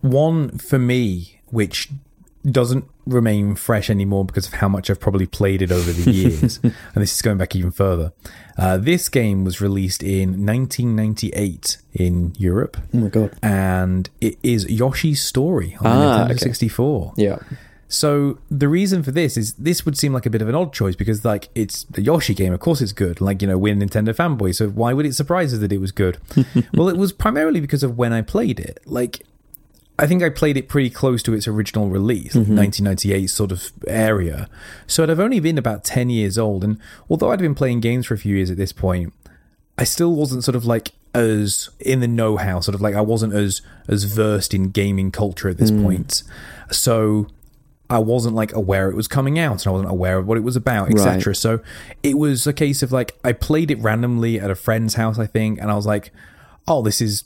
One 0.00 0.58
for 0.58 0.80
me, 0.80 1.40
which 1.50 1.88
doesn't 2.48 2.84
remain 3.06 3.54
fresh 3.54 3.90
anymore 3.90 4.24
because 4.24 4.46
of 4.46 4.54
how 4.54 4.68
much 4.68 4.88
I've 4.88 5.00
probably 5.00 5.26
played 5.26 5.62
it 5.62 5.72
over 5.72 5.92
the 5.92 6.10
years. 6.12 6.58
and 6.62 6.72
this 6.94 7.14
is 7.14 7.22
going 7.22 7.38
back 7.38 7.54
even 7.54 7.70
further. 7.70 8.12
Uh, 8.56 8.76
this 8.76 9.08
game 9.08 9.44
was 9.44 9.60
released 9.60 10.02
in 10.02 10.44
1998 10.46 11.78
in 11.92 12.34
Europe. 12.38 12.76
Oh 12.94 12.98
my 12.98 13.08
god! 13.08 13.36
And 13.42 14.08
it 14.20 14.38
is 14.42 14.68
Yoshi's 14.70 15.22
Story 15.22 15.76
on 15.80 15.86
ah, 15.86 16.00
Nintendo 16.00 16.30
okay. 16.30 16.38
64. 16.38 17.14
Yeah. 17.16 17.38
So 17.90 18.38
the 18.48 18.68
reason 18.68 19.02
for 19.02 19.10
this 19.10 19.36
is 19.36 19.54
this 19.54 19.84
would 19.84 19.98
seem 19.98 20.12
like 20.12 20.24
a 20.24 20.30
bit 20.30 20.40
of 20.40 20.48
an 20.48 20.54
odd 20.54 20.72
choice 20.72 20.94
because 20.94 21.24
like 21.24 21.48
it's 21.56 21.82
the 21.84 22.00
Yoshi 22.00 22.34
game, 22.34 22.52
of 22.52 22.60
course 22.60 22.80
it's 22.80 22.92
good. 22.92 23.20
Like 23.20 23.42
you 23.42 23.48
know 23.48 23.58
we're 23.58 23.74
Nintendo 23.74 24.14
fanboys, 24.14 24.56
so 24.56 24.68
why 24.68 24.92
would 24.92 25.04
it 25.04 25.14
surprise 25.14 25.52
us 25.52 25.58
that 25.58 25.72
it 25.72 25.78
was 25.78 25.90
good? 25.90 26.18
well, 26.74 26.88
it 26.88 26.96
was 26.96 27.12
primarily 27.12 27.60
because 27.60 27.82
of 27.82 27.98
when 27.98 28.12
I 28.12 28.22
played 28.22 28.60
it. 28.60 28.78
Like 28.86 29.26
I 30.00 30.06
think 30.06 30.22
I 30.22 30.30
played 30.30 30.56
it 30.56 30.66
pretty 30.66 30.88
close 30.88 31.22
to 31.24 31.34
its 31.34 31.46
original 31.46 31.90
release, 31.90 32.32
mm-hmm. 32.32 32.56
1998 32.56 33.26
sort 33.26 33.52
of 33.52 33.70
area. 33.86 34.48
So 34.86 35.02
I'd 35.02 35.10
have 35.10 35.20
only 35.20 35.40
been 35.40 35.58
about 35.58 35.84
10 35.84 36.08
years 36.08 36.38
old. 36.38 36.64
And 36.64 36.80
although 37.10 37.30
I'd 37.30 37.38
been 37.38 37.54
playing 37.54 37.80
games 37.80 38.06
for 38.06 38.14
a 38.14 38.18
few 38.18 38.34
years 38.34 38.50
at 38.50 38.56
this 38.56 38.72
point, 38.72 39.12
I 39.76 39.84
still 39.84 40.14
wasn't 40.14 40.42
sort 40.42 40.56
of 40.56 40.64
like 40.64 40.92
as 41.14 41.68
in 41.80 42.00
the 42.00 42.08
know-how, 42.08 42.60
sort 42.60 42.74
of 42.74 42.80
like 42.80 42.94
I 42.94 43.02
wasn't 43.02 43.34
as 43.34 43.60
as 43.88 44.04
versed 44.04 44.54
in 44.54 44.70
gaming 44.70 45.10
culture 45.10 45.50
at 45.50 45.58
this 45.58 45.70
mm. 45.70 45.82
point. 45.82 46.22
So 46.70 47.26
I 47.90 47.98
wasn't 47.98 48.34
like 48.34 48.54
aware 48.54 48.88
it 48.88 48.96
was 48.96 49.06
coming 49.06 49.38
out 49.38 49.66
and 49.66 49.66
I 49.66 49.70
wasn't 49.70 49.90
aware 49.90 50.16
of 50.16 50.26
what 50.26 50.38
it 50.38 50.44
was 50.44 50.56
about, 50.56 50.90
etc. 50.90 51.26
Right. 51.26 51.36
So 51.36 51.60
it 52.02 52.16
was 52.16 52.46
a 52.46 52.54
case 52.54 52.82
of 52.82 52.90
like 52.90 53.18
I 53.22 53.32
played 53.32 53.70
it 53.70 53.78
randomly 53.80 54.40
at 54.40 54.50
a 54.50 54.54
friend's 54.54 54.94
house, 54.94 55.18
I 55.18 55.26
think, 55.26 55.60
and 55.60 55.70
I 55.70 55.74
was 55.74 55.84
like, 55.84 56.10
"Oh, 56.66 56.80
this 56.80 57.02
is 57.02 57.24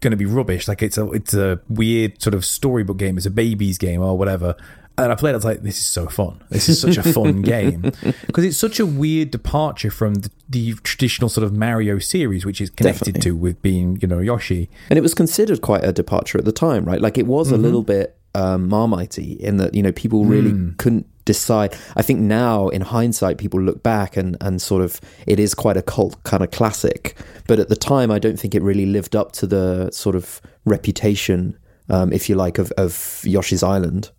going 0.00 0.10
to 0.12 0.16
be 0.16 0.26
rubbish. 0.26 0.68
Like 0.68 0.82
it's 0.82 0.98
a 0.98 1.10
it's 1.12 1.34
a 1.34 1.60
weird 1.68 2.20
sort 2.20 2.34
of 2.34 2.44
storybook 2.44 2.98
game. 2.98 3.16
It's 3.16 3.26
a 3.26 3.30
baby's 3.30 3.78
game 3.78 4.02
or 4.02 4.16
whatever. 4.16 4.56
And 4.98 5.10
I 5.10 5.14
played. 5.14 5.30
it, 5.30 5.34
I 5.34 5.36
was 5.36 5.44
like, 5.46 5.62
"This 5.62 5.78
is 5.78 5.86
so 5.86 6.08
fun! 6.08 6.42
This 6.50 6.68
is 6.68 6.78
such 6.78 6.98
a 6.98 7.02
fun 7.02 7.40
game 7.42 7.90
because 8.26 8.44
it's 8.44 8.58
such 8.58 8.78
a 8.78 8.84
weird 8.84 9.30
departure 9.30 9.90
from 9.90 10.14
the, 10.16 10.30
the, 10.48 10.74
traditional 10.82 11.30
sort 11.30 11.44
of 11.44 11.54
Mario 11.54 11.98
series, 11.98 12.44
which 12.44 12.60
is 12.60 12.68
connected 12.68 13.14
Definitely. 13.14 13.30
to 13.30 13.36
with 13.36 13.62
being, 13.62 13.98
you 14.02 14.08
know, 14.08 14.18
Yoshi. 14.18 14.68
And 14.90 14.98
it 14.98 15.02
was 15.02 15.14
considered 15.14 15.62
quite 15.62 15.84
a 15.84 15.92
departure 15.92 16.36
at 16.36 16.44
the 16.44 16.52
time, 16.52 16.84
right? 16.84 17.00
Like 17.00 17.16
it 17.16 17.26
was 17.26 17.46
mm-hmm. 17.46 17.54
a 17.54 17.58
little 17.58 17.82
bit 17.82 18.19
um, 18.34 18.68
marmitey 18.68 19.38
in 19.40 19.56
that 19.58 19.74
you 19.74 19.82
know 19.82 19.92
people 19.92 20.24
really 20.24 20.52
mm. 20.52 20.76
couldn't 20.78 21.06
decide. 21.24 21.76
I 21.96 22.02
think 22.02 22.20
now, 22.20 22.68
in 22.68 22.82
hindsight, 22.82 23.38
people 23.38 23.60
look 23.60 23.82
back 23.82 24.16
and, 24.16 24.36
and 24.40 24.60
sort 24.60 24.82
of 24.82 25.00
it 25.26 25.38
is 25.38 25.54
quite 25.54 25.76
a 25.76 25.82
cult 25.82 26.22
kind 26.24 26.42
of 26.42 26.50
classic. 26.50 27.16
But 27.46 27.58
at 27.58 27.68
the 27.68 27.76
time, 27.76 28.10
I 28.10 28.18
don't 28.18 28.38
think 28.38 28.54
it 28.54 28.62
really 28.62 28.86
lived 28.86 29.14
up 29.14 29.32
to 29.32 29.46
the 29.46 29.90
sort 29.92 30.16
of 30.16 30.40
reputation, 30.64 31.58
um, 31.88 32.12
if 32.12 32.28
you 32.28 32.34
like, 32.34 32.58
of, 32.58 32.72
of 32.72 33.22
Yoshi's 33.24 33.62
Island. 33.62 34.10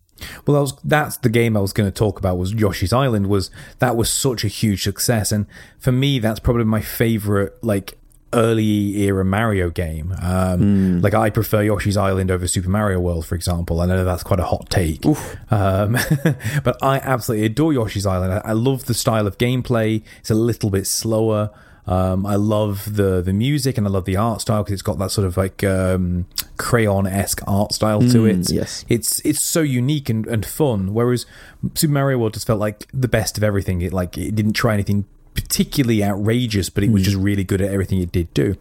Well, 0.45 0.55
that 0.55 0.61
was, 0.61 0.73
that's 0.83 1.17
the 1.17 1.29
game 1.29 1.57
I 1.57 1.61
was 1.61 1.73
going 1.73 1.91
to 1.91 1.97
talk 1.97 2.19
about. 2.19 2.37
Was 2.37 2.53
Yoshi's 2.53 2.93
Island? 2.93 3.27
Was 3.27 3.49
that 3.79 3.95
was 3.95 4.09
such 4.09 4.43
a 4.43 4.47
huge 4.47 4.83
success, 4.83 5.31
and 5.31 5.47
for 5.79 5.91
me, 5.91 6.19
that's 6.19 6.39
probably 6.39 6.65
my 6.65 6.81
favorite 6.81 7.61
like 7.63 7.97
early 8.33 9.01
era 9.03 9.23
Mario 9.25 9.69
game. 9.69 10.13
Um, 10.21 11.01
Like 11.01 11.13
I 11.13 11.29
prefer 11.29 11.61
Yoshi's 11.63 11.97
Island 11.97 12.31
over 12.31 12.47
Super 12.47 12.69
Mario 12.69 12.99
World, 12.99 13.25
for 13.25 13.35
example. 13.35 13.81
I 13.81 13.85
know 13.85 14.03
that's 14.03 14.23
quite 14.23 14.39
a 14.39 14.45
hot 14.45 14.69
take, 14.69 15.05
um, 15.49 15.97
but 16.63 16.77
I 16.81 16.97
absolutely 16.97 17.45
adore 17.45 17.73
Yoshi's 17.73 18.05
Island. 18.05 18.33
I, 18.33 18.41
I 18.49 18.53
love 18.53 18.85
the 18.85 18.93
style 18.93 19.27
of 19.27 19.37
gameplay. 19.37 20.03
It's 20.19 20.29
a 20.31 20.35
little 20.35 20.69
bit 20.69 20.87
slower. 20.87 21.49
Um, 21.87 22.27
I 22.27 22.35
love 22.35 22.95
the 22.95 23.21
the 23.21 23.33
music 23.33 23.77
and 23.77 23.87
I 23.87 23.89
love 23.89 24.05
the 24.05 24.15
art 24.15 24.39
style 24.41 24.61
because 24.63 24.73
it's 24.73 24.81
got 24.83 24.99
that 24.99 25.09
sort 25.09 25.25
of 25.25 25.35
like 25.35 25.63
um, 25.63 26.27
crayon 26.57 27.07
esque 27.07 27.41
art 27.47 27.73
style 27.73 28.01
to 28.01 28.25
it. 28.25 28.51
yes. 28.51 28.85
it's 28.87 29.19
it's 29.25 29.41
so 29.41 29.61
unique 29.61 30.07
and, 30.07 30.27
and 30.27 30.45
fun. 30.45 30.93
Whereas 30.93 31.25
Super 31.73 31.93
Mario 31.93 32.19
World 32.19 32.35
just 32.35 32.45
felt 32.45 32.59
like 32.59 32.87
the 32.93 33.07
best 33.07 33.35
of 33.37 33.43
everything. 33.43 33.81
It 33.81 33.93
like 33.93 34.15
it 34.15 34.35
didn't 34.35 34.53
try 34.53 34.75
anything 34.75 35.05
particularly 35.33 36.03
outrageous, 36.03 36.69
but 36.69 36.83
it 36.83 36.91
was 36.91 37.03
just 37.03 37.17
really 37.17 37.43
good 37.43 37.61
at 37.61 37.71
everything 37.71 38.01
it 38.01 38.11
did 38.11 38.33
do. 38.33 38.55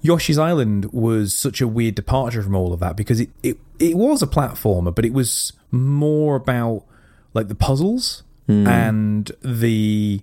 Yoshi's 0.00 0.38
Island 0.38 0.92
was 0.92 1.32
such 1.34 1.60
a 1.60 1.68
weird 1.68 1.94
departure 1.94 2.42
from 2.42 2.56
all 2.56 2.72
of 2.72 2.80
that 2.80 2.96
because 2.96 3.20
it, 3.20 3.30
it, 3.42 3.56
it 3.78 3.96
was 3.96 4.20
a 4.22 4.26
platformer, 4.26 4.92
but 4.94 5.04
it 5.04 5.12
was 5.12 5.52
more 5.70 6.34
about 6.36 6.84
like 7.34 7.48
the 7.48 7.54
puzzles 7.54 8.22
and 8.48 9.30
the 9.42 10.20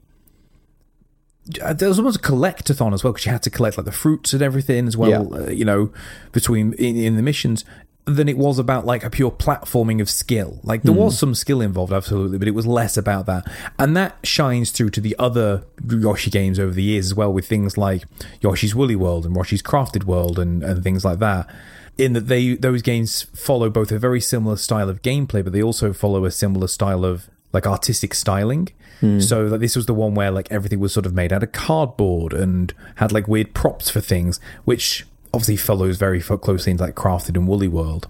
uh, 1.64 1.74
there 1.74 1.88
was 1.88 1.98
almost 1.98 2.18
a 2.18 2.22
collectathon 2.22 2.94
as 2.94 3.04
well 3.04 3.14
because 3.14 3.26
you 3.26 3.32
had 3.32 3.42
to 3.44 3.50
collect 3.50 3.78
like 3.78 3.86
the 3.86 3.92
fruits 3.92 4.34
and 4.34 4.42
everything 4.42 4.88
as 4.88 4.96
well. 4.96 5.10
Yeah. 5.32 5.46
Uh, 5.46 5.50
you 5.50 5.66
know, 5.66 5.92
between 6.32 6.74
in, 6.74 6.96
in 6.96 7.16
the 7.16 7.24
missions. 7.24 7.66
Than 8.10 8.28
it 8.28 8.38
was 8.38 8.58
about 8.58 8.86
like 8.86 9.04
a 9.04 9.10
pure 9.10 9.30
platforming 9.30 10.02
of 10.02 10.10
skill. 10.10 10.60
Like 10.64 10.82
there 10.82 10.94
was 10.94 11.14
hmm. 11.14 11.20
some 11.20 11.36
skill 11.36 11.62
involved, 11.62 11.94
absolutely, 11.94 12.40
but 12.40 12.48
it 12.48 12.56
was 12.56 12.66
less 12.66 12.98
about 12.98 13.28
that, 13.28 13.46
and 13.78 13.96
that 13.96 14.18
shines 14.24 14.72
through 14.72 14.90
to 14.92 15.02
the 15.02 15.16
other 15.20 15.64
Yoshi 15.88 16.32
games 16.32 16.60
over 16.60 16.74
the 16.74 16.84
years 16.84 17.08
as 17.08 17.16
well, 17.16 17.32
with 17.32 17.48
things 17.48 17.78
like 17.78 18.04
Yoshi's 18.42 18.74
Woolly 18.74 18.96
World 18.96 19.26
and 19.26 19.36
Yoshi's 19.36 19.62
Crafted 19.62 20.06
World 20.06 20.40
and, 20.40 20.64
and 20.64 20.84
things 20.84 21.06
like 21.06 21.20
that. 21.20 21.48
In 21.98 22.14
that 22.14 22.28
they 22.28 22.56
those 22.56 22.82
games 22.82 23.24
follow 23.36 23.70
both 23.70 23.92
a 23.92 24.00
very 24.00 24.22
similar 24.22 24.56
style 24.56 24.90
of 24.90 25.02
gameplay, 25.02 25.44
but 25.44 25.54
they 25.54 25.62
also 25.62 25.94
follow 25.94 26.26
a 26.26 26.32
similar 26.32 26.68
style 26.68 27.06
of 27.06 27.30
like 27.54 27.68
artistic 27.68 28.14
styling. 28.14 28.70
Hmm. 29.00 29.20
So 29.20 29.46
like 29.46 29.60
this 29.60 29.76
was 29.76 29.86
the 29.86 29.94
one 29.94 30.16
where 30.16 30.32
like 30.32 30.52
everything 30.52 30.80
was 30.80 30.94
sort 30.94 31.06
of 31.06 31.14
made 31.14 31.32
out 31.32 31.44
of 31.44 31.52
cardboard 31.52 32.34
and 32.34 32.74
had 32.96 33.12
like 33.12 33.28
weird 33.28 33.54
props 33.54 33.90
for 33.90 34.02
things, 34.02 34.40
which 34.66 35.06
obviously 35.34 35.58
follows 35.58 35.98
very 35.98 36.22
closely 36.22 36.72
into 36.72 36.84
like 36.84 36.96
Crafted 36.96 37.36
and 37.36 37.48
Woolly 37.48 37.68
World. 37.68 38.08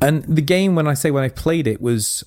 And 0.00 0.22
the 0.24 0.42
game, 0.42 0.74
when 0.74 0.86
I 0.86 0.94
say 0.94 1.10
when 1.10 1.24
I 1.24 1.28
played 1.28 1.66
it, 1.66 1.80
was 1.80 2.24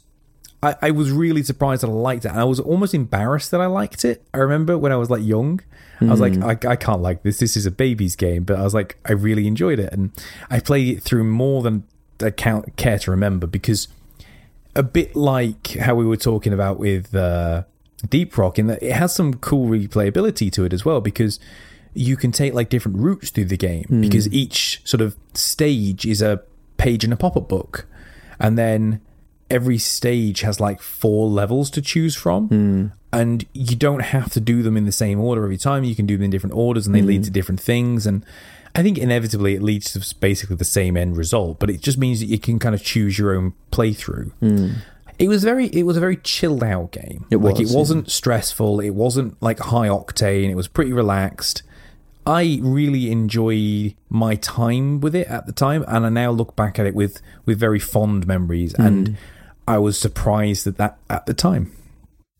I, 0.62 0.76
I 0.82 0.92
was 0.92 1.12
really 1.12 1.44
surprised 1.44 1.84
that 1.84 1.88
I 1.88 1.94
liked 1.94 2.26
it, 2.26 2.30
and 2.30 2.40
I 2.40 2.44
was 2.44 2.60
almost 2.60 2.94
embarrassed 2.94 3.52
that 3.52 3.62
I 3.62 3.68
liked 3.68 4.06
it. 4.06 4.24
I 4.34 4.38
remember 4.38 4.78
when 4.78 4.92
I 4.92 4.98
was 4.98 5.10
like 5.10 5.24
young, 5.24 5.62
I 6.02 6.06
was 6.06 6.20
like, 6.20 6.36
I, 6.42 6.72
I 6.72 6.76
can't 6.76 7.02
like 7.02 7.22
this. 7.22 7.38
This 7.38 7.56
is 7.56 7.68
a 7.68 7.72
baby's 7.72 8.16
game, 8.16 8.44
but 8.44 8.58
I 8.58 8.64
was 8.64 8.74
like, 8.74 8.98
I 9.06 9.12
really 9.12 9.46
enjoyed 9.46 9.80
it, 9.80 9.94
and 9.94 10.12
I 10.50 10.60
played 10.60 10.98
it 10.98 11.04
through 11.04 11.24
more 11.26 11.62
than 11.62 11.84
I 12.20 12.32
count, 12.32 12.76
care 12.76 13.00
to 13.00 13.12
remember 13.12 13.48
because 13.48 13.88
a 14.76 14.84
bit 14.84 15.16
like 15.16 15.74
how 15.74 15.96
we 15.96 16.06
were 16.06 16.18
talking 16.18 16.54
about 16.54 16.80
with 16.80 17.14
uh, 17.14 17.64
Deep 18.10 18.38
Rock, 18.38 18.58
in 18.58 18.68
that 18.68 18.82
it 18.82 18.94
has 18.94 19.14
some 19.14 19.36
cool 19.36 19.68
replayability 19.68 20.52
to 20.54 20.66
it 20.66 20.74
as 20.74 20.84
well 20.84 21.02
because 21.02 21.40
you 21.94 22.16
can 22.16 22.32
take 22.32 22.54
like 22.54 22.70
different 22.70 22.98
routes 22.98 23.30
through 23.30 23.46
the 23.46 23.58
game 23.58 23.86
hmm. 23.86 24.02
because 24.02 24.32
each 24.32 24.82
sort 24.84 25.02
of 25.02 25.16
stage 25.34 26.06
is 26.06 26.22
a 26.22 26.42
page 26.78 27.04
in 27.04 27.12
a 27.12 27.18
pop 27.18 27.36
up 27.36 27.48
book, 27.48 27.86
and 28.40 28.58
then 28.58 29.02
every 29.50 29.78
stage 29.78 30.42
has 30.42 30.60
like 30.60 30.82
four 30.82 31.28
levels 31.28 31.70
to 31.72 31.82
choose 31.82 32.16
from. 32.16 32.48
Hmm. 32.48 32.86
And 33.14 33.46
you 33.52 33.76
don't 33.76 34.00
have 34.00 34.32
to 34.32 34.40
do 34.40 34.64
them 34.64 34.78
in 34.78 34.86
the 34.86 34.92
same 34.94 35.20
order 35.20 35.44
every 35.44 35.58
time. 35.58 35.84
You 35.84 35.96
can 35.96 36.06
do 36.06 36.16
them 36.16 36.24
in 36.24 36.30
different 36.30 36.56
orders, 36.56 36.86
and 36.88 36.96
they 36.96 37.02
lead 37.02 37.18
hmm. 37.18 37.24
to 37.24 37.30
different 37.30 37.60
things. 37.60 38.06
And 38.06 38.26
I 38.74 38.84
think 38.84 38.98
inevitably 38.98 39.56
it 39.56 39.62
leads 39.62 39.92
to 39.94 40.16
basically 40.20 40.56
the 40.56 40.64
same 40.64 40.96
end 40.96 41.18
result, 41.18 41.60
but 41.60 41.70
it 41.70 41.82
just 41.82 41.98
means 41.98 42.22
that 42.22 42.28
you 42.28 42.40
can 42.40 42.58
kind 42.58 42.74
of 42.74 42.84
choose 42.84 43.20
your 43.20 43.36
own 43.36 43.54
playthrough. 43.72 44.32
It 45.20 45.28
was 45.28 45.44
very, 45.44 45.68
it 45.68 45.84
was 45.84 45.98
a 45.98 46.00
very 46.00 46.18
chilled 46.18 46.64
out 46.64 46.92
game. 46.92 47.26
It 47.30 47.38
like 47.38 47.58
was, 47.58 47.72
it 47.72 47.78
wasn't 47.78 48.10
stressful. 48.10 48.80
It 48.80 48.92
wasn't 48.92 49.40
like 49.42 49.60
high 49.60 49.88
octane. 49.88 50.50
It 50.50 50.56
was 50.56 50.68
pretty 50.68 50.94
relaxed. 50.94 51.64
I 52.26 52.60
really 52.62 53.12
enjoy 53.12 53.96
my 54.10 54.36
time 54.36 55.00
with 55.02 55.16
it 55.16 55.28
at 55.28 55.46
the 55.48 55.52
time, 55.52 55.84
and 55.88 56.06
I 56.06 56.10
now 56.10 56.32
look 56.32 56.56
back 56.56 56.78
at 56.80 56.86
it 56.86 56.94
with 56.96 57.22
with 57.46 57.60
very 57.60 57.80
fond 57.80 58.28
memories. 58.28 58.74
And 58.76 59.18
I 59.68 59.78
was 59.80 59.98
surprised 59.98 60.68
at 60.68 60.78
that 60.78 60.98
at 61.10 61.26
the 61.26 61.34
time. 61.34 61.72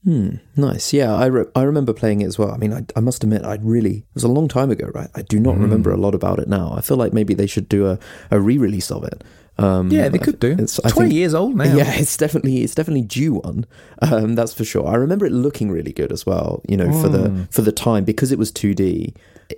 Hmm, 0.04 0.38
Nice. 0.56 0.94
Yeah, 0.94 1.14
I, 1.14 1.28
re- 1.28 1.46
I 1.56 1.62
remember 1.62 1.94
playing 1.94 2.22
it 2.22 2.26
as 2.26 2.40
well. 2.40 2.50
I 2.52 2.58
mean, 2.58 2.74
I, 2.74 2.84
I 2.96 3.02
must 3.02 3.24
admit, 3.24 3.46
I 3.46 3.60
really, 3.62 3.98
it 3.98 4.04
was 4.16 4.24
a 4.24 4.28
long 4.28 4.48
time 4.48 4.72
ago, 4.72 4.90
right? 4.96 5.10
I 5.14 5.22
do 5.22 5.40
not 5.40 5.56
Mm. 5.58 5.62
remember 5.62 5.92
a 5.92 5.98
lot 5.98 6.16
about 6.16 6.40
it 6.40 6.48
now. 6.48 6.74
I 6.76 6.82
feel 6.82 6.98
like 6.98 7.14
maybe 7.14 7.36
they 7.36 7.46
should 7.46 7.70
do 7.70 7.86
a, 7.88 8.00
a 8.32 8.40
re 8.40 8.58
release 8.58 8.90
of 8.90 9.04
it. 9.04 9.24
Um, 9.60 9.92
Yeah, 9.92 10.10
they 10.10 10.18
could 10.18 10.40
do. 10.40 10.56
It's, 10.58 10.80
I 10.84 10.90
Twenty 10.90 11.10
think- 11.10 11.18
years 11.20 11.36
old 11.36 11.56
now. 11.56 11.66
Yeah, 11.78 11.94
it's 11.94 12.18
definitely 12.18 12.64
it's 12.64 12.74
definitely 12.74 13.04
due 13.04 13.34
one. 13.36 13.68
Um, 14.02 14.34
that's 14.34 14.54
for 14.56 14.64
sure. 14.66 14.88
I 14.88 14.96
remember 14.96 15.28
it 15.28 15.32
looking 15.34 15.70
really 15.70 15.94
good 15.94 16.12
as 16.12 16.26
well. 16.26 16.64
You 16.68 16.78
know, 16.78 16.92
for 17.00 17.08
Hmm. 17.08 17.14
the 17.14 17.48
for 17.52 17.62
the 17.62 17.72
time 17.72 18.04
because 18.04 18.32
it 18.32 18.40
was 18.40 18.50
two 18.52 18.74
D. 18.74 19.14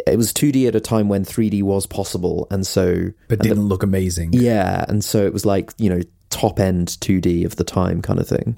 It 0.08 0.18
was 0.18 0.34
two 0.34 0.52
D 0.52 0.68
at 0.68 0.76
a 0.76 0.80
time 0.80 1.10
when 1.10 1.24
three 1.24 1.50
D 1.50 1.62
was 1.64 1.86
possible, 1.86 2.48
and 2.52 2.66
so 2.66 3.12
but 3.28 3.40
and 3.40 3.42
didn't 3.50 3.68
look 3.68 3.84
amazing. 3.84 4.34
yeah, 4.34 4.86
and 4.88 5.04
so 5.04 5.26
it 5.26 5.34
was 5.34 5.46
like 5.46 5.74
you 5.78 5.90
know 5.90 6.02
top 6.30 6.60
end 6.60 6.88
2D 6.88 7.46
of 7.46 7.58
the 7.58 7.64
time 7.64 8.02
kind 8.02 8.20
of 8.20 8.28
thing. 8.28 8.58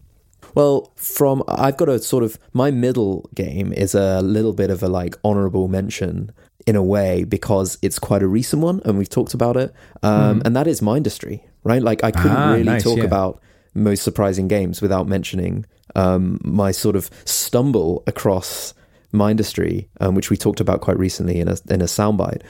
Well, 0.53 0.93
from 0.95 1.43
I've 1.49 1.75
got 1.75 1.89
a 1.89 1.99
sort 1.99 2.23
of 2.23 2.39
my 2.53 2.71
middle 2.71 3.29
game 3.35 3.73
is 3.73 3.93
a 3.93 4.21
little 4.21 4.53
bit 4.53 4.69
of 4.69 4.81
a 4.81 4.87
like 4.87 5.15
honorable 5.23 5.67
mention 5.67 6.31
in 6.65 6.75
a 6.75 6.81
way 6.83 7.25
because 7.25 7.77
it's 7.81 7.99
quite 7.99 8.23
a 8.23 8.27
recent 8.27 8.61
one 8.61 8.81
and 8.85 8.97
we've 8.97 9.09
talked 9.09 9.33
about 9.33 9.57
it, 9.57 9.73
um, 10.03 10.41
and 10.45 10.55
that 10.55 10.67
is 10.67 10.79
Mindustry, 10.81 11.41
right? 11.63 11.81
Like 11.81 12.03
I 12.03 12.11
couldn't 12.11 12.31
Ah, 12.37 12.51
really 12.51 12.63
nice, 12.63 12.83
talk 12.83 12.97
yeah. 12.99 13.03
about 13.03 13.41
most 13.73 14.03
surprising 14.03 14.47
games 14.47 14.81
without 14.81 15.05
mentioning 15.07 15.65
um, 15.95 16.39
my 16.45 16.71
sort 16.71 16.95
of 16.95 17.09
stumble 17.25 18.03
across 18.07 18.73
Mindustry, 19.13 19.87
um, 19.99 20.15
which 20.15 20.29
we 20.29 20.37
talked 20.37 20.59
about 20.59 20.81
quite 20.81 20.97
recently 20.97 21.39
in 21.39 21.47
a 21.47 21.57
in 21.69 21.81
a 21.81 21.85
soundbite. 21.85 22.41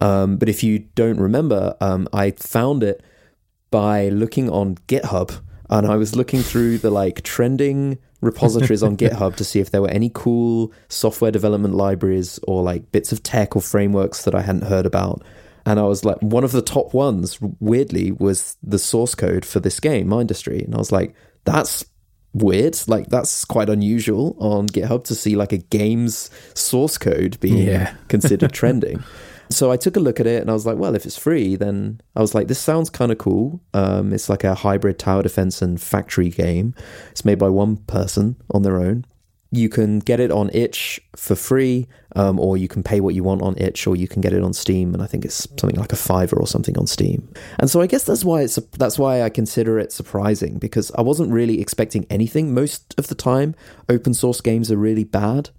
Um, 0.00 0.36
but 0.36 0.48
if 0.48 0.62
you 0.62 0.80
don't 0.94 1.20
remember, 1.20 1.76
um, 1.80 2.08
I 2.12 2.32
found 2.32 2.82
it 2.82 3.02
by 3.70 4.08
looking 4.08 4.50
on 4.50 4.76
GitHub, 4.88 5.40
and 5.70 5.86
I 5.86 5.96
was 5.96 6.16
looking 6.16 6.42
through 6.42 6.78
the 6.78 6.90
like 6.90 7.22
trending 7.22 7.98
repositories 8.20 8.82
on 8.82 8.96
GitHub 8.98 9.36
to 9.36 9.44
see 9.44 9.60
if 9.60 9.70
there 9.70 9.82
were 9.82 9.90
any 9.90 10.10
cool 10.14 10.72
software 10.88 11.30
development 11.30 11.74
libraries 11.74 12.40
or 12.48 12.62
like 12.62 12.90
bits 12.92 13.12
of 13.12 13.22
tech 13.22 13.54
or 13.54 13.62
frameworks 13.62 14.24
that 14.24 14.34
I 14.34 14.42
hadn't 14.42 14.64
heard 14.64 14.86
about. 14.86 15.22
And 15.66 15.80
I 15.80 15.84
was 15.84 16.04
like, 16.04 16.18
one 16.20 16.44
of 16.44 16.52
the 16.52 16.62
top 16.62 16.92
ones, 16.92 17.38
weirdly, 17.58 18.12
was 18.12 18.56
the 18.62 18.78
source 18.78 19.14
code 19.14 19.46
for 19.46 19.60
this 19.60 19.80
game, 19.80 20.08
Mindustry. 20.08 20.64
And 20.64 20.74
I 20.74 20.78
was 20.78 20.92
like, 20.92 21.14
that's 21.44 21.84
weird. 22.34 22.76
Like, 22.86 23.08
that's 23.08 23.44
quite 23.44 23.70
unusual 23.70 24.36
on 24.38 24.68
GitHub 24.68 25.04
to 25.04 25.14
see 25.14 25.36
like 25.36 25.52
a 25.52 25.58
game's 25.58 26.30
source 26.54 26.98
code 26.98 27.38
being 27.40 27.66
Yeah. 27.66 27.94
considered 28.08 28.52
trending. 28.52 29.02
So 29.50 29.70
I 29.70 29.76
took 29.76 29.96
a 29.96 30.00
look 30.00 30.20
at 30.20 30.26
it 30.26 30.40
and 30.40 30.50
I 30.50 30.52
was 30.54 30.66
like, 30.66 30.78
well, 30.78 30.94
if 30.94 31.04
it's 31.06 31.18
free, 31.18 31.54
then 31.54 32.00
I 32.16 32.20
was 32.20 32.34
like, 32.34 32.48
this 32.48 32.58
sounds 32.58 32.90
kind 32.90 33.12
of 33.12 33.18
cool. 33.18 33.60
Um, 33.74 34.12
it's 34.12 34.28
like 34.28 34.42
a 34.42 34.54
hybrid 34.54 34.98
tower 34.98 35.22
defense 35.22 35.62
and 35.62 35.80
factory 35.80 36.30
game. 36.30 36.74
It's 37.10 37.24
made 37.24 37.38
by 37.38 37.50
one 37.50 37.76
person 37.76 38.36
on 38.50 38.62
their 38.62 38.80
own. 38.80 39.04
You 39.56 39.68
can 39.68 40.00
get 40.00 40.20
it 40.20 40.30
on 40.30 40.50
itch 40.52 41.00
for 41.16 41.34
free, 41.34 41.86
um, 42.16 42.38
or 42.38 42.56
you 42.56 42.68
can 42.68 42.82
pay 42.82 43.00
what 43.00 43.14
you 43.14 43.22
want 43.22 43.42
on 43.42 43.56
itch, 43.56 43.86
or 43.86 43.96
you 43.96 44.08
can 44.08 44.20
get 44.20 44.32
it 44.32 44.42
on 44.42 44.52
Steam, 44.52 44.94
and 44.94 45.02
I 45.02 45.06
think 45.06 45.24
it's 45.24 45.48
something 45.58 45.78
like 45.78 45.92
a 45.92 45.96
fiver 45.96 46.36
or 46.36 46.46
something 46.46 46.76
on 46.78 46.86
Steam. 46.86 47.28
And 47.58 47.70
so 47.70 47.80
I 47.80 47.86
guess 47.86 48.04
that's 48.04 48.24
why 48.24 48.42
it's 48.42 48.56
that's 48.78 48.98
why 48.98 49.22
I 49.22 49.30
consider 49.30 49.78
it 49.78 49.92
surprising 49.92 50.58
because 50.58 50.90
I 50.96 51.02
wasn't 51.02 51.32
really 51.32 51.60
expecting 51.60 52.06
anything. 52.10 52.52
Most 52.52 52.94
of 52.98 53.06
the 53.06 53.14
time, 53.14 53.54
open 53.88 54.14
source 54.14 54.40
games 54.40 54.70
are 54.70 54.76
really 54.76 55.04
bad 55.04 55.50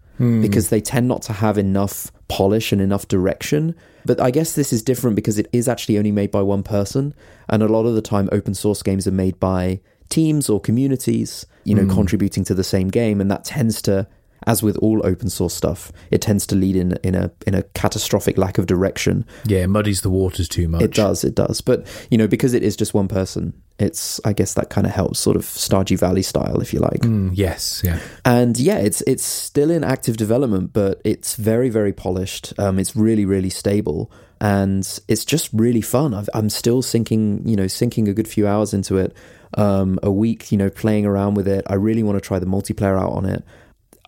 because 0.41 0.69
they 0.69 0.79
tend 0.79 1.07
not 1.09 1.21
to 1.23 1.33
have 1.33 1.57
enough 1.57 2.09
polish 2.29 2.71
and 2.71 2.81
enough 2.81 3.05
direction. 3.07 3.75
But 4.05 4.21
I 4.21 4.31
guess 4.31 4.53
this 4.53 4.71
is 4.71 4.81
different 4.81 5.15
because 5.15 5.37
it 5.37 5.47
is 5.51 5.67
actually 5.67 5.97
only 5.97 6.11
made 6.11 6.31
by 6.31 6.41
one 6.41 6.63
person, 6.63 7.13
and 7.49 7.61
a 7.63 7.67
lot 7.67 7.85
of 7.85 7.95
the 7.95 8.01
time, 8.01 8.29
open 8.31 8.53
source 8.53 8.81
games 8.81 9.07
are 9.07 9.11
made 9.11 9.39
by 9.39 9.81
teams 10.15 10.49
or 10.49 10.59
communities, 10.61 11.45
you 11.65 11.75
know, 11.75 11.93
contributing 11.93 12.43
to 12.45 12.53
the 12.53 12.63
same 12.63 12.87
game, 12.89 13.19
and 13.21 13.29
that 13.29 13.43
tends 13.43 13.81
to, 13.81 14.07
as 14.47 14.63
with 14.63 14.77
all 14.77 15.05
open 15.05 15.29
source 15.29 15.53
stuff, 15.53 15.91
it 16.09 16.21
tends 16.21 16.47
to 16.47 16.55
lead 16.55 16.75
in 16.75 16.97
in 17.03 17.15
a 17.15 17.31
in 17.45 17.53
a 17.53 17.63
catastrophic 17.73 18.37
lack 18.37 18.57
of 18.57 18.65
direction. 18.65 19.25
Yeah, 19.45 19.63
it 19.63 19.67
muddies 19.67 20.01
the 20.01 20.09
waters 20.09 20.47
too 20.47 20.67
much. 20.67 20.83
It 20.83 20.93
does, 20.93 21.23
it 21.23 21.35
does. 21.35 21.61
But 21.61 21.85
you 22.09 22.17
know, 22.17 22.27
because 22.27 22.53
it 22.53 22.63
is 22.63 22.77
just 22.77 22.93
one 22.93 23.07
person, 23.07 23.53
it's 23.77 24.21
I 24.23 24.33
guess 24.33 24.53
that 24.53 24.69
kind 24.69 24.87
of 24.87 24.93
helps, 24.93 25.19
sort 25.19 25.35
of 25.35 25.43
Stardew 25.43 25.99
Valley 25.99 26.23
style, 26.23 26.61
if 26.61 26.71
you 26.73 26.79
like. 26.79 27.01
Mm, 27.01 27.31
yes, 27.33 27.81
yeah. 27.83 27.99
And 28.23 28.57
yeah, 28.57 28.77
it's 28.77 29.01
it's 29.01 29.25
still 29.25 29.69
in 29.69 29.83
active 29.83 30.15
development, 30.15 30.71
but 30.71 31.01
it's 31.03 31.35
very 31.35 31.69
very 31.69 31.93
polished. 31.93 32.53
Um, 32.57 32.79
it's 32.79 32.95
really 32.95 33.25
really 33.25 33.49
stable, 33.49 34.11
and 34.41 34.99
it's 35.07 35.25
just 35.25 35.49
really 35.53 35.81
fun. 35.81 36.13
I've, 36.13 36.29
I'm 36.33 36.49
still 36.49 36.81
sinking, 36.81 37.47
you 37.47 37.55
know, 37.55 37.67
sinking 37.67 38.07
a 38.07 38.13
good 38.13 38.27
few 38.27 38.47
hours 38.47 38.73
into 38.73 38.97
it 38.97 39.15
um, 39.55 39.99
a 40.03 40.11
week. 40.11 40.51
You 40.51 40.57
know, 40.57 40.69
playing 40.69 41.05
around 41.05 41.35
with 41.35 41.47
it. 41.47 41.65
I 41.67 41.75
really 41.75 42.03
want 42.03 42.17
to 42.17 42.21
try 42.21 42.39
the 42.39 42.45
multiplayer 42.45 42.99
out 42.99 43.11
on 43.11 43.25
it. 43.25 43.43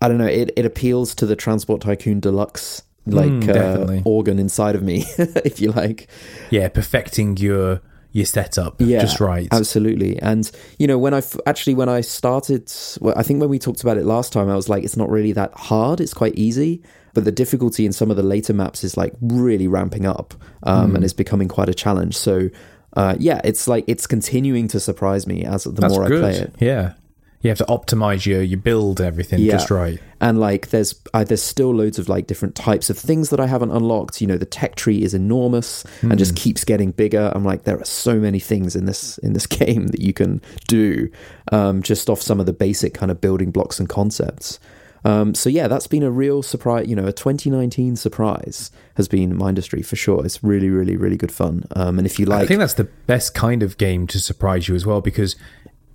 I 0.01 0.07
don't 0.07 0.17
know. 0.17 0.25
It 0.27 0.51
it 0.55 0.65
appeals 0.65 1.15
to 1.15 1.25
the 1.25 1.35
Transport 1.35 1.81
Tycoon 1.81 2.19
Deluxe 2.19 2.83
like 3.07 3.31
Mm, 3.31 3.99
uh, 3.99 4.01
organ 4.05 4.37
inside 4.39 4.75
of 4.75 4.83
me, 4.83 5.05
if 5.17 5.59
you 5.59 5.71
like. 5.71 6.09
Yeah, 6.49 6.67
perfecting 6.69 7.37
your 7.37 7.81
your 8.11 8.25
setup 8.25 8.75
Yeah, 8.79 8.99
just 8.99 9.19
right. 9.19 9.47
Absolutely. 9.51 10.19
And 10.19 10.49
you 10.79 10.87
know, 10.87 10.97
when 10.97 11.13
I 11.13 11.19
f- 11.19 11.37
actually 11.45 11.75
when 11.75 11.89
I 11.89 12.01
started, 12.01 12.71
well, 12.99 13.13
I 13.15 13.23
think 13.23 13.39
when 13.39 13.49
we 13.49 13.59
talked 13.59 13.81
about 13.81 13.97
it 13.97 14.05
last 14.05 14.33
time, 14.33 14.49
I 14.49 14.55
was 14.55 14.69
like, 14.69 14.83
it's 14.83 14.97
not 14.97 15.09
really 15.09 15.33
that 15.33 15.53
hard. 15.53 16.01
It's 16.01 16.13
quite 16.13 16.35
easy. 16.35 16.81
But 17.17 17.25
the 17.25 17.31
difficulty 17.31 17.83
in 17.87 17.93
some 17.93 18.11
of 18.11 18.15
the 18.17 18.21
later 18.21 18.53
maps 18.53 18.83
is 18.83 18.95
like 18.95 19.13
really 19.21 19.67
ramping 19.67 20.05
up, 20.05 20.35
um, 20.61 20.91
Hmm. 20.91 20.95
and 20.97 21.03
it's 21.03 21.13
becoming 21.13 21.47
quite 21.47 21.67
a 21.67 21.73
challenge. 21.73 22.15
So, 22.15 22.49
uh, 22.95 23.15
yeah, 23.17 23.41
it's 23.43 23.67
like 23.67 23.85
it's 23.87 24.05
continuing 24.05 24.67
to 24.67 24.79
surprise 24.79 25.25
me 25.25 25.43
as 25.43 25.63
the 25.63 25.71
That's 25.71 25.95
more 25.95 26.07
good. 26.07 26.23
I 26.23 26.31
play 26.31 26.39
it. 26.41 26.53
Yeah. 26.59 26.93
You 27.41 27.49
have 27.49 27.57
to 27.59 27.65
optimize 27.65 28.25
your 28.25 28.41
your 28.43 28.59
build 28.59 28.99
everything 29.01 29.39
Yeah. 29.39 29.53
just 29.53 29.71
right. 29.71 29.99
and 30.21 30.39
like 30.39 30.69
there's 30.69 30.93
uh, 31.13 31.23
there's 31.23 31.41
still 31.41 31.73
loads 31.73 31.97
of 31.99 32.07
like 32.09 32.27
different 32.27 32.53
types 32.55 32.89
of 32.91 32.97
things 32.99 33.29
that 33.31 33.39
I 33.39 33.47
haven't 33.47 33.71
unlocked. 33.71 34.21
You 34.21 34.27
know, 34.27 34.37
the 34.37 34.45
tech 34.59 34.75
tree 34.75 35.01
is 35.03 35.13
enormous 35.15 35.83
and 36.03 36.17
just 36.19 36.35
keeps 36.35 36.63
getting 36.65 36.91
bigger. 36.91 37.31
I'm 37.33 37.45
like, 37.45 37.63
there 37.63 37.79
are 37.79 37.85
so 37.85 38.19
many 38.19 38.39
things 38.39 38.75
in 38.75 38.85
this 38.85 39.17
in 39.19 39.33
this 39.33 39.45
game 39.61 39.87
that 39.87 40.01
you 40.01 40.13
can 40.13 40.39
do 40.67 41.09
um, 41.51 41.81
just 41.81 42.09
off 42.11 42.21
some 42.21 42.39
of 42.39 42.45
the 42.45 42.53
basic 42.53 42.93
kind 42.93 43.11
of 43.11 43.21
building 43.21 43.49
blocks 43.51 43.79
and 43.79 43.89
concepts. 43.89 44.59
Um, 45.07 45.33
so 45.35 45.49
yeah, 45.49 45.67
that's 45.67 45.87
been 45.87 46.03
a 46.03 46.11
real 46.11 46.43
surprise. 46.43 46.87
You 46.87 46.95
know, 46.95 47.05
a 47.07 47.13
2019 47.13 47.95
surprise 47.95 48.71
has 48.95 49.07
been 49.07 49.37
Mindustry 49.37 49.85
for 49.85 49.95
sure. 49.95 50.25
It's 50.25 50.43
really, 50.43 50.69
really, 50.69 50.97
really 50.97 51.17
good 51.17 51.31
fun. 51.31 51.63
Um, 51.75 51.97
and 51.97 52.05
if 52.05 52.19
you 52.19 52.25
like, 52.25 52.41
I 52.43 52.45
think 52.45 52.59
that's 52.59 52.73
the 52.73 52.83
best 53.05 53.33
kind 53.33 53.63
of 53.63 53.77
game 53.77 54.07
to 54.07 54.19
surprise 54.19 54.67
you 54.67 54.75
as 54.75 54.85
well 54.85 55.01
because 55.01 55.35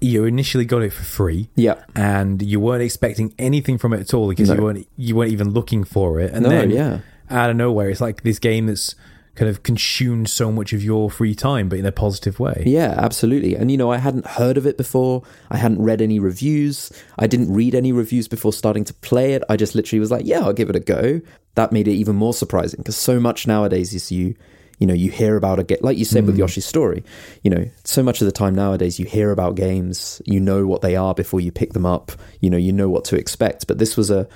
you 0.00 0.24
initially 0.24 0.64
got 0.64 0.82
it 0.82 0.92
for 0.92 1.04
free. 1.04 1.48
yeah, 1.54 1.84
and 1.94 2.42
you 2.42 2.58
weren't 2.58 2.82
expecting 2.82 3.34
anything 3.38 3.78
from 3.78 3.92
it 3.92 4.00
at 4.00 4.14
all 4.14 4.28
because 4.28 4.48
No. 4.48 4.54
you 4.56 4.62
weren't 4.62 4.88
you 4.96 5.14
weren't 5.16 5.30
even 5.32 5.50
looking 5.50 5.84
for 5.84 6.18
it 6.18 6.32
and 6.32 6.42
No, 6.44 6.48
then 6.48 6.70
yeah. 6.70 6.98
out 7.30 7.50
of 7.50 7.56
nowhere 7.56 7.88
it's 7.90 8.00
like 8.00 8.22
this 8.22 8.38
game 8.40 8.66
that's 8.66 8.94
kind 9.34 9.48
of 9.48 9.62
consumed 9.62 10.28
so 10.28 10.52
much 10.52 10.72
of 10.72 10.82
your 10.82 11.10
free 11.10 11.34
time 11.34 11.68
but 11.68 11.78
in 11.78 11.86
a 11.86 11.92
positive 11.92 12.38
way 12.38 12.62
Yeah, 12.66 12.94
absolutely. 12.96 13.54
And 13.54 13.70
you 13.70 13.76
know, 13.76 13.90
I 13.90 13.98
hadn't 13.98 14.26
heard 14.26 14.56
of 14.56 14.66
it 14.66 14.76
before. 14.76 15.22
I 15.50 15.58
hadn't 15.58 15.82
read 15.82 16.00
any 16.00 16.18
reviews. 16.18 16.90
I 17.18 17.26
didn't 17.26 17.52
read 17.52 17.74
any 17.74 17.92
reviews 17.92 18.28
before 18.28 18.52
starting 18.52 18.84
to 18.84 18.94
play 18.94 19.34
it. 19.34 19.42
I 19.48 19.56
just 19.56 19.74
literally 19.74 20.00
was 20.00 20.10
like, 20.10 20.24
yeah, 20.24 20.40
I'll 20.40 20.52
give 20.52 20.70
it 20.70 20.76
a 20.76 20.80
go. 20.80 21.20
That 21.54 21.72
made 21.72 21.88
it 21.88 21.92
even 21.92 22.16
more 22.16 22.32
surprising 22.32 22.78
because 22.78 22.96
so 22.96 23.20
much 23.20 23.46
nowadays 23.46 23.94
is 23.94 24.10
you 24.10 24.34
you 24.78 24.86
know, 24.86 24.94
you 24.94 25.10
hear 25.12 25.36
about 25.36 25.60
a 25.60 25.64
game 25.64 25.78
like 25.82 25.96
you 25.96 26.04
said 26.04 26.26
with 26.26 26.34
hmm. 26.34 26.40
Yoshi's 26.40 26.64
story. 26.64 27.04
You 27.42 27.50
know, 27.50 27.64
so 27.84 28.02
much 28.02 28.20
of 28.20 28.24
the 28.24 28.32
time 28.32 28.54
nowadays 28.54 28.98
you 28.98 29.06
hear 29.06 29.30
about 29.30 29.54
games, 29.54 30.20
you 30.24 30.40
know 30.40 30.66
what 30.66 30.80
they 30.80 30.96
are 30.96 31.14
before 31.14 31.40
you 31.40 31.52
pick 31.52 31.72
them 31.72 31.86
up. 31.86 32.10
You 32.40 32.50
know, 32.50 32.56
you 32.56 32.72
know 32.72 32.88
what 32.88 33.04
to 33.06 33.16
expect. 33.16 33.66
But 33.66 33.78
this 33.78 33.96
was 33.96 34.10
a 34.10 34.28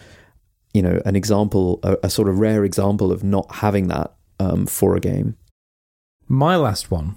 you 0.74 0.82
know, 0.82 1.00
an 1.06 1.16
example, 1.16 1.80
a, 1.82 1.96
a 2.02 2.10
sort 2.10 2.28
of 2.28 2.38
rare 2.38 2.62
example 2.62 3.10
of 3.10 3.24
not 3.24 3.50
having 3.50 3.88
that 3.88 4.12
um, 4.38 4.66
for 4.66 4.96
a 4.96 5.00
game. 5.00 5.36
my 6.28 6.56
last 6.56 6.90
one 6.90 7.14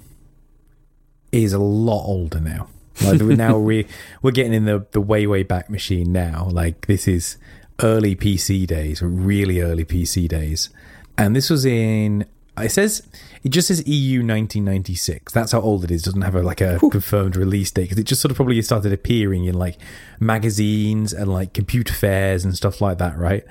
is 1.32 1.54
a 1.54 1.60
lot 1.60 2.04
older 2.06 2.40
now 2.40 2.68
like 3.04 3.22
we're 3.22 3.36
now 3.36 3.58
we 3.70 3.86
we're 4.22 4.32
getting 4.32 4.54
in 4.54 4.66
the 4.66 4.86
the 4.92 5.02
way 5.02 5.28
way 5.28 5.44
back 5.44 5.70
machine 5.70 6.12
now 6.12 6.48
like 6.52 6.88
this 6.88 7.08
is 7.08 7.38
early 7.82 8.16
pc 8.16 8.66
days 8.66 9.02
really 9.02 9.62
early 9.62 9.86
pc 9.86 10.28
days 10.28 10.70
and 11.18 11.36
this 11.36 11.50
was 11.50 11.66
in 11.66 12.26
it 12.58 12.72
says 12.72 13.08
it 13.44 13.50
just 13.50 13.70
says 13.70 13.88
EU 13.88 14.20
1996. 14.20 15.32
That's 15.32 15.52
how 15.52 15.62
old 15.62 15.84
it 15.84 15.92
is. 15.92 16.02
It 16.02 16.06
doesn't 16.06 16.22
have 16.22 16.36
a, 16.36 16.44
like 16.44 16.62
a 16.62 16.78
confirmed 16.92 17.36
release 17.36 17.72
date 17.72 17.84
because 17.84 17.98
it 17.98 18.04
just 18.04 18.22
sort 18.22 18.32
of 18.32 18.36
probably 18.36 18.62
started 18.62 18.92
appearing 18.92 19.46
in 19.46 19.56
like 19.56 19.78
magazines 20.20 21.14
and 21.14 21.32
like 21.32 21.54
computer 21.54 21.94
fairs 21.94 22.44
and 22.44 22.56
stuff 22.56 22.82
like 22.82 22.98
that, 22.98 23.18
right? 23.18 23.46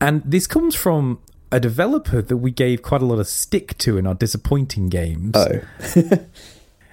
And 0.00 0.22
this 0.24 0.46
comes 0.46 0.74
from 0.74 1.20
a 1.52 1.60
developer 1.60 2.20
that 2.22 2.36
we 2.36 2.50
gave 2.50 2.82
quite 2.82 3.02
a 3.02 3.04
lot 3.04 3.18
of 3.18 3.28
stick 3.28 3.76
to 3.78 3.96
in 3.98 4.06
our 4.06 4.14
disappointing 4.14 4.88
games. 4.88 5.34
Oh. 5.36 5.60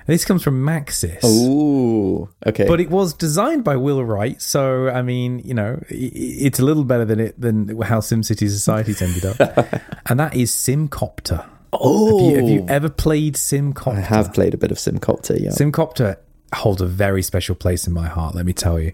This 0.07 0.25
comes 0.25 0.43
from 0.43 0.65
Maxis. 0.65 1.23
Ooh. 1.23 2.27
Okay. 2.45 2.67
But 2.67 2.81
it 2.81 2.89
was 2.89 3.13
designed 3.13 3.63
by 3.63 3.75
Will 3.75 4.03
Wright, 4.03 4.41
so 4.41 4.89
I 4.89 5.01
mean, 5.01 5.39
you 5.45 5.53
know, 5.53 5.81
it's 5.89 6.59
a 6.59 6.65
little 6.65 6.83
better 6.83 7.05
than 7.05 7.19
it 7.19 7.39
than 7.39 7.79
how 7.81 7.99
SimCity 7.99 8.49
Society's 8.49 9.01
ended 9.01 9.25
up, 9.25 9.81
and 10.07 10.19
that 10.19 10.35
is 10.35 10.51
Simcopter. 10.51 11.47
oh, 11.71 12.17
Have 12.17 12.31
you, 12.31 12.35
have 12.41 12.49
you 12.49 12.65
ever 12.67 12.89
played 12.89 13.35
Simcopter? 13.35 13.97
I 13.97 14.01
have 14.01 14.33
played 14.33 14.53
a 14.53 14.57
bit 14.57 14.71
of 14.71 14.77
Simcopter, 14.77 15.39
yeah. 15.39 15.51
Simcopter 15.51 16.17
holds 16.53 16.81
a 16.81 16.87
very 16.87 17.21
special 17.21 17.55
place 17.55 17.87
in 17.87 17.93
my 17.93 18.07
heart, 18.07 18.35
let 18.35 18.45
me 18.45 18.53
tell 18.53 18.79
you. 18.79 18.91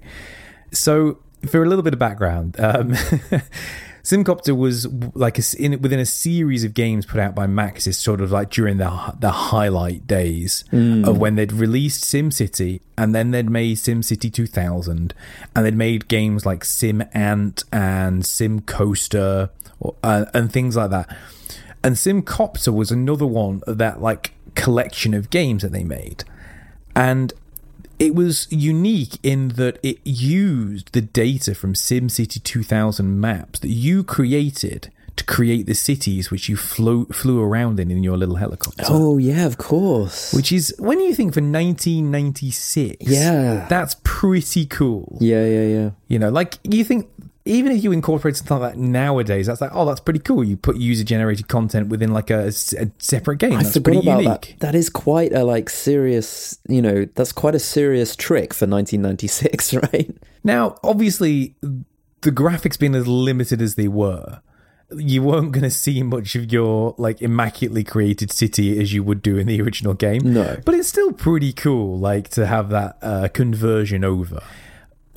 So, 0.72 1.20
for 1.50 1.64
a 1.64 1.68
little 1.68 1.84
bit 1.84 1.94
of 1.94 2.00
background, 2.00 2.60
um, 2.60 2.94
Simcopter 4.08 4.56
was 4.56 4.88
like 5.16 5.38
a 5.38 5.44
in, 5.60 5.82
within 5.82 6.00
a 6.00 6.06
series 6.06 6.64
of 6.64 6.74
games 6.74 7.06
put 7.06 7.20
out 7.20 7.36
by 7.36 7.46
Maxis, 7.46 7.96
sort 7.96 8.22
of 8.22 8.32
like 8.32 8.50
during 8.50 8.78
the 8.78 9.14
the 9.20 9.32
highlight 9.32 10.08
days 10.08 10.64
of 11.04 11.18
when 11.18 11.36
they'd 11.36 11.52
released 11.52 12.06
SimCity, 12.06 12.80
and 12.98 13.14
then 13.14 13.32
they'd 13.32 13.50
made 13.50 13.76
SimCity 13.76 14.32
2000, 14.32 15.14
and 15.54 15.66
they'd 15.66 15.76
made 15.76 16.08
games 16.08 16.46
like 16.46 16.64
Sim 16.64 17.04
Ant 17.14 17.66
and 17.74 18.26
Sim 18.26 18.62
Coaster, 18.62 19.50
or, 19.82 19.96
uh, 20.02 20.24
and 20.34 20.54
things 20.54 20.78
like 20.78 20.90
that. 20.92 21.14
And 21.84 21.98
Simcopter 21.98 22.74
was 22.74 22.92
another 22.92 23.28
one 23.28 23.62
of 23.68 23.78
that 23.80 24.02
like 24.02 24.32
collection 24.56 25.14
of 25.14 25.30
games 25.30 25.64
that 25.64 25.74
they 25.74 25.84
made. 25.84 26.24
And 26.96 27.34
it 28.00 28.14
was 28.16 28.48
unique 28.52 29.18
in 29.24 29.50
that 29.50 29.80
it 29.84 30.00
used 30.06 30.94
the 30.94 31.02
data 31.02 31.56
from 31.56 31.74
SimCity 31.74 32.42
2000 32.44 33.20
maps 33.20 33.60
that 33.60 33.70
you 33.70 34.04
created 34.04 34.92
to 35.16 35.24
create 35.24 35.66
the 35.66 35.74
cities 35.74 36.30
which 36.30 36.48
you 36.48 36.56
flew 36.56 37.06
flew 37.08 37.42
around 37.42 37.80
in 37.80 37.90
in 37.90 38.04
your 38.04 38.18
little 38.18 38.36
helicopter. 38.36 38.84
Oh 38.88 39.18
yeah, 39.18 39.48
of 39.48 39.58
course. 39.58 40.32
Which 40.32 40.52
is 40.52 40.76
when 40.78 41.00
you 41.00 41.16
think 41.16 41.34
for 41.34 41.42
1996, 41.42 42.98
Yeah. 43.10 43.66
that's 43.70 43.96
pretty 44.04 44.66
cool. 44.66 45.18
yeah, 45.20 45.46
yeah, 45.46 45.64
yeah. 45.68 45.90
You 46.08 46.20
know, 46.20 46.30
like 46.30 46.60
you 46.64 46.84
think 46.84 47.08
even 47.48 47.72
if 47.72 47.84
you 47.84 47.92
incorporate 47.92 48.36
something 48.36 48.60
like 48.60 48.74
that 48.74 48.80
nowadays, 48.80 49.48
that's 49.48 49.62
like, 49.62 49.72
oh, 49.74 49.86
that's 49.86 50.00
pretty 50.00 50.20
cool. 50.20 50.44
You 50.44 50.58
put 50.58 50.78
user 50.78 51.04
generated 51.04 51.48
content 51.48 51.90
within 51.90 52.14
like 52.14 52.30
a 52.30 52.52
separate 52.52 53.38
game. 53.38 53.54
I 53.54 53.64
that's 53.64 53.78
pretty 53.80 54.00
about 54.00 54.22
unique. 54.22 54.56
that. 54.60 54.60
That 54.60 54.76
is 54.76 54.90
quite 54.90 55.34
a 55.34 55.44
like 55.44 55.70
serious, 55.70 56.60
you 56.68 56.82
know, 56.82 57.06
that's 57.16 57.32
quite 57.32 57.56
a 57.56 57.60
serious 57.60 58.16
trick 58.16 58.54
for 58.54 58.66
1996, 58.68 59.74
right? 59.94 60.16
Now, 60.44 60.78
obviously, 60.84 61.56
the 61.62 62.32
graphics 62.32 62.80
being 62.80 62.96
as 62.96 63.08
limited 63.08 63.62
as 63.62 63.76
they 63.76 63.88
were, 63.88 64.42
you 64.96 65.22
weren't 65.22 65.52
going 65.52 65.64
to 65.64 65.72
see 65.72 66.02
much 66.04 66.36
of 66.36 66.52
your 66.52 66.96
like 66.98 67.22
immaculately 67.22 67.84
created 67.84 68.32
city 68.32 68.80
as 68.80 68.94
you 68.94 69.04
would 69.04 69.22
do 69.22 69.38
in 69.38 69.48
the 69.48 69.62
original 69.62 69.94
game. 69.94 70.34
No. 70.34 70.58
but 70.66 70.76
it's 70.76 70.88
still 70.88 71.12
pretty 71.12 71.52
cool, 71.54 72.00
like 72.00 72.30
to 72.30 72.46
have 72.46 72.70
that 72.70 72.98
uh, 73.02 73.28
conversion 73.30 74.04
over. 74.04 74.42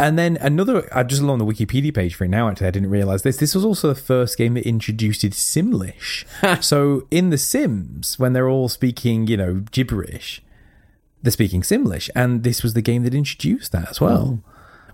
And 0.00 0.18
then 0.18 0.38
another, 0.40 0.88
uh, 0.96 1.04
just 1.04 1.20
along 1.20 1.40
the 1.40 1.44
Wikipedia 1.44 1.94
page 1.94 2.14
for 2.14 2.24
it 2.24 2.28
now, 2.28 2.48
actually, 2.48 2.68
I 2.68 2.70
didn't 2.70 2.88
realize 2.88 3.20
this. 3.20 3.36
This 3.36 3.54
was 3.54 3.66
also 3.66 3.88
the 3.88 3.94
first 3.94 4.38
game 4.38 4.54
that 4.54 4.66
introduced 4.66 5.22
Simlish. 5.22 6.24
so 6.64 7.06
in 7.10 7.28
The 7.28 7.36
Sims, 7.36 8.18
when 8.18 8.32
they're 8.32 8.48
all 8.48 8.70
speaking, 8.70 9.26
you 9.26 9.36
know, 9.36 9.62
gibberish, 9.70 10.40
they're 11.22 11.30
speaking 11.30 11.60
Simlish. 11.60 12.08
And 12.16 12.44
this 12.44 12.62
was 12.62 12.72
the 12.72 12.80
game 12.80 13.02
that 13.02 13.14
introduced 13.14 13.72
that 13.72 13.90
as 13.90 14.00
well. 14.00 14.42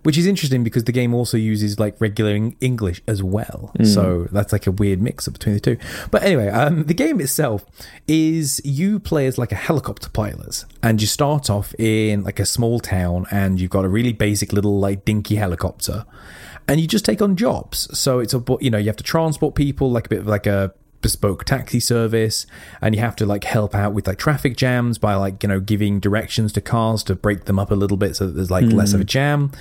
Which 0.06 0.16
is 0.16 0.24
interesting 0.24 0.62
because 0.62 0.84
the 0.84 0.92
game 0.92 1.12
also 1.14 1.36
uses 1.36 1.80
like 1.80 2.00
regular 2.00 2.52
English 2.60 3.02
as 3.08 3.24
well. 3.24 3.72
So 3.82 4.28
that's 4.30 4.52
like 4.52 4.68
a 4.68 4.70
weird 4.70 5.02
mix 5.02 5.26
up 5.26 5.34
between 5.34 5.56
the 5.56 5.60
two. 5.60 5.78
But 6.12 6.22
anyway, 6.22 6.46
um, 6.46 6.84
the 6.84 6.94
game 6.94 7.20
itself 7.20 7.64
is 8.06 8.60
you 8.64 9.00
play 9.00 9.26
as 9.26 9.36
like 9.36 9.50
a 9.50 9.56
helicopter 9.56 10.08
pilot 10.08 10.64
and 10.80 11.00
you 11.00 11.08
start 11.08 11.50
off 11.50 11.74
in 11.74 12.22
like 12.22 12.38
a 12.38 12.46
small 12.46 12.78
town 12.78 13.26
and 13.32 13.60
you've 13.60 13.72
got 13.72 13.84
a 13.84 13.88
really 13.88 14.12
basic 14.12 14.52
little 14.52 14.78
like 14.78 15.04
dinky 15.04 15.34
helicopter 15.34 16.04
and 16.68 16.80
you 16.80 16.86
just 16.86 17.04
take 17.04 17.20
on 17.20 17.34
jobs. 17.34 17.88
So 17.98 18.20
it's 18.20 18.32
a, 18.32 18.40
you 18.60 18.70
know, 18.70 18.78
you 18.78 18.86
have 18.86 18.96
to 18.98 19.04
transport 19.04 19.56
people 19.56 19.90
like 19.90 20.06
a 20.06 20.08
bit 20.08 20.20
of 20.20 20.28
like 20.28 20.46
a 20.46 20.72
bespoke 21.06 21.44
taxi 21.44 21.78
service 21.78 22.46
and 22.80 22.92
you 22.92 23.00
have 23.00 23.14
to 23.14 23.24
like 23.24 23.44
help 23.44 23.76
out 23.76 23.92
with 23.92 24.08
like 24.08 24.18
traffic 24.18 24.56
jams 24.56 24.98
by 24.98 25.14
like 25.14 25.40
you 25.40 25.48
know 25.48 25.60
giving 25.60 26.00
directions 26.00 26.52
to 26.52 26.60
cars 26.60 27.04
to 27.04 27.14
break 27.14 27.44
them 27.44 27.60
up 27.60 27.70
a 27.70 27.76
little 27.76 27.96
bit 27.96 28.16
so 28.16 28.26
that 28.26 28.32
there's 28.32 28.50
like 28.50 28.64
less 28.64 28.92
of 28.92 29.00
a 29.00 29.04
mm. 29.04 29.06
jam. 29.06 29.52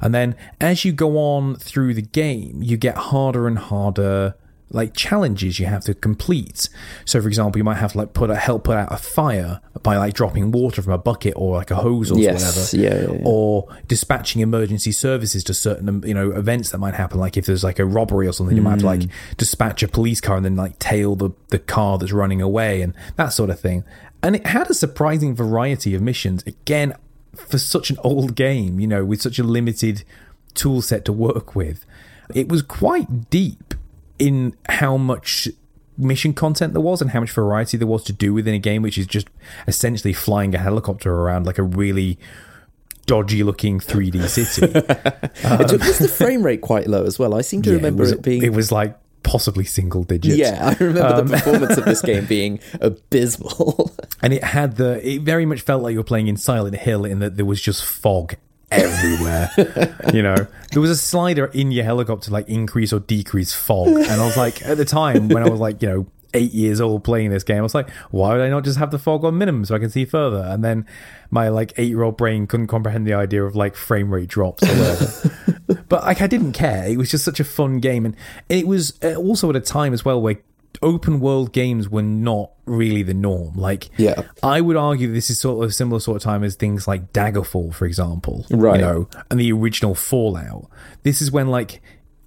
And 0.00 0.14
then 0.14 0.34
as 0.62 0.82
you 0.86 0.92
go 0.92 1.18
on 1.18 1.56
through 1.56 1.92
the 1.92 2.00
game 2.00 2.62
you 2.62 2.78
get 2.78 2.96
harder 2.96 3.46
and 3.46 3.58
harder 3.58 4.34
like 4.74 4.94
challenges 4.94 5.58
you 5.58 5.66
have 5.66 5.84
to 5.84 5.94
complete. 5.94 6.68
So 7.04 7.20
for 7.22 7.28
example 7.28 7.58
you 7.58 7.64
might 7.64 7.76
have 7.76 7.92
to 7.92 7.98
like 7.98 8.12
put 8.12 8.30
a 8.30 8.36
help 8.36 8.64
put 8.64 8.76
out 8.76 8.92
a 8.92 8.96
fire 8.96 9.60
by 9.82 9.96
like 9.96 10.14
dropping 10.14 10.50
water 10.50 10.82
from 10.82 10.92
a 10.92 10.98
bucket 10.98 11.34
or 11.36 11.56
like 11.56 11.70
a 11.70 11.76
hose 11.76 12.10
or 12.10 12.18
Yes, 12.18 12.42
whatever. 12.44 12.76
Yeah, 12.82 13.12
yeah, 13.12 13.18
yeah. 13.18 13.22
or 13.24 13.68
dispatching 13.88 14.42
emergency 14.42 14.92
services 14.92 15.44
to 15.44 15.54
certain 15.54 15.88
um, 15.88 16.04
you 16.04 16.14
know 16.14 16.32
events 16.32 16.70
that 16.70 16.78
might 16.78 16.94
happen. 16.94 17.18
Like 17.18 17.36
if 17.36 17.46
there's 17.46 17.64
like 17.64 17.78
a 17.78 17.86
robbery 17.86 18.26
or 18.26 18.32
something 18.32 18.56
you 18.56 18.62
might 18.62 18.70
have 18.70 18.78
to 18.80 18.86
like 18.86 19.02
dispatch 19.36 19.82
a 19.82 19.88
police 19.88 20.20
car 20.20 20.36
and 20.36 20.44
then 20.44 20.56
like 20.56 20.78
tail 20.78 21.16
the, 21.16 21.30
the 21.48 21.58
car 21.58 21.98
that's 21.98 22.12
running 22.12 22.42
away 22.42 22.82
and 22.82 22.94
that 23.16 23.28
sort 23.28 23.50
of 23.50 23.58
thing. 23.60 23.84
And 24.22 24.36
it 24.36 24.46
had 24.46 24.70
a 24.70 24.74
surprising 24.74 25.34
variety 25.34 25.94
of 25.94 26.02
missions. 26.02 26.42
Again 26.46 26.94
for 27.36 27.58
such 27.58 27.90
an 27.90 27.96
old 28.04 28.36
game 28.36 28.78
you 28.78 28.86
know 28.86 29.04
with 29.04 29.20
such 29.20 29.40
a 29.40 29.42
limited 29.42 30.04
tool 30.54 30.80
set 30.80 31.04
to 31.04 31.12
work 31.12 31.56
with 31.56 31.84
it 32.32 32.48
was 32.48 32.62
quite 32.62 33.28
deep 33.28 33.74
in 34.18 34.54
how 34.68 34.96
much 34.96 35.48
mission 35.96 36.32
content 36.34 36.72
there 36.72 36.82
was 36.82 37.00
and 37.00 37.10
how 37.12 37.20
much 37.20 37.30
variety 37.30 37.76
there 37.76 37.86
was 37.86 38.02
to 38.04 38.12
do 38.12 38.34
within 38.34 38.54
a 38.54 38.58
game, 38.58 38.82
which 38.82 38.98
is 38.98 39.06
just 39.06 39.28
essentially 39.68 40.12
flying 40.12 40.54
a 40.54 40.58
helicopter 40.58 41.12
around 41.12 41.46
like 41.46 41.58
a 41.58 41.62
really 41.62 42.18
dodgy 43.06 43.42
looking 43.42 43.78
3D 43.80 44.26
city. 44.28 44.66
It- 44.74 45.72
was 45.80 45.98
the 45.98 46.08
frame 46.08 46.42
rate 46.44 46.60
quite 46.62 46.86
low 46.88 47.04
as 47.04 47.18
well? 47.18 47.34
I 47.34 47.42
seem 47.42 47.62
to 47.62 47.70
Yeah, 47.70 47.76
remember 47.76 48.02
it, 48.02 48.06
was, 48.06 48.12
it 48.12 48.22
being. 48.22 48.42
it 48.42 48.52
was 48.52 48.72
like 48.72 48.96
possibly 49.22 49.64
single 49.64 50.04
digits. 50.04 50.36
yeah, 50.36 50.74
I 50.78 50.84
remember 50.84 51.14
Um, 51.14 51.26
the 51.28 51.32
performance 51.36 51.76
of 51.78 51.84
this 51.84 52.02
game 52.10 52.26
being 52.26 52.60
abysmal. 52.80 53.90
and 54.22 54.32
it 54.32 54.44
had 54.44 54.76
the 54.76 55.06
it 55.06 55.22
very 55.22 55.46
much 55.46 55.60
felt 55.62 55.82
like 55.82 55.92
you 55.92 55.98
were 55.98 56.04
playing 56.04 56.28
in 56.28 56.36
Silent 56.36 56.76
Hill 56.76 57.04
in 57.04 57.18
that 57.20 57.36
there 57.36 57.46
was 57.46 57.60
just 57.60 57.84
fog 57.84 58.34
everywhere. 58.70 59.50
you 60.12 60.22
know, 60.22 60.46
there 60.72 60.80
was 60.80 60.90
a 60.90 60.96
slider 60.96 61.46
in 61.46 61.70
your 61.70 61.84
helicopter 61.84 62.30
like 62.30 62.48
increase 62.48 62.92
or 62.92 63.00
decrease 63.00 63.52
fog, 63.52 63.88
and 63.88 64.20
I 64.20 64.24
was 64.24 64.36
like, 64.36 64.64
at 64.66 64.76
the 64.76 64.84
time 64.84 65.28
when 65.28 65.42
I 65.42 65.48
was 65.48 65.60
like, 65.60 65.82
you 65.82 65.88
know. 65.88 66.06
Eight 66.36 66.52
years 66.52 66.80
old 66.80 67.04
playing 67.04 67.30
this 67.30 67.44
game, 67.44 67.58
I 67.58 67.62
was 67.62 67.76
like, 67.76 67.88
why 68.10 68.32
would 68.32 68.40
I 68.40 68.48
not 68.48 68.64
just 68.64 68.76
have 68.78 68.90
the 68.90 68.98
fog 68.98 69.24
on 69.24 69.38
minimum 69.38 69.64
so 69.64 69.76
I 69.76 69.78
can 69.78 69.88
see 69.88 70.04
further? 70.04 70.44
And 70.44 70.64
then 70.64 70.84
my 71.30 71.48
like 71.48 71.72
eight 71.76 71.90
year 71.90 72.02
old 72.02 72.16
brain 72.16 72.48
couldn't 72.48 72.66
comprehend 72.66 73.06
the 73.06 73.14
idea 73.14 73.44
of 73.44 73.54
like 73.54 73.76
frame 73.76 74.12
rate 74.12 74.30
drops 74.30 74.64
or 74.64 74.66
whatever. 74.66 75.84
but 75.88 76.02
like 76.02 76.22
I 76.22 76.26
didn't 76.26 76.50
care. 76.50 76.88
It 76.88 76.98
was 76.98 77.08
just 77.08 77.24
such 77.24 77.38
a 77.38 77.44
fun 77.44 77.78
game, 77.78 78.04
and 78.04 78.16
it 78.48 78.66
was 78.66 78.98
uh, 79.04 79.14
also 79.14 79.48
at 79.48 79.54
a 79.54 79.60
time 79.60 79.92
as 79.92 80.04
well 80.04 80.20
where 80.20 80.38
open 80.82 81.20
world 81.20 81.52
games 81.52 81.88
were 81.88 82.02
not 82.02 82.50
really 82.66 83.02
the 83.02 83.14
norm. 83.14 83.54
Like, 83.54 83.90
Yeah. 83.96 84.22
I 84.42 84.60
would 84.60 84.76
argue 84.76 85.12
this 85.12 85.30
is 85.30 85.38
sort 85.38 85.62
of 85.64 85.70
a 85.70 85.72
similar 85.72 86.00
sort 86.00 86.16
of 86.16 86.22
time 86.22 86.42
as 86.44 86.54
things 86.56 86.86
like 86.88 87.12
Daggerfall, 87.12 87.74
for 87.74 87.86
example, 87.86 88.46
Right. 88.50 88.80
You 88.80 88.86
know, 88.86 89.08
and 89.30 89.38
the 89.38 89.52
original 89.52 89.94
Fallout. 89.94 90.68
This 91.02 91.20
is 91.22 91.30
when 91.30 91.48
like 91.48 91.80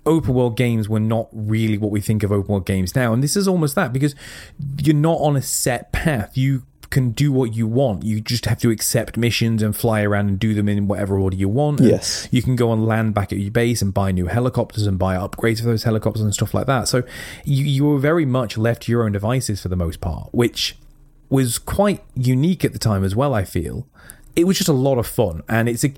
open 0.06 0.34
world 0.34 0.56
games 0.56 0.88
were 0.88 1.00
not 1.02 1.28
really 1.34 1.78
what 1.78 1.92
we 1.92 2.00
think 2.00 2.24
of 2.24 2.32
open 2.32 2.50
world 2.52 2.66
games 2.66 2.96
now, 2.96 3.14
and 3.14 3.22
this 3.22 3.36
is 3.36 3.48
almost 3.48 3.76
that 3.76 3.92
because 3.92 4.16
you're 4.82 4.96
not 4.96 5.20
on 5.20 5.36
a 5.36 5.42
set 5.42 5.92
path. 5.92 6.38
You 6.38 6.64
can 6.90 7.12
do 7.12 7.32
what 7.32 7.54
you 7.54 7.68
want. 7.68 8.04
You 8.04 8.22
just 8.22 8.46
have 8.46 8.60
to 8.60 8.70
accept 8.72 9.18
missions 9.18 9.62
and 9.62 9.76
fly 9.76 10.02
around 10.04 10.30
and 10.30 10.40
do 10.40 10.54
them 10.54 10.70
in 10.70 10.88
whatever 10.88 11.20
order 11.20 11.36
you 11.36 11.50
want. 11.50 11.80
And 11.80 11.90
Yes. 11.90 12.28
you 12.32 12.42
can 12.42 12.56
go 12.56 12.72
and 12.74 12.86
land 12.86 13.14
back 13.14 13.32
at 13.32 13.40
your 13.40 13.52
base 13.52 13.82
and 13.82 13.94
buy 13.94 14.12
new 14.12 14.28
helicopters 14.28 14.88
and 14.88 14.98
buy 14.98 15.16
upgrades 15.16 15.60
for 15.60 15.66
those 15.66 15.84
helicopters 15.84 16.22
and 16.24 16.34
stuff 16.34 16.54
like 16.54 16.66
that. 16.68 16.88
So 16.88 17.04
you 17.46 17.66
you 17.66 17.86
were 17.86 18.00
very 18.00 18.26
much 18.26 18.58
left 18.58 18.84
to 18.84 18.92
your 18.92 19.04
own 19.04 19.12
devices 19.12 19.62
for 19.62 19.68
the 19.70 19.76
most 19.76 20.02
part, 20.02 20.30
which 20.34 20.78
was 21.30 21.58
quite 21.60 22.04
unique 22.16 22.64
at 22.64 22.74
the 22.74 22.80
time 22.80 23.04
as 23.04 23.16
well. 23.16 23.34
I 23.34 23.44
feel 23.44 23.86
it 24.36 24.46
was 24.46 24.56
just 24.58 24.70
a 24.70 24.74
lot 24.74 24.98
of 25.00 25.08
fun, 25.08 25.42
and 25.50 25.68
it's 25.68 25.84
a, 25.84 25.92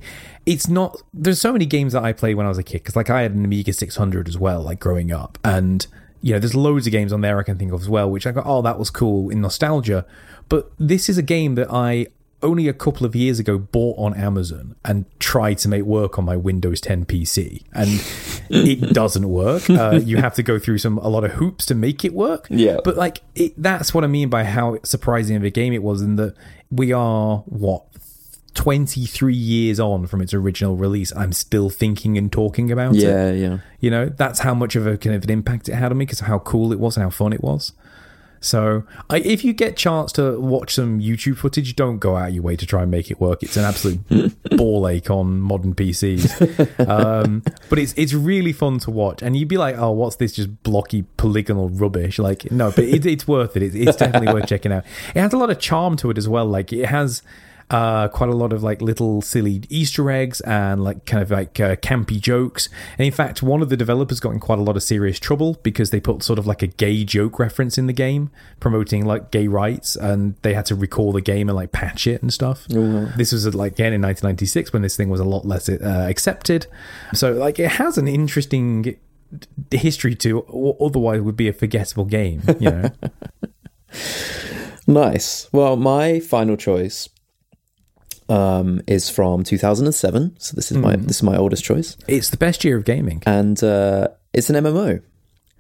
it's 0.46 0.68
not. 0.68 1.02
There's 1.14 1.42
so 1.42 1.52
many 1.52 1.66
games 1.66 1.94
that 1.94 2.04
I 2.04 2.14
played 2.14 2.36
when 2.36 2.46
I 2.46 2.50
was 2.50 2.58
a 2.58 2.64
kid 2.64 2.80
because 2.80 2.96
like 2.96 3.10
I 3.10 3.22
had 3.22 3.34
an 3.34 3.44
Amiga 3.46 3.74
600 3.74 4.28
as 4.30 4.38
well, 4.38 4.62
like 4.64 4.80
growing 4.80 5.12
up, 5.12 5.38
and 5.44 5.86
you 6.22 6.34
know 6.34 6.40
there's 6.40 6.56
loads 6.56 6.86
of 6.86 6.92
games 6.92 7.14
on 7.14 7.22
there 7.22 7.40
I 7.40 7.44
can 7.44 7.58
think 7.58 7.72
of 7.72 7.82
as 7.82 7.90
well, 7.90 8.10
which 8.10 8.28
I 8.28 8.32
go, 8.32 8.42
oh 8.46 8.62
that 8.62 8.80
was 8.80 8.90
cool 8.90 9.30
in 9.30 9.42
nostalgia, 9.42 10.06
but 10.48 10.72
this 10.78 11.10
is 11.10 11.18
a 11.18 11.24
game 11.24 11.56
that 11.56 11.72
I 11.72 12.08
only 12.42 12.68
a 12.68 12.74
couple 12.74 13.06
of 13.06 13.16
years 13.16 13.40
ago 13.40 13.58
bought 13.58 13.98
on 13.98 14.14
Amazon 14.16 14.76
and 14.86 15.06
tried 15.20 15.58
to 15.60 15.68
make 15.68 15.84
work 15.84 16.18
on 16.18 16.26
my 16.26 16.36
Windows 16.36 16.80
10 16.82 17.06
PC, 17.06 17.64
and 17.74 17.90
it 18.50 18.94
doesn't 18.94 19.30
work. 19.30 19.70
Uh, 19.70 20.00
you 20.04 20.18
have 20.18 20.34
to 20.36 20.44
go 20.44 20.58
through 20.60 20.78
some 20.78 20.98
a 21.00 21.10
lot 21.10 21.24
of 21.24 21.32
hoops 21.32 21.66
to 21.68 21.76
make 21.76 22.06
it 22.06 22.14
work. 22.14 22.48
Yeah. 22.50 22.78
but 22.84 22.96
like 22.96 23.22
it, 23.36 23.54
that's 23.62 23.94
what 23.94 24.04
I 24.04 24.08
mean 24.08 24.30
by 24.30 24.44
how 24.44 24.78
surprising 24.84 25.36
of 25.36 25.44
a 25.44 25.50
game 25.50 25.74
it 25.74 25.84
was, 25.84 26.02
in 26.02 26.16
that 26.18 26.36
we 26.72 26.94
are 26.94 27.40
what. 27.46 27.84
23 28.54 29.34
years 29.34 29.80
on 29.80 30.08
from 30.08 30.22
its 30.22 30.34
original 30.34 30.76
release, 30.76 31.16
I'm 31.16 31.34
still 31.34 31.70
thinking 31.70 32.18
and 32.18 32.32
talking 32.32 32.72
about 32.72 32.96
it. 32.96 33.02
yeah, 33.02 33.32
yeah. 33.32 33.58
You 33.80 33.92
know, 33.92 34.10
that's 34.10 34.40
how 34.40 34.54
much 34.54 34.76
of 34.76 34.86
a 34.86 34.98
kind 34.98 35.16
of 35.16 35.24
an 35.24 35.30
impact 35.30 35.70
it 35.70 35.76
had 35.76 35.92
on 35.92 35.98
me 35.98 36.06
because 36.06 36.22
of 36.22 36.28
how 36.28 36.40
cool 36.40 36.72
it 36.74 36.80
was 36.80 36.98
and 36.98 37.04
how 37.04 37.10
fun 37.10 37.34
it 37.34 37.44
was. 37.44 37.74
So, 38.42 38.84
I, 39.10 39.18
if 39.18 39.44
you 39.44 39.52
get 39.52 39.72
a 39.72 39.76
chance 39.76 40.14
to 40.14 40.40
watch 40.40 40.74
some 40.76 41.00
YouTube 41.00 41.38
footage, 41.38 41.76
don't 41.76 41.98
go 41.98 42.16
out 42.16 42.30
of 42.30 42.34
your 42.36 42.44
way 42.44 42.56
to 42.56 42.66
try 42.66 42.84
and 42.84 42.92
make 42.92 43.12
it 43.12 43.20
work. 43.20 43.44
It's 43.44 43.58
an 43.58 43.66
absolute 43.66 44.00
ball 44.56 44.88
ache 44.88 45.10
on 45.10 45.42
modern 45.42 45.76
PCs, 45.76 46.88
um, 46.88 47.44
but 47.70 47.80
it's 47.80 47.94
it's 47.98 48.14
really 48.14 48.54
fun 48.54 48.80
to 48.80 48.92
watch. 48.92 49.22
And 49.22 49.36
you'd 49.36 49.50
be 49.50 49.58
like, 49.58 49.78
"Oh, 49.78 49.92
what's 49.92 50.16
this? 50.16 50.34
Just 50.34 50.64
blocky 50.64 51.04
polygonal 51.18 51.68
rubbish?" 51.70 52.18
Like, 52.18 52.50
no, 52.50 52.72
but 52.72 52.86
it, 52.86 53.06
it's 53.06 53.28
worth 53.28 53.58
it. 53.58 53.64
It's, 53.64 53.76
it's 53.76 53.98
definitely 53.98 54.34
worth 54.34 54.48
checking 54.48 54.72
out. 54.72 54.86
It 55.14 55.20
has 55.20 55.34
a 55.34 55.38
lot 55.38 55.50
of 55.50 55.60
charm 55.60 55.98
to 55.98 56.10
it 56.10 56.18
as 56.18 56.30
well. 56.30 56.46
Like, 56.46 56.72
it 56.72 56.86
has 56.86 57.22
uh, 57.70 58.08
quite 58.08 58.30
a 58.30 58.36
lot 58.36 58.52
of 58.52 58.64
like 58.64 58.82
little 58.82 59.22
silly 59.22 59.62
Easter 59.70 60.10
eggs 60.10 60.42
and 60.42 60.84
like 60.84 61.06
kind 61.06 61.22
of 61.22 61.30
like 61.30 61.60
uh, 61.60 61.76
campy 61.78 62.20
jokes. 62.20 62.68
And 62.98 63.06
in 63.06 63.12
fact, 63.12 63.44
one 63.44 63.62
of 63.62 63.70
the 63.70 63.78
developers 63.78 64.20
got 64.20 64.32
in 64.32 64.40
quite 64.40 64.60
a 64.60 64.62
lot 64.62 64.76
of 64.76 64.84
serious 64.84 65.20
trouble 65.20 65.60
because 65.62 65.92
they 65.92 66.00
put 66.00 66.24
sort 66.24 66.40
of 66.40 66.48
like 66.48 66.62
a 66.62 66.68
gay 66.68 67.04
joke 67.04 67.38
reference 67.38 67.78
in 67.78 67.88
the 67.88 67.94
game, 67.94 68.32
promoting 68.60 69.06
like 69.06 69.32
gay 69.32 69.48
rights, 69.48 69.96
and 69.96 70.36
they 70.42 70.54
had 70.54 70.66
to 70.68 70.76
recall 70.76 71.12
the 71.12 71.22
game 71.22 71.48
and 71.48 71.56
like 71.56 71.72
patch 71.72 72.08
it 72.08 72.22
and 72.22 72.34
stuff. 72.34 72.66
This 73.18 73.32
was 73.32 73.46
like 73.54 73.74
again 73.74 73.94
in 73.94 74.02
1996 74.02 74.74
when 74.74 74.82
this 74.82 74.98
thing 74.98 75.10
was 75.10 75.20
a 75.20 75.26
lot 75.26 75.46
less 75.46 75.70
uh, 75.70 76.08
accepted. 76.10 76.66
So 77.14 77.34
like 77.34 77.60
it 77.60 77.72
has 77.74 77.98
an 77.98 78.08
interesting 78.08 78.98
history 79.70 80.16
to 80.16 80.40
what 80.40 80.78
otherwise 80.82 81.22
would 81.22 81.38
be 81.38 81.48
a 81.48 81.54
forgettable 81.54 82.06
game. 82.06 82.42
You 82.60 82.72
know. 82.72 82.90
Nice. 84.90 85.48
Well, 85.52 85.76
my 85.76 86.20
final 86.20 86.58
choice 86.58 87.10
um, 88.30 88.82
is 88.88 89.10
from 89.10 89.44
2007. 89.44 90.36
So 90.40 90.56
this 90.56 90.72
is 90.72 90.78
my 90.78 90.96
Hmm. 90.96 91.04
this 91.04 91.18
is 91.18 91.24
my 91.24 91.36
oldest 91.38 91.64
choice, 91.64 91.98
It's 92.08 92.30
the 92.30 92.38
best 92.38 92.64
year 92.64 92.78
of 92.78 92.86
gaming. 92.86 93.22
and 93.26 93.62
uh, 93.64 94.08
it's 94.34 94.50
an 94.50 94.56
MMO, 94.56 95.02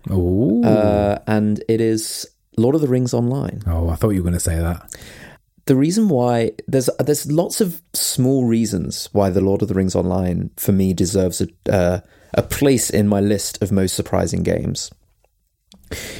Oh, 0.09 0.63
uh, 0.63 1.19
and 1.27 1.63
it 1.67 1.81
is 1.81 2.27
Lord 2.57 2.75
of 2.75 2.81
the 2.81 2.87
Rings 2.87 3.13
Online. 3.13 3.61
oh, 3.67 3.89
I 3.89 3.95
thought 3.95 4.11
you 4.11 4.21
were 4.21 4.29
going 4.29 4.33
to 4.33 4.39
say 4.51 4.57
that. 4.59 4.81
The 5.65 5.75
reason 5.75 6.09
why 6.09 6.51
there's 6.67 6.89
there's 7.05 7.31
lots 7.31 7.61
of 7.61 7.81
small 7.93 8.45
reasons 8.45 9.09
why 9.11 9.29
the 9.29 9.41
Lord 9.41 9.61
of 9.61 9.67
the 9.67 9.75
Rings 9.75 9.95
Online 9.95 10.49
for 10.57 10.71
me 10.71 10.93
deserves 10.93 11.41
a 11.41 11.47
uh, 11.71 11.99
a 12.33 12.41
place 12.41 12.89
in 12.89 13.07
my 13.07 13.19
list 13.21 13.61
of 13.61 13.71
most 13.71 13.93
surprising 13.95 14.41
games. 14.43 14.89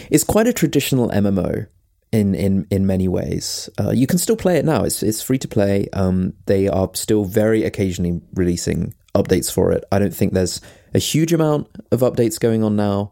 It's 0.09 0.23
quite 0.23 0.47
a 0.47 0.53
traditional 0.53 1.09
MMO 1.09 1.65
in 2.11 2.35
in 2.35 2.67
in 2.69 2.85
many 2.85 3.07
ways. 3.07 3.69
Uh, 3.79 3.91
you 3.91 4.07
can 4.07 4.17
still 4.17 4.35
play 4.35 4.57
it 4.57 4.65
now. 4.65 4.83
It's 4.83 5.03
it's 5.03 5.21
free 5.21 5.37
to 5.39 5.47
play. 5.47 5.87
Um, 5.93 6.33
they 6.45 6.67
are 6.67 6.89
still 6.93 7.25
very 7.25 7.63
occasionally 7.63 8.21
releasing 8.33 8.93
updates 9.15 9.51
for 9.51 9.71
it. 9.71 9.83
I 9.91 9.99
don't 9.99 10.13
think 10.13 10.33
there's 10.33 10.61
a 10.93 10.99
huge 10.99 11.33
amount 11.33 11.67
of 11.91 12.01
updates 12.01 12.39
going 12.39 12.63
on 12.63 12.75
now. 12.75 13.11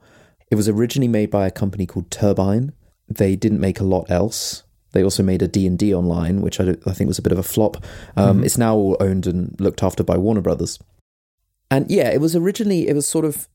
It 0.50 0.56
was 0.56 0.70
originally 0.70 1.08
made 1.08 1.30
by 1.30 1.46
a 1.46 1.52
company 1.52 1.86
called 1.86 2.10
Turbine. 2.10 2.74
They 3.10 3.36
didn't 3.36 3.60
make 3.60 3.80
a 3.80 3.84
lot 3.84 4.10
else. 4.10 4.64
They 4.94 5.04
also 5.04 5.22
made 5.22 5.42
a 5.42 5.48
D&D 5.48 5.94
online, 5.94 6.42
which 6.42 6.60
I, 6.60 6.76
I 6.86 6.94
think 6.94 7.08
was 7.08 7.20
a 7.20 7.22
bit 7.22 7.34
of 7.34 7.38
a 7.38 7.44
flop. 7.44 7.78
Um, 8.16 8.44
It's 8.44 8.58
now 8.58 8.76
all 8.76 8.98
owned 9.00 9.28
and 9.28 9.56
looked 9.60 9.84
after 9.84 10.04
by 10.04 10.18
Warner 10.18 10.42
Brothers. 10.42 10.80
And 11.70 11.92
yeah, 11.92 12.10
it 12.10 12.22
was 12.22 12.36
originally, 12.36 12.88
it 12.88 12.94
was 12.94 13.06
sort 13.06 13.26
of, 13.26 13.50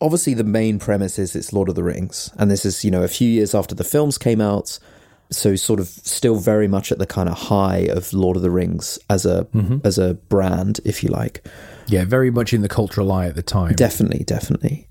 obviously 0.00 0.34
the 0.34 0.44
main 0.44 0.78
premise 0.78 1.18
is 1.18 1.34
it's 1.34 1.52
Lord 1.52 1.68
of 1.68 1.74
the 1.74 1.82
Rings. 1.82 2.30
And 2.38 2.50
this 2.50 2.64
is, 2.64 2.84
you 2.84 2.90
know, 2.90 3.02
a 3.02 3.08
few 3.08 3.28
years 3.28 3.54
after 3.54 3.74
the 3.74 3.84
films 3.84 4.18
came 4.18 4.40
out. 4.40 4.78
So 5.30 5.56
sort 5.56 5.80
of 5.80 5.88
still 5.88 6.36
very 6.36 6.68
much 6.68 6.92
at 6.92 6.98
the 6.98 7.06
kind 7.06 7.28
of 7.28 7.36
high 7.36 7.88
of 7.90 8.12
Lord 8.12 8.36
of 8.36 8.42
the 8.42 8.50
Rings 8.50 8.98
as 9.10 9.26
a, 9.26 9.44
mm-hmm. 9.46 9.78
as 9.84 9.98
a 9.98 10.14
brand, 10.14 10.80
if 10.84 11.02
you 11.02 11.08
like. 11.08 11.44
Yeah, 11.88 12.04
very 12.04 12.30
much 12.30 12.52
in 12.52 12.62
the 12.62 12.68
cultural 12.68 13.10
eye 13.10 13.26
at 13.26 13.34
the 13.34 13.42
time. 13.42 13.74
Definitely, 13.74 14.24
definitely. 14.24 14.88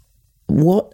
What 0.47 0.93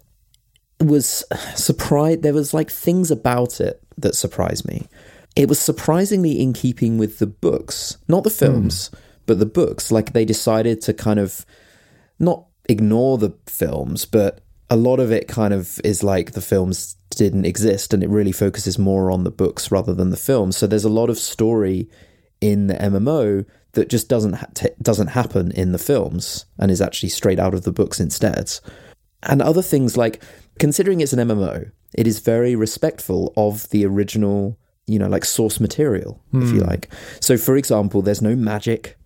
was 0.80 1.24
surprised? 1.56 2.22
There 2.22 2.34
was 2.34 2.54
like 2.54 2.70
things 2.70 3.10
about 3.10 3.60
it 3.60 3.82
that 3.98 4.16
surprised 4.16 4.68
me. 4.68 4.88
It 5.36 5.48
was 5.48 5.60
surprisingly 5.60 6.40
in 6.42 6.54
keeping 6.54 6.98
with 6.98 7.20
the 7.20 7.28
books, 7.28 7.98
not 8.08 8.24
the 8.24 8.30
hmm. 8.30 8.36
films, 8.36 8.92
but 9.26 9.40
the 9.40 9.46
books. 9.46 9.92
Like 9.92 10.14
they 10.14 10.26
decided 10.26 10.82
to 10.82 10.94
kind 10.94 11.20
of 11.20 11.46
not 12.20 12.46
ignore 12.72 13.18
the 13.18 13.34
films, 13.46 14.06
but 14.06 14.42
a 14.70 14.76
lot 14.76 15.00
of 15.00 15.12
it 15.12 15.28
kind 15.28 15.54
of 15.54 15.80
is 15.84 16.02
like 16.02 16.32
the 16.32 16.42
films 16.42 16.96
didn't 17.10 17.46
exist, 17.46 17.94
and 17.94 18.04
it 18.04 18.10
really 18.10 18.32
focuses 18.32 18.80
more 18.80 19.12
on 19.12 19.24
the 19.24 19.32
books 19.32 19.70
rather 19.72 19.94
than 19.94 20.10
the 20.10 20.18
films. 20.18 20.58
So 20.58 20.66
there's 20.66 20.86
a 20.86 20.90
lot 20.90 21.10
of 21.10 21.18
story 21.18 21.90
in 22.40 22.68
the 22.68 22.76
MMO 22.76 23.46
that 23.74 23.90
just 23.90 24.10
doesn't 24.10 24.34
ha- 24.34 24.48
t- 24.54 24.70
doesn't 24.82 25.08
happen 25.08 25.52
in 25.52 25.72
the 25.72 25.78
films 25.78 26.46
and 26.58 26.72
is 26.72 26.82
actually 26.82 27.10
straight 27.10 27.40
out 27.40 27.54
of 27.54 27.64
the 27.64 27.72
books 27.72 28.00
instead. 28.00 28.52
And 29.24 29.42
other 29.42 29.62
things 29.62 29.98
like 29.98 30.24
considering 30.60 31.02
it's 31.02 31.14
an 31.14 31.28
MMO, 31.28 31.72
it 31.94 32.08
is 32.08 32.20
very 32.20 32.56
respectful 32.56 33.34
of 33.38 33.70
the 33.70 33.86
original, 33.86 34.58
you 34.88 34.98
know, 34.98 35.08
like 35.08 35.26
source 35.26 35.60
material, 35.60 36.22
if 36.34 36.50
you 36.52 36.62
hmm. 36.62 36.68
like. 36.68 36.90
So 37.20 37.38
for 37.38 37.56
example, 37.56 38.02
there's 38.02 38.22
no 38.22 38.36
magic. 38.36 38.98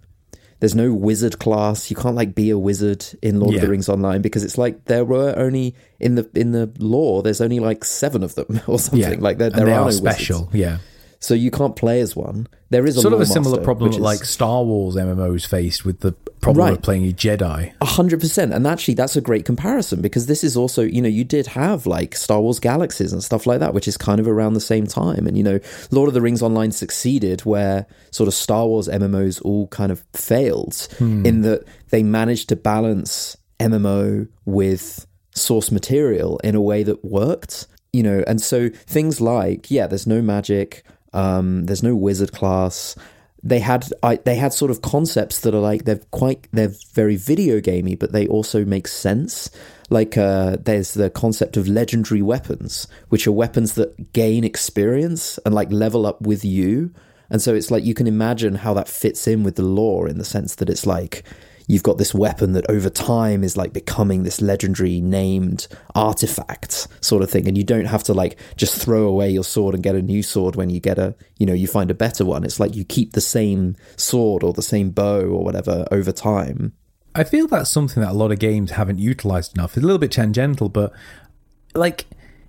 There's 0.65 0.73
no 0.73 0.91
wizard 0.91 1.37
class. 1.37 1.91
You 1.91 1.95
can't 1.95 2.15
like 2.15 2.33
be 2.33 2.49
a 2.49 2.57
wizard 2.57 3.05
in 3.21 3.39
Lord 3.39 3.53
of 3.53 3.61
the 3.61 3.67
Rings 3.67 3.87
Online 3.87 4.23
because 4.23 4.43
it's 4.43 4.57
like 4.57 4.85
there 4.85 5.05
were 5.05 5.31
only 5.37 5.75
in 5.99 6.15
the 6.15 6.27
in 6.33 6.53
the 6.53 6.71
lore. 6.79 7.21
There's 7.21 7.39
only 7.39 7.59
like 7.59 7.85
seven 7.85 8.23
of 8.23 8.33
them 8.33 8.59
or 8.67 8.79
something 8.79 8.99
yeah, 8.99 9.15
like 9.19 9.37
There 9.37 9.51
they 9.51 9.61
are 9.61 9.81
are 9.81 9.85
no 9.85 9.91
special. 9.91 10.45
Wizards. 10.45 10.55
Yeah, 10.55 10.77
So 11.25 11.33
you 11.33 11.49
can't 11.49 11.75
play 11.75 12.01
as 12.01 12.15
one. 12.15 12.47
There 12.69 12.85
is 12.85 12.97
a 12.97 13.01
sort 13.01 13.13
of 13.13 13.21
a 13.21 13.25
similar 13.25 13.57
master, 13.57 13.63
problem 13.63 13.89
which 13.89 13.97
that 13.97 14.01
is- 14.01 14.19
like 14.19 14.25
Star 14.25 14.63
Wars 14.63 14.95
MMOs 14.95 15.45
faced 15.45 15.83
with 15.83 16.01
the 16.01 16.11
problem 16.39 16.65
Right. 16.67 16.73
of 16.73 16.83
playing 16.83 17.07
a 17.09 17.11
Jedi. 17.11 17.71
A 17.81 17.85
hundred 17.85 18.19
percent, 18.19 18.53
and 18.53 18.67
actually, 18.67 18.93
that's 18.93 19.15
a 19.15 19.21
great 19.21 19.43
comparison 19.43 20.01
because 20.01 20.27
this 20.27 20.43
is 20.43 20.55
also, 20.55 20.83
you 20.83 21.01
know, 21.01 21.09
you 21.09 21.23
did 21.23 21.47
have 21.47 21.87
like 21.87 22.15
Star 22.15 22.39
Wars 22.41 22.59
Galaxies 22.59 23.11
and 23.11 23.23
stuff 23.23 23.47
like 23.47 23.59
that, 23.59 23.73
which 23.73 23.87
is 23.87 23.97
kind 23.97 24.19
of 24.19 24.27
around 24.27 24.53
the 24.53 24.59
same 24.59 24.85
time. 24.85 25.25
And 25.25 25.35
you 25.35 25.43
know, 25.43 25.59
Lord 25.89 26.07
of 26.09 26.13
the 26.13 26.21
Rings 26.21 26.43
Online 26.43 26.71
succeeded 26.71 27.41
where 27.41 27.87
sort 28.11 28.27
of 28.27 28.35
Star 28.35 28.67
Wars 28.67 28.87
MMOs 28.87 29.41
all 29.41 29.67
kind 29.67 29.91
of 29.91 30.03
failed 30.13 30.87
hmm. 30.99 31.25
in 31.25 31.41
that 31.41 31.63
they 31.89 32.03
managed 32.03 32.49
to 32.49 32.55
balance 32.55 33.35
MMO 33.59 34.27
with 34.45 35.07
source 35.33 35.71
material 35.71 36.39
in 36.43 36.53
a 36.53 36.61
way 36.61 36.83
that 36.83 37.03
worked. 37.03 37.65
You 37.93 38.03
know, 38.03 38.23
and 38.27 38.41
so 38.41 38.69
things 38.69 39.21
like 39.21 39.71
yeah, 39.71 39.87
there's 39.87 40.05
no 40.05 40.21
magic, 40.21 40.83
um, 41.15 41.65
there's 41.65 41.83
no 41.83 41.95
wizard 41.95 42.31
class 42.31 42.95
they 43.45 43.59
had 43.59 43.87
I, 44.01 44.15
they 44.15 44.35
had 44.35 44.53
sort 44.53 44.71
of 44.71 44.81
concepts 44.81 45.41
that 45.41 45.53
are 45.53 45.59
like 45.59 45.85
they're 45.85 46.01
quite 46.09 46.47
they're 46.51 46.73
very 46.93 47.15
video 47.15 47.61
gamey, 47.61 47.95
but 47.95 48.11
they 48.11 48.27
also 48.27 48.65
make 48.65 48.87
sense. 48.87 49.51
Like 49.91 50.17
uh, 50.17 50.57
there's 50.59 50.95
the 50.95 51.11
concept 51.11 51.55
of 51.55 51.67
legendary 51.67 52.23
weapons, 52.23 52.87
which 53.09 53.27
are 53.27 53.31
weapons 53.31 53.75
that 53.75 54.13
gain 54.13 54.43
experience 54.43 55.37
and 55.45 55.53
like 55.53 55.71
level 55.71 56.07
up 56.07 56.21
with 56.21 56.43
you. 56.43 56.91
And 57.29 57.39
so 57.39 57.53
it's 57.53 57.69
like 57.69 57.83
you 57.83 57.93
can 57.93 58.07
imagine 58.07 58.55
how 58.55 58.73
that 58.73 58.89
fits 58.89 59.27
in 59.27 59.43
with 59.43 59.55
the 59.55 59.63
lore 59.63 60.07
in 60.07 60.17
the 60.17 60.25
sense 60.25 60.55
that 60.55 60.69
it's 60.69 60.87
like 60.87 61.23
you've 61.67 61.83
got 61.83 61.97
this 61.97 62.13
weapon 62.13 62.53
that 62.53 62.69
over 62.69 62.89
time 62.89 63.43
is 63.43 63.57
like 63.57 63.73
becoming 63.73 64.23
this 64.23 64.41
legendary 64.41 65.01
named 65.01 65.67
artifact 65.93 66.87
sort 67.01 67.23
of 67.23 67.29
thing 67.29 67.47
and 67.47 67.57
you 67.57 67.63
don't 67.63 67.85
have 67.85 68.03
to 68.03 68.13
like 68.13 68.37
just 68.55 68.81
throw 68.81 69.03
away 69.07 69.29
your 69.29 69.43
sword 69.43 69.73
and 69.73 69.83
get 69.83 69.95
a 69.95 70.01
new 70.01 70.21
sword 70.21 70.55
when 70.55 70.69
you 70.69 70.79
get 70.79 70.97
a 70.97 71.15
you 71.37 71.45
know 71.45 71.53
you 71.53 71.67
find 71.67 71.89
a 71.89 71.95
better 71.95 72.25
one 72.25 72.43
it's 72.43 72.59
like 72.59 72.75
you 72.75 72.83
keep 72.83 73.13
the 73.13 73.21
same 73.21 73.75
sword 73.97 74.43
or 74.43 74.53
the 74.53 74.61
same 74.61 74.89
bow 74.89 75.21
or 75.21 75.43
whatever 75.43 75.85
over 75.91 76.11
time 76.11 76.73
I 77.15 77.23
feel 77.23 77.47
that's 77.47 77.69
something 77.69 78.03
that 78.03 78.11
a 78.11 78.13
lot 78.13 78.33
of 78.33 78.39
games 78.39 78.71
haven't 78.71 78.99
utilized 78.99 79.57
enough. 79.57 79.77
It's 79.77 79.83
a 79.83 79.87
little 79.87 79.99
bit 79.99 80.11
tangential, 80.11 80.67
but 80.67 80.91
like, 81.73 82.05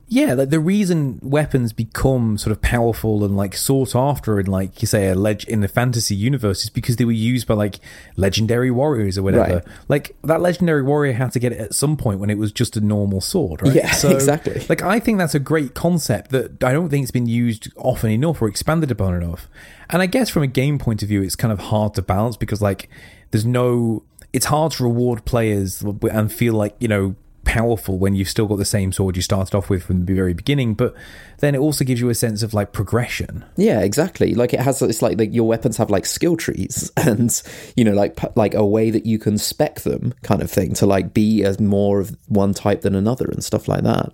yeah, 0.09 0.35
like 0.35 0.51
the 0.51 0.61
reason 0.61 1.19
weapons 1.21 1.73
become 1.73 2.39
sort 2.39 2.53
of 2.53 2.63
powerful 2.63 3.25
and 3.25 3.37
like 3.37 3.57
sought 3.57 3.97
after 3.97 4.39
in 4.39 4.47
like 4.47 4.81
you 4.81 4.87
say 4.87 5.09
a 5.09 5.17
leg 5.17 5.43
in 5.49 5.63
the 5.63 5.69
fantasy 5.69 6.15
universe 6.15 6.63
is 6.63 6.71
because 6.71 6.95
they 6.95 7.05
were 7.05 7.11
used 7.11 7.49
by 7.49 7.55
like 7.55 7.81
legendary 8.17 8.71
warriors 8.71 9.19
or 9.19 9.25
whatever. 9.25 9.55
Right. 9.55 9.65
Like 9.89 10.17
that 10.23 10.41
legendary 10.41 10.85
warrior 10.85 11.13
had 11.13 11.33
to 11.33 11.41
get 11.41 11.53
it 11.53 11.59
at 11.59 11.75
some 11.75 11.97
point 11.97 12.21
when 12.21 12.31
it 12.31 12.39
was 12.39 12.53
just 12.53 12.77
a 12.77 12.81
normal 12.81 13.21
sword, 13.21 13.63
right? 13.63 13.75
Yeah, 13.75 13.89
exactly. 14.05 14.65
Like 14.69 14.81
I 14.81 15.01
think 15.01 15.19
that's 15.19 15.35
a 15.35 15.41
great 15.41 15.75
concept 15.75 16.31
that 16.31 16.63
I 16.63 16.73
don't 16.73 16.89
think 16.89 17.03
it's 17.03 17.11
been 17.11 17.27
used 17.27 17.73
often 17.77 18.11
enough 18.11 18.41
or 18.41 18.47
expanded 18.47 18.93
upon 18.93 19.15
enough. 19.15 19.49
And 19.91 20.03
I 20.03 20.07
guess 20.07 20.31
from 20.31 20.45
a 20.45 20.49
game 20.49 20.79
point 20.79 21.03
of 21.03 21.09
view, 21.09 21.23
it's 21.23 21.37
kind 21.37 21.53
of 21.53 21.59
hard 21.59 21.95
to 21.95 22.03
balance 22.03 22.37
because 22.37 22.63
like 22.63 22.89
there's 23.33 23.47
no. 23.47 24.05
It's 24.33 24.47
hard 24.47 24.73
to 24.73 24.83
reward 24.83 25.25
players 25.25 25.83
and 25.83 26.31
feel 26.31 26.55
like 26.55 26.77
you 26.79 26.89
know 26.89 27.17
powerful 27.47 27.99
when 27.99 28.15
you've 28.15 28.29
still 28.29 28.47
got 28.47 28.59
the 28.59 28.65
same 28.65 28.93
sword 28.93 29.17
you 29.17 29.23
started 29.23 29.55
off 29.55 29.71
with 29.71 29.85
from 29.85 30.05
the 30.05 30.15
very 30.15 30.35
beginning. 30.35 30.75
But 30.75 30.95
then 31.39 31.55
it 31.55 31.59
also 31.59 31.85
gives 31.85 32.01
you 32.01 32.11
a 32.11 32.15
sense 32.15 32.43
of 32.43 32.53
like 32.53 32.73
progression. 32.73 33.45
yeah 33.57 33.81
exactly 33.81 34.35
like 34.35 34.53
it 34.53 34.61
has 34.61 34.83
it's 34.83 35.03
like, 35.03 35.19
like 35.19 35.33
your 35.33 35.47
weapons 35.47 35.77
have 35.77 35.91
like 35.91 36.05
skill 36.07 36.37
trees 36.37 36.91
and 36.97 37.43
you 37.77 37.85
know 37.85 37.95
like 37.95 38.19
like 38.37 38.55
a 38.55 38.65
way 38.65 38.91
that 38.91 39.07
you 39.07 39.19
can 39.19 39.39
spec 39.39 39.81
them 39.81 40.13
kind 40.23 40.43
of 40.43 40.51
thing 40.51 40.75
to 40.75 40.87
like 40.87 41.15
be 41.15 41.45
as 41.45 41.59
more 41.61 42.01
of 42.01 42.17
one 42.29 42.53
type 42.53 42.83
than 42.83 42.95
another 42.95 43.27
and 43.27 43.43
stuff 43.45 43.69
like 43.69 43.83
that 43.83 44.13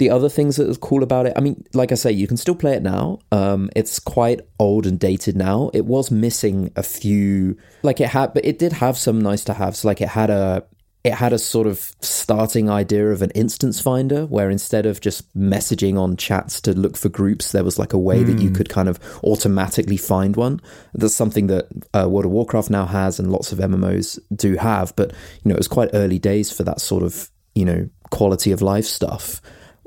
the 0.00 0.10
other 0.10 0.30
things 0.30 0.56
that 0.56 0.66
is 0.66 0.78
cool 0.78 1.02
about 1.02 1.26
it, 1.26 1.34
I 1.36 1.40
mean, 1.40 1.62
like 1.74 1.92
I 1.92 1.94
say, 1.94 2.10
you 2.10 2.26
can 2.26 2.38
still 2.38 2.54
play 2.54 2.72
it 2.72 2.82
now. 2.82 3.18
Um, 3.32 3.68
it's 3.76 3.98
quite 3.98 4.40
old 4.58 4.86
and 4.86 4.98
dated 4.98 5.36
now. 5.36 5.70
It 5.74 5.84
was 5.84 6.10
missing 6.10 6.72
a 6.74 6.82
few, 6.82 7.58
like 7.82 8.00
it 8.00 8.08
had, 8.08 8.32
but 8.32 8.46
it 8.46 8.58
did 8.58 8.72
have 8.72 8.96
some 8.96 9.20
nice 9.20 9.44
to 9.44 9.52
haves. 9.52 9.80
So 9.80 9.88
like 9.88 10.00
it 10.00 10.08
had 10.08 10.30
a, 10.30 10.64
it 11.02 11.14
had 11.14 11.32
a 11.32 11.38
sort 11.38 11.66
of 11.66 11.92
starting 12.00 12.68
idea 12.68 13.10
of 13.10 13.22
an 13.22 13.30
instance 13.30 13.80
finder 13.80 14.26
where 14.26 14.50
instead 14.50 14.84
of 14.84 15.00
just 15.00 15.34
messaging 15.36 15.98
on 15.98 16.16
chats 16.16 16.60
to 16.60 16.72
look 16.72 16.96
for 16.96 17.08
groups, 17.08 17.52
there 17.52 17.64
was 17.64 17.78
like 17.78 17.92
a 17.92 17.98
way 17.98 18.22
that 18.22 18.40
you 18.40 18.50
could 18.50 18.68
kind 18.68 18.88
of 18.88 19.00
automatically 19.24 19.96
find 19.96 20.36
one. 20.36 20.60
That's 20.92 21.14
something 21.14 21.46
that 21.46 21.68
uh, 21.94 22.08
World 22.08 22.26
of 22.26 22.32
Warcraft 22.32 22.70
now 22.70 22.84
has, 22.84 23.18
and 23.18 23.32
lots 23.32 23.52
of 23.52 23.58
MMOs 23.58 24.18
do 24.34 24.56
have. 24.56 24.94
But 24.96 25.12
you 25.42 25.48
know, 25.48 25.54
it 25.54 25.58
was 25.58 25.68
quite 25.68 25.90
early 25.94 26.18
days 26.18 26.52
for 26.52 26.64
that 26.64 26.80
sort 26.80 27.02
of 27.02 27.30
you 27.54 27.64
know 27.64 27.88
quality 28.10 28.52
of 28.52 28.60
life 28.60 28.84
stuff 28.84 29.40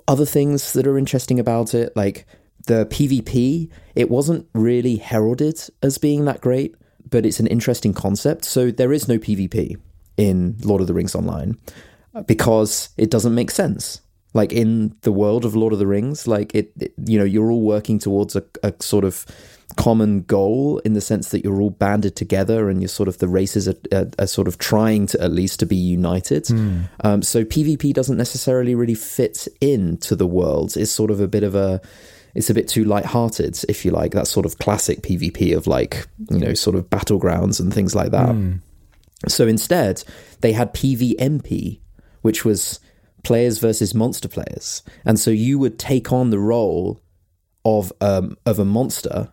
other 0.07 0.25
things 0.25 0.73
that 0.73 0.87
are 0.87 0.97
interesting 0.97 1.39
about 1.39 1.73
it, 1.73 1.95
like 1.95 2.25
the 2.67 2.85
PvP, 2.85 3.69
it 3.95 4.09
wasn't 4.09 4.47
really 4.53 4.97
heralded 4.97 5.59
as 5.81 5.97
being 5.97 6.25
that 6.25 6.41
great, 6.41 6.75
but 7.09 7.25
it's 7.25 7.39
an 7.39 7.47
interesting 7.47 7.93
concept. 7.93 8.45
So 8.45 8.71
there 8.71 8.93
is 8.93 9.07
no 9.07 9.17
PvP 9.17 9.77
in 10.17 10.55
Lord 10.63 10.81
of 10.81 10.87
the 10.87 10.93
Rings 10.93 11.15
Online 11.15 11.57
because 12.27 12.89
it 12.97 13.09
doesn't 13.09 13.35
make 13.35 13.51
sense. 13.51 14.01
Like 14.35 14.51
in 14.51 14.95
the 15.01 15.11
world 15.11 15.45
of 15.45 15.55
Lord 15.55 15.73
of 15.73 15.79
the 15.79 15.87
Rings, 15.87 16.27
like 16.27 16.55
it, 16.55 16.71
it 16.79 16.93
you 17.05 17.19
know, 17.19 17.23
you're 17.23 17.51
all 17.51 17.61
working 17.61 17.99
towards 17.99 18.35
a, 18.35 18.43
a 18.63 18.73
sort 18.79 19.03
of 19.03 19.25
common 19.75 20.21
goal 20.21 20.79
in 20.79 20.93
the 20.93 21.01
sense 21.01 21.29
that 21.29 21.43
you're 21.43 21.61
all 21.61 21.69
banded 21.69 22.15
together 22.15 22.69
and 22.69 22.81
you're 22.81 22.87
sort 22.87 23.07
of 23.09 23.17
the 23.19 23.27
races 23.27 23.67
are, 23.67 23.75
are, 23.91 24.09
are 24.19 24.27
sort 24.27 24.47
of 24.47 24.57
trying 24.57 25.05
to 25.07 25.21
at 25.21 25.31
least 25.31 25.59
to 25.59 25.65
be 25.65 25.75
united. 25.75 26.49
Um, 27.01 27.21
so 27.21 27.43
PvP 27.43 27.93
doesn't 27.93 28.17
necessarily 28.17 28.75
really 28.75 28.95
fit 28.95 29.47
into 29.61 30.15
the 30.15 30.27
world. 30.27 30.77
It's 30.77 30.91
sort 30.91 31.11
of 31.11 31.19
a 31.19 31.27
bit 31.27 31.43
of 31.43 31.55
a 31.55 31.81
it's 32.35 32.49
a 32.49 32.53
bit 32.55 32.67
too 32.67 32.83
light-hearted, 32.83 33.59
if 33.69 33.85
you 33.85 33.91
like. 33.91 34.13
That 34.13 34.25
sort 34.25 34.47
of 34.47 34.57
classic 34.57 35.03
PvP 35.03 35.55
of 35.55 35.67
like 35.67 36.07
you 36.31 36.39
know 36.39 36.55
sort 36.55 36.75
of 36.75 36.89
battlegrounds 36.89 37.59
and 37.59 37.71
things 37.71 37.93
like 37.93 38.09
that. 38.11 38.29
So 39.27 39.47
instead, 39.47 40.03
they 40.41 40.51
had 40.53 40.73
PvMP, 40.73 41.79
which 42.21 42.43
was 42.43 42.79
players 43.23 43.59
versus 43.59 43.93
monster 43.93 44.27
players, 44.27 44.83
and 45.05 45.19
so 45.19 45.31
you 45.31 45.57
would 45.59 45.79
take 45.79 46.11
on 46.11 46.29
the 46.29 46.39
role 46.39 47.01
of 47.65 47.93
um, 48.01 48.37
of 48.45 48.59
a 48.59 48.65
monster 48.65 49.31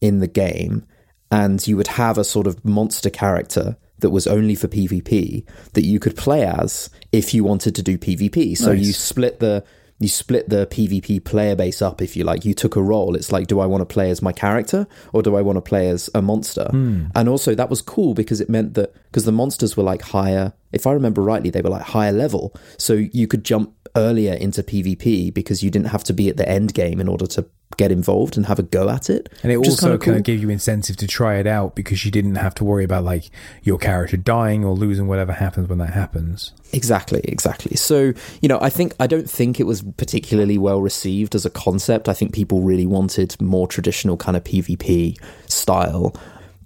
in 0.00 0.20
the 0.20 0.28
game, 0.28 0.86
and 1.30 1.66
you 1.66 1.76
would 1.76 1.88
have 1.88 2.18
a 2.18 2.24
sort 2.24 2.46
of 2.46 2.64
monster 2.64 3.10
character 3.10 3.76
that 3.98 4.10
was 4.10 4.26
only 4.26 4.54
for 4.54 4.68
PvP 4.68 5.44
that 5.72 5.84
you 5.84 5.98
could 5.98 6.16
play 6.16 6.44
as 6.44 6.90
if 7.12 7.32
you 7.32 7.44
wanted 7.44 7.74
to 7.74 7.82
do 7.82 7.96
PvP. 7.98 8.56
So 8.56 8.72
Nice. 8.72 8.86
you 8.86 8.92
split 8.92 9.40
the 9.40 9.64
you 9.98 10.08
split 10.08 10.48
the 10.48 10.66
PvP 10.66 11.24
player 11.24 11.56
base 11.56 11.80
up 11.80 12.02
if 12.02 12.16
you 12.16 12.24
like. 12.24 12.44
You 12.44 12.54
took 12.54 12.76
a 12.76 12.82
role. 12.82 13.14
It's 13.16 13.32
like, 13.32 13.46
do 13.46 13.60
I 13.60 13.66
want 13.66 13.80
to 13.80 13.86
play 13.86 14.10
as 14.10 14.20
my 14.20 14.32
character 14.32 14.86
or 15.12 15.22
do 15.22 15.36
I 15.36 15.42
want 15.42 15.56
to 15.56 15.62
play 15.62 15.88
as 15.88 16.10
a 16.14 16.20
monster? 16.20 16.68
Hmm. 16.70 17.06
And 17.14 17.28
also 17.28 17.54
that 17.54 17.70
was 17.70 17.80
cool 17.80 18.12
because 18.14 18.40
it 18.40 18.50
meant 18.50 18.74
that 18.74 18.94
because 19.06 19.24
the 19.24 19.32
monsters 19.32 19.76
were 19.76 19.82
like 19.82 20.02
higher. 20.02 20.52
If 20.72 20.86
I 20.86 20.92
remember 20.92 21.22
rightly, 21.22 21.48
they 21.48 21.62
were 21.62 21.70
like 21.70 21.82
higher 21.82 22.12
level, 22.12 22.54
so 22.76 22.92
you 22.92 23.26
could 23.26 23.44
jump 23.44 23.72
earlier 23.96 24.34
into 24.34 24.62
PvP 24.62 25.32
because 25.32 25.62
you 25.62 25.70
didn't 25.70 25.88
have 25.88 26.04
to 26.04 26.12
be 26.12 26.28
at 26.28 26.36
the 26.36 26.48
end 26.48 26.74
game 26.74 27.00
in 27.00 27.08
order 27.08 27.26
to 27.26 27.46
get 27.76 27.90
involved 27.90 28.36
and 28.36 28.46
have 28.46 28.58
a 28.58 28.62
go 28.62 28.88
at 28.88 29.10
it. 29.10 29.28
And 29.42 29.52
it 29.52 29.56
also 29.56 29.88
kinda 29.88 29.98
kind 29.98 30.16
of 30.16 30.22
gave 30.22 30.40
you 30.40 30.50
incentive 30.50 30.96
to 30.98 31.06
try 31.06 31.36
it 31.36 31.46
out 31.46 31.74
because 31.74 32.04
you 32.04 32.10
didn't 32.10 32.36
have 32.36 32.54
to 32.56 32.64
worry 32.64 32.84
about 32.84 33.04
like 33.04 33.30
your 33.62 33.76
character 33.78 34.16
dying 34.16 34.64
or 34.64 34.74
losing 34.74 35.08
whatever 35.08 35.32
happens 35.32 35.68
when 35.68 35.78
that 35.78 35.92
happens. 35.92 36.52
Exactly, 36.72 37.20
exactly. 37.24 37.76
So, 37.76 38.12
you 38.40 38.48
know, 38.48 38.58
I 38.60 38.70
think 38.70 38.94
I 39.00 39.06
don't 39.06 39.28
think 39.28 39.58
it 39.58 39.64
was 39.64 39.82
particularly 39.82 40.58
well 40.58 40.80
received 40.80 41.34
as 41.34 41.44
a 41.44 41.50
concept. 41.50 42.08
I 42.08 42.14
think 42.14 42.32
people 42.32 42.62
really 42.62 42.86
wanted 42.86 43.40
more 43.40 43.66
traditional 43.66 44.16
kind 44.16 44.36
of 44.36 44.44
PvP 44.44 45.18
style. 45.46 46.14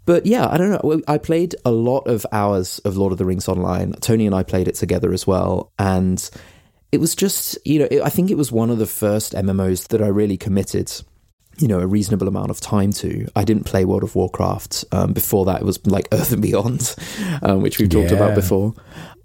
But 0.07 0.27
yeah, 0.27 0.49
I 0.49 0.57
don't 0.57 0.71
know. 0.71 1.03
I 1.07 1.19
played 1.19 1.55
a 1.65 1.71
lot 1.71 2.07
of 2.09 2.27
hours 2.33 2.79
of 2.81 2.97
Lord 2.97 3.13
of 3.13 3.19
the 3.19 3.25
Rings 3.25 3.49
online. 3.49 3.93
Tony 4.01 4.27
and 4.27 4.35
I 4.35 4.43
played 4.43 4.67
it 4.67 4.75
together 4.75 5.13
as 5.13 5.27
well, 5.27 5.73
and 5.79 6.29
it 6.93 6.99
was 7.01 7.15
just, 7.15 7.59
you 7.65 7.79
know, 7.79 7.89
it, 7.91 8.03
I 8.03 8.09
think 8.09 8.31
it 8.31 8.37
was 8.37 8.51
one 8.53 8.71
of 8.71 8.79
the 8.79 8.87
first 8.87 9.33
MMOs 9.33 9.89
that 9.89 10.03
I 10.03 10.09
really 10.09 10.37
committed 10.37 10.93
you 11.59 11.69
know 11.69 11.81
a 11.81 11.87
reasonable 11.87 12.27
amount 12.27 12.51
of 12.51 12.59
time 12.59 12.91
to. 12.91 13.29
I 13.37 13.45
didn't 13.45 13.65
play 13.65 13.85
World 13.85 14.03
of 14.03 14.15
Warcraft 14.15 14.87
um, 14.93 15.13
before 15.13 15.45
that. 15.45 15.61
It 15.61 15.65
was 15.65 15.85
like 15.87 16.09
Earth 16.13 16.33
and 16.33 16.41
Beyond, 16.41 16.97
um, 17.43 17.61
which 17.61 17.79
we've 17.79 17.89
talked 17.91 18.11
Yeah. 18.13 18.17
about 18.17 18.35
before. 18.35 18.73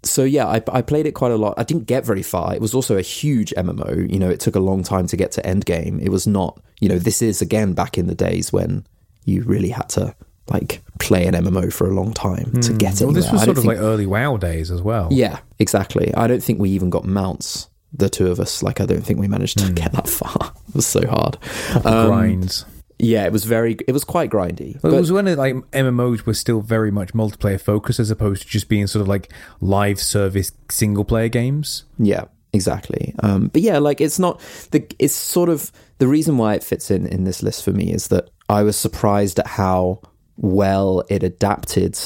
So 0.03 0.23
yeah, 0.25 0.45
I, 0.45 0.61
I 0.71 0.81
played 0.81 1.05
it 1.05 1.13
quite 1.13 1.31
a 1.31 1.37
lot. 1.37 1.53
I 1.57 1.63
didn't 1.63 1.85
get 1.85 2.05
very 2.05 2.23
far. 2.23 2.53
It 2.53 2.59
was 2.59 2.73
also 2.73 2.97
a 2.97 3.01
huge 3.01 3.53
MMO. 3.55 4.11
You 4.11 4.19
know, 4.19 4.29
it 4.29 4.41
took 4.41 4.55
a 4.55 4.59
long 4.59 4.83
time 4.83 5.07
to 5.07 5.15
get 5.15 5.31
to 5.33 5.45
end 5.45 5.65
game. 5.65 5.99
It 6.01 6.09
was 6.09 6.27
not. 6.27 6.59
You 6.81 6.89
know, 6.89 6.99
this 6.99 7.21
is 7.21 7.41
again 7.41 7.71
back 7.73 7.97
in 7.97 8.07
the 8.07 8.15
days 8.15 8.51
when 8.51 8.85
you 9.23 9.43
really 9.43 9.69
had 9.69 9.87
to 9.89 10.13
like 10.47 10.81
play 10.99 11.25
an 11.25 11.33
MMO 11.33 11.71
for 11.73 11.87
a 11.89 11.93
long 11.93 12.13
time 12.13 12.51
to 12.61 12.73
get 12.73 13.01
it. 13.01 13.05
Well, 13.05 13.13
this 13.13 13.31
was 13.31 13.41
sort 13.43 13.57
of 13.57 13.63
think- 13.63 13.67
like 13.67 13.77
early 13.79 14.05
WoW 14.05 14.37
days 14.37 14.71
as 14.71 14.81
well. 14.81 15.09
yeah, 15.11 15.39
exactly. 15.59 16.13
I 16.15 16.27
don't 16.27 16.43
think 16.43 16.59
we 16.59 16.69
even 16.71 16.89
got 16.89 17.05
mounts. 17.05 17.69
The 17.93 18.09
two 18.09 18.27
of 18.29 18.39
us, 18.41 18.61
like, 18.61 18.81
I 18.81 18.85
don't 18.85 19.01
think 19.05 19.19
we 19.19 19.27
managed 19.29 19.57
to 19.59 19.71
get 19.71 19.93
that 19.93 20.07
far. 20.09 20.53
It 20.69 20.75
was 20.75 20.85
so 20.85 21.07
hard. 21.07 21.37
Um, 21.85 22.07
grinds. 22.09 22.65
Yeah, 22.99 23.25
it 23.25 23.31
was 23.31 23.45
very. 23.45 23.77
It 23.87 23.93
was 23.93 24.03
quite 24.03 24.29
grindy. 24.29 24.81
Well, 24.83 24.93
it 24.93 24.99
was 24.99 25.11
when 25.11 25.27
it, 25.27 25.37
like 25.37 25.53
MMOs 25.71 26.25
were 26.25 26.33
still 26.33 26.59
very 26.59 26.91
much 26.91 27.13
multiplayer 27.13 27.59
focused 27.61 27.99
as 28.01 28.11
opposed 28.11 28.41
to 28.43 28.47
just 28.49 28.67
being 28.67 28.85
sort 28.87 29.01
of 29.01 29.07
like 29.07 29.31
live 29.61 30.01
service 30.01 30.51
single 30.69 31.05
player 31.05 31.29
games. 31.29 31.85
Yeah, 31.97 32.25
exactly. 32.51 33.13
Um, 33.19 33.47
but 33.47 33.61
yeah, 33.61 33.79
like 33.79 34.01
it's 34.01 34.19
not 34.19 34.39
the. 34.71 34.85
It's 34.99 35.13
sort 35.13 35.47
of 35.47 35.71
the 35.99 36.07
reason 36.07 36.37
why 36.37 36.55
it 36.55 36.63
fits 36.63 36.91
in 36.91 37.05
in 37.07 37.23
this 37.23 37.41
list 37.41 37.63
for 37.63 37.71
me 37.71 37.93
is 37.93 38.09
that 38.09 38.29
I 38.49 38.63
was 38.63 38.75
surprised 38.75 39.39
at 39.39 39.47
how 39.47 40.01
well 40.37 41.03
it 41.09 41.23
adapted 41.23 41.97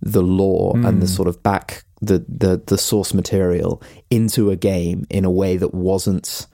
the 0.00 0.22
lore 0.22 0.76
and 0.76 1.00
the 1.00 1.06
sort 1.06 1.28
of 1.28 1.42
back 1.42 1.84
the 2.00 2.24
the 2.28 2.60
the 2.66 2.76
source 2.76 3.14
material 3.14 3.80
into 4.10 4.50
a 4.50 4.56
game 4.56 5.06
in 5.08 5.24
a 5.24 5.30
way 5.30 5.56
that 5.56 5.72
wasn't 5.72 6.46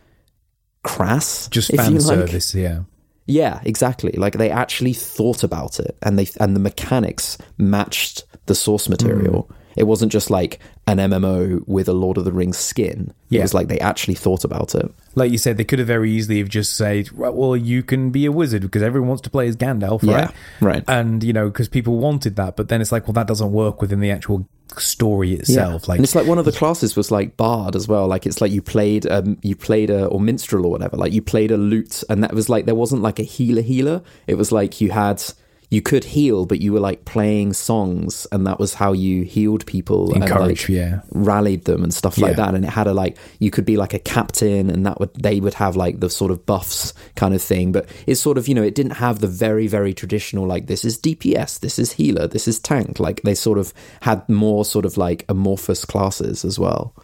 crass. 0.82 1.48
Just 1.48 1.74
fan 1.74 1.92
you 1.92 1.98
like. 1.98 2.18
service, 2.18 2.54
yeah. 2.54 2.80
Yeah, 3.26 3.60
exactly. 3.64 4.12
Like 4.12 4.38
they 4.38 4.50
actually 4.50 4.94
thought 4.94 5.42
about 5.42 5.80
it, 5.80 5.96
and 6.02 6.18
they 6.18 6.28
and 6.40 6.54
the 6.54 6.60
mechanics 6.60 7.38
matched 7.58 8.24
the 8.46 8.54
source 8.54 8.88
material. 8.88 9.42
Hmm. 9.42 9.54
It 9.76 9.86
wasn't 9.86 10.12
just 10.12 10.30
like 10.30 10.60
an 10.88 11.10
MMO 11.10 11.62
with 11.68 11.86
a 11.88 11.92
Lord 11.92 12.16
of 12.16 12.24
the 12.24 12.32
Rings 12.32 12.56
skin. 12.56 13.12
Yeah. 13.28 13.40
It 13.40 13.42
was 13.42 13.54
like 13.54 13.68
they 13.68 13.78
actually 13.78 14.14
thought 14.14 14.42
about 14.42 14.74
it. 14.74 14.90
Like 15.14 15.30
you 15.30 15.38
said, 15.38 15.58
they 15.58 15.64
could 15.64 15.78
have 15.78 15.88
very 15.88 16.10
easily 16.10 16.38
have 16.38 16.48
just 16.48 16.76
said, 16.76 17.10
"Well, 17.12 17.56
you 17.56 17.82
can 17.82 18.10
be 18.10 18.24
a 18.24 18.32
wizard 18.32 18.62
because 18.62 18.82
everyone 18.82 19.08
wants 19.08 19.22
to 19.22 19.30
play 19.30 19.48
as 19.48 19.56
Gandalf, 19.56 20.02
right?" 20.02 20.30
Yeah, 20.30 20.66
right. 20.66 20.84
And 20.88 21.22
you 21.22 21.32
know, 21.32 21.48
because 21.48 21.68
people 21.68 21.98
wanted 21.98 22.36
that, 22.36 22.56
but 22.56 22.68
then 22.68 22.80
it's 22.80 22.90
like, 22.90 23.06
well, 23.06 23.12
that 23.14 23.26
doesn't 23.26 23.52
work 23.52 23.82
within 23.82 24.00
the 24.00 24.10
actual 24.10 24.48
story 24.76 25.34
itself. 25.34 25.88
Like, 25.88 25.98
and 25.98 26.04
it's 26.04 26.14
like 26.14 26.26
one 26.26 26.38
of 26.38 26.44
the 26.44 26.52
classes 26.52 26.96
was 26.96 27.10
like 27.10 27.36
bard 27.36 27.76
as 27.76 27.86
well. 27.86 28.06
Like 28.06 28.24
it's 28.24 28.40
like 28.40 28.52
you 28.52 28.62
played 28.62 29.06
um 29.10 29.38
you 29.42 29.56
played 29.56 29.90
a 29.90 30.06
or 30.06 30.20
minstrel 30.20 30.64
or 30.64 30.70
whatever. 30.70 30.96
Like 30.96 31.12
you 31.12 31.20
played 31.20 31.50
a 31.50 31.58
lute, 31.58 32.02
and 32.08 32.22
that 32.24 32.32
was 32.32 32.48
like 32.48 32.64
there 32.64 32.74
wasn't 32.74 33.02
like 33.02 33.18
a 33.18 33.24
healer 33.24 33.62
healer. 33.62 34.02
It 34.26 34.36
was 34.36 34.52
like 34.52 34.80
you 34.80 34.90
had 34.90 35.22
you 35.70 35.82
could 35.82 36.02
heal, 36.04 36.46
but 36.46 36.60
you 36.60 36.72
were 36.72 36.80
like 36.80 37.04
playing 37.04 37.52
songs, 37.52 38.26
and 38.32 38.46
that 38.46 38.58
was 38.58 38.72
how 38.74 38.92
you 38.94 39.22
healed 39.24 39.66
people. 39.66 40.14
and, 40.14 40.22
Encourage, 40.24 40.62
like, 40.62 40.68
yeah. 40.70 41.00
rallied 41.12 41.64
them 41.66 41.82
and 41.84 41.92
stuff 41.92 42.16
like 42.16 42.30
Yeah. 42.38 42.46
that. 42.46 42.54
And 42.54 42.64
it 42.64 42.70
had 42.70 42.86
a 42.86 42.94
like 42.94 43.18
you 43.38 43.50
could 43.50 43.66
be 43.66 43.76
like 43.76 43.92
a 43.92 43.98
captain, 43.98 44.70
and 44.70 44.86
that 44.86 44.98
would 44.98 45.12
they 45.14 45.40
would 45.40 45.54
have 45.54 45.76
like 45.76 46.00
the 46.00 46.08
sort 46.08 46.30
of 46.30 46.46
buffs 46.46 46.94
kind 47.16 47.34
of 47.34 47.42
thing. 47.42 47.72
But 47.72 47.86
it's 48.06 48.20
sort 48.20 48.38
of 48.38 48.48
you 48.48 48.54
know 48.54 48.62
it 48.62 48.74
didn't 48.74 48.92
have 48.96 49.18
the 49.18 49.26
very 49.26 49.66
very 49.66 49.92
traditional 49.92 50.46
like 50.46 50.68
this 50.68 50.84
is 50.86 50.98
DPS, 50.98 51.60
this 51.60 51.78
is 51.78 51.92
healer, 51.92 52.26
this 52.26 52.48
is 52.48 52.58
tank. 52.58 52.98
Like 52.98 53.20
they 53.22 53.34
sort 53.34 53.58
of 53.58 53.74
had 54.00 54.26
more 54.28 54.64
sort 54.64 54.86
of 54.86 54.96
like 54.96 55.26
amorphous 55.28 55.84
classes 55.84 56.44
as 56.46 56.58
well. 56.58 56.94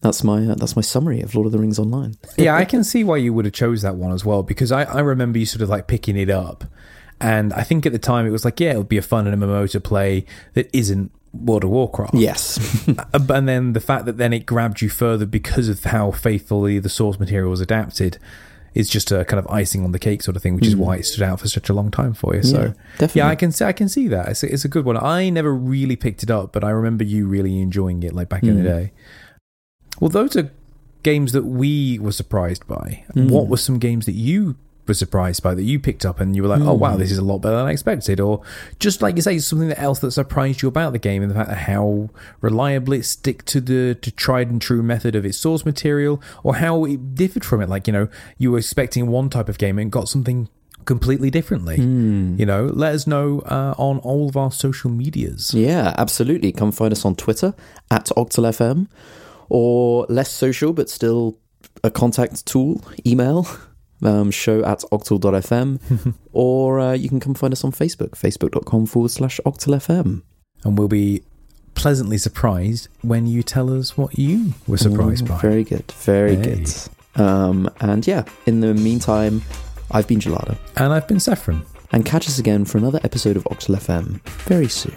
That's 0.00 0.22
my 0.22 0.46
uh, 0.46 0.54
that's 0.56 0.76
my 0.76 0.82
summary 0.82 1.20
of 1.22 1.34
Lord 1.34 1.46
of 1.46 1.52
the 1.52 1.58
Rings 1.58 1.78
Online. 1.78 2.14
yeah, 2.36 2.56
I 2.56 2.64
can 2.66 2.84
see 2.84 3.04
why 3.04 3.16
you 3.16 3.32
would 3.32 3.46
have 3.46 3.54
chose 3.54 3.82
that 3.82 3.96
one 3.96 4.12
as 4.12 4.24
well 4.24 4.42
because 4.42 4.70
I, 4.70 4.84
I 4.84 5.00
remember 5.00 5.38
you 5.38 5.46
sort 5.46 5.62
of 5.62 5.70
like 5.70 5.86
picking 5.86 6.16
it 6.18 6.28
up, 6.28 6.64
and 7.24 7.52
I 7.54 7.62
think 7.62 7.86
at 7.86 7.92
the 7.92 7.98
time 7.98 8.26
it 8.26 8.30
was 8.30 8.44
like, 8.44 8.60
yeah, 8.60 8.72
it 8.74 8.78
would 8.78 8.88
be 8.88 8.98
a 8.98 9.02
fun 9.02 9.26
and 9.26 9.42
MMO 9.42 9.70
to 9.70 9.80
play 9.80 10.24
that 10.54 10.68
isn't 10.72 11.10
World 11.32 11.64
of 11.64 11.70
Warcraft. 11.70 12.14
Yes, 12.14 12.58
Uh, 12.88 13.18
and 13.30 13.48
then 13.48 13.72
the 13.72 13.80
fact 13.80 14.04
that 14.06 14.18
then 14.18 14.32
it 14.32 14.46
grabbed 14.46 14.80
you 14.82 14.88
further 14.88 15.26
because 15.26 15.68
of 15.68 15.82
how 15.84 16.10
faithfully 16.12 16.78
the 16.78 16.88
source 16.88 17.18
material 17.18 17.50
was 17.50 17.60
adapted 17.60 18.18
is 18.74 18.88
just 18.90 19.12
a 19.12 19.24
kind 19.24 19.38
of 19.38 19.46
icing 19.48 19.84
on 19.84 19.92
the 19.92 19.98
cake 20.00 20.20
sort 20.22 20.36
of 20.36 20.42
thing, 20.42 20.54
which 20.56 20.66
is 20.66 20.74
why 20.76 20.96
it 20.96 21.04
stood 21.06 21.22
out 21.22 21.38
for 21.40 21.46
such 21.48 21.68
a 21.68 21.72
long 21.72 21.90
time 21.92 22.12
for 22.12 22.34
you. 22.34 22.40
Yeah, 22.44 22.50
so 22.50 22.74
definitely. 22.98 23.18
yeah, 23.20 23.28
I 23.28 23.36
can 23.36 23.52
see 23.52 23.64
I 23.64 23.72
can 23.72 23.88
see 23.88 24.08
that. 24.08 24.28
It's 24.28 24.42
a, 24.42 24.52
it's 24.52 24.64
a 24.64 24.68
good 24.68 24.84
one. 24.84 24.96
I 24.96 25.30
never 25.30 25.54
really 25.54 25.96
picked 25.96 26.22
it 26.24 26.30
up, 26.30 26.52
but 26.52 26.62
I 26.64 26.70
remember 26.70 27.04
you 27.04 27.26
really 27.28 27.60
enjoying 27.60 28.02
it 28.02 28.12
like 28.14 28.28
back 28.28 28.42
in 28.42 28.56
the 28.56 28.68
Mm. 28.68 28.74
day. 28.76 28.92
Well, 30.00 30.10
those 30.10 30.34
are 30.36 30.50
games 31.04 31.32
that 31.32 31.44
we 31.44 31.98
were 32.00 32.12
surprised 32.12 32.66
by. 32.66 33.04
Mm. 33.14 33.30
What 33.30 33.46
were 33.48 33.56
some 33.58 33.78
games 33.78 34.06
that 34.06 34.14
you 34.14 34.56
were 34.86 34.94
surprised 34.94 35.42
by 35.42 35.54
that 35.54 35.62
you 35.62 35.78
picked 35.78 36.04
up 36.04 36.20
and 36.20 36.34
you 36.36 36.42
were 36.42 36.48
like, 36.48 36.60
oh 36.60 36.76
Mm. 36.76 36.78
wow, 36.78 36.96
this 36.96 37.10
is 37.10 37.18
a 37.18 37.22
lot 37.24 37.38
better 37.38 37.56
than 37.56 37.66
I 37.66 37.72
expected, 37.72 38.20
or 38.20 38.42
just 38.78 39.00
like 39.02 39.16
you 39.16 39.22
say, 39.22 39.38
something 39.38 39.72
else 39.72 39.98
that 40.00 40.10
surprised 40.12 40.62
you 40.62 40.68
about 40.68 40.92
the 40.92 40.98
game 40.98 41.22
and 41.22 41.30
the 41.30 41.34
fact 41.34 41.48
that 41.50 41.58
how 41.58 42.10
reliably 42.40 42.98
it 42.98 43.04
stick 43.04 43.44
to 43.46 43.60
the 43.60 43.94
to 44.02 44.10
tried 44.10 44.48
and 44.50 44.60
true 44.60 44.82
method 44.82 45.14
of 45.14 45.24
its 45.24 45.38
source 45.38 45.64
material, 45.64 46.20
or 46.42 46.56
how 46.56 46.84
it 46.84 47.14
differed 47.14 47.44
from 47.44 47.60
it. 47.62 47.68
Like 47.68 47.86
you 47.86 47.92
know, 47.92 48.08
you 48.38 48.52
were 48.52 48.58
expecting 48.58 49.06
one 49.08 49.30
type 49.30 49.48
of 49.48 49.58
game 49.58 49.78
and 49.78 49.90
got 49.90 50.08
something 50.08 50.48
completely 50.84 51.30
differently. 51.30 51.76
Hmm. 51.76 52.36
You 52.38 52.44
know, 52.44 52.66
let 52.66 52.94
us 52.94 53.06
know 53.06 53.40
uh, 53.46 53.74
on 53.78 53.98
all 54.00 54.28
of 54.28 54.36
our 54.36 54.52
social 54.52 54.90
medias. 54.90 55.54
Yeah, 55.54 55.94
absolutely. 55.96 56.52
Come 56.52 56.72
find 56.72 56.92
us 56.92 57.06
on 57.06 57.14
Twitter 57.16 57.54
at 57.90 58.06
OctalFM 58.16 58.88
or 59.48 60.06
less 60.08 60.30
social 60.30 60.72
but 60.72 60.90
still 60.90 61.38
a 61.82 61.90
contact 61.90 62.44
tool, 62.46 62.82
email 63.06 63.46
um, 64.04 64.30
show 64.30 64.64
at 64.64 64.80
octal.fm 64.92 66.14
or 66.32 66.80
uh, 66.80 66.92
you 66.92 67.08
can 67.08 67.20
come 67.20 67.34
find 67.34 67.52
us 67.52 67.64
on 67.64 67.72
Facebook, 67.72 68.10
facebook.com 68.10 68.86
forward 68.86 69.10
slash 69.10 69.40
octalfm. 69.46 70.22
And 70.64 70.78
we'll 70.78 70.88
be 70.88 71.22
pleasantly 71.74 72.18
surprised 72.18 72.88
when 73.02 73.26
you 73.26 73.42
tell 73.42 73.76
us 73.76 73.96
what 73.98 74.18
you 74.18 74.54
were 74.66 74.76
surprised 74.78 75.24
Ooh, 75.24 75.28
by. 75.28 75.40
Very 75.40 75.64
good, 75.64 75.90
very 75.92 76.36
Hey. 76.36 76.42
good. 76.64 77.20
Um, 77.20 77.70
and 77.80 78.06
yeah, 78.06 78.24
in 78.46 78.60
the 78.60 78.74
meantime, 78.74 79.42
I've 79.90 80.08
been 80.08 80.20
Gelada. 80.20 80.56
And 80.76 80.92
I've 80.92 81.06
been 81.08 81.20
Saffron. 81.20 81.62
And 81.92 82.04
catch 82.04 82.26
us 82.26 82.38
again 82.40 82.64
for 82.64 82.78
another 82.78 82.98
episode 83.04 83.36
of 83.36 83.44
Octal 83.44 83.76
FM 83.76 84.20
very 84.48 84.68
soon. 84.68 84.94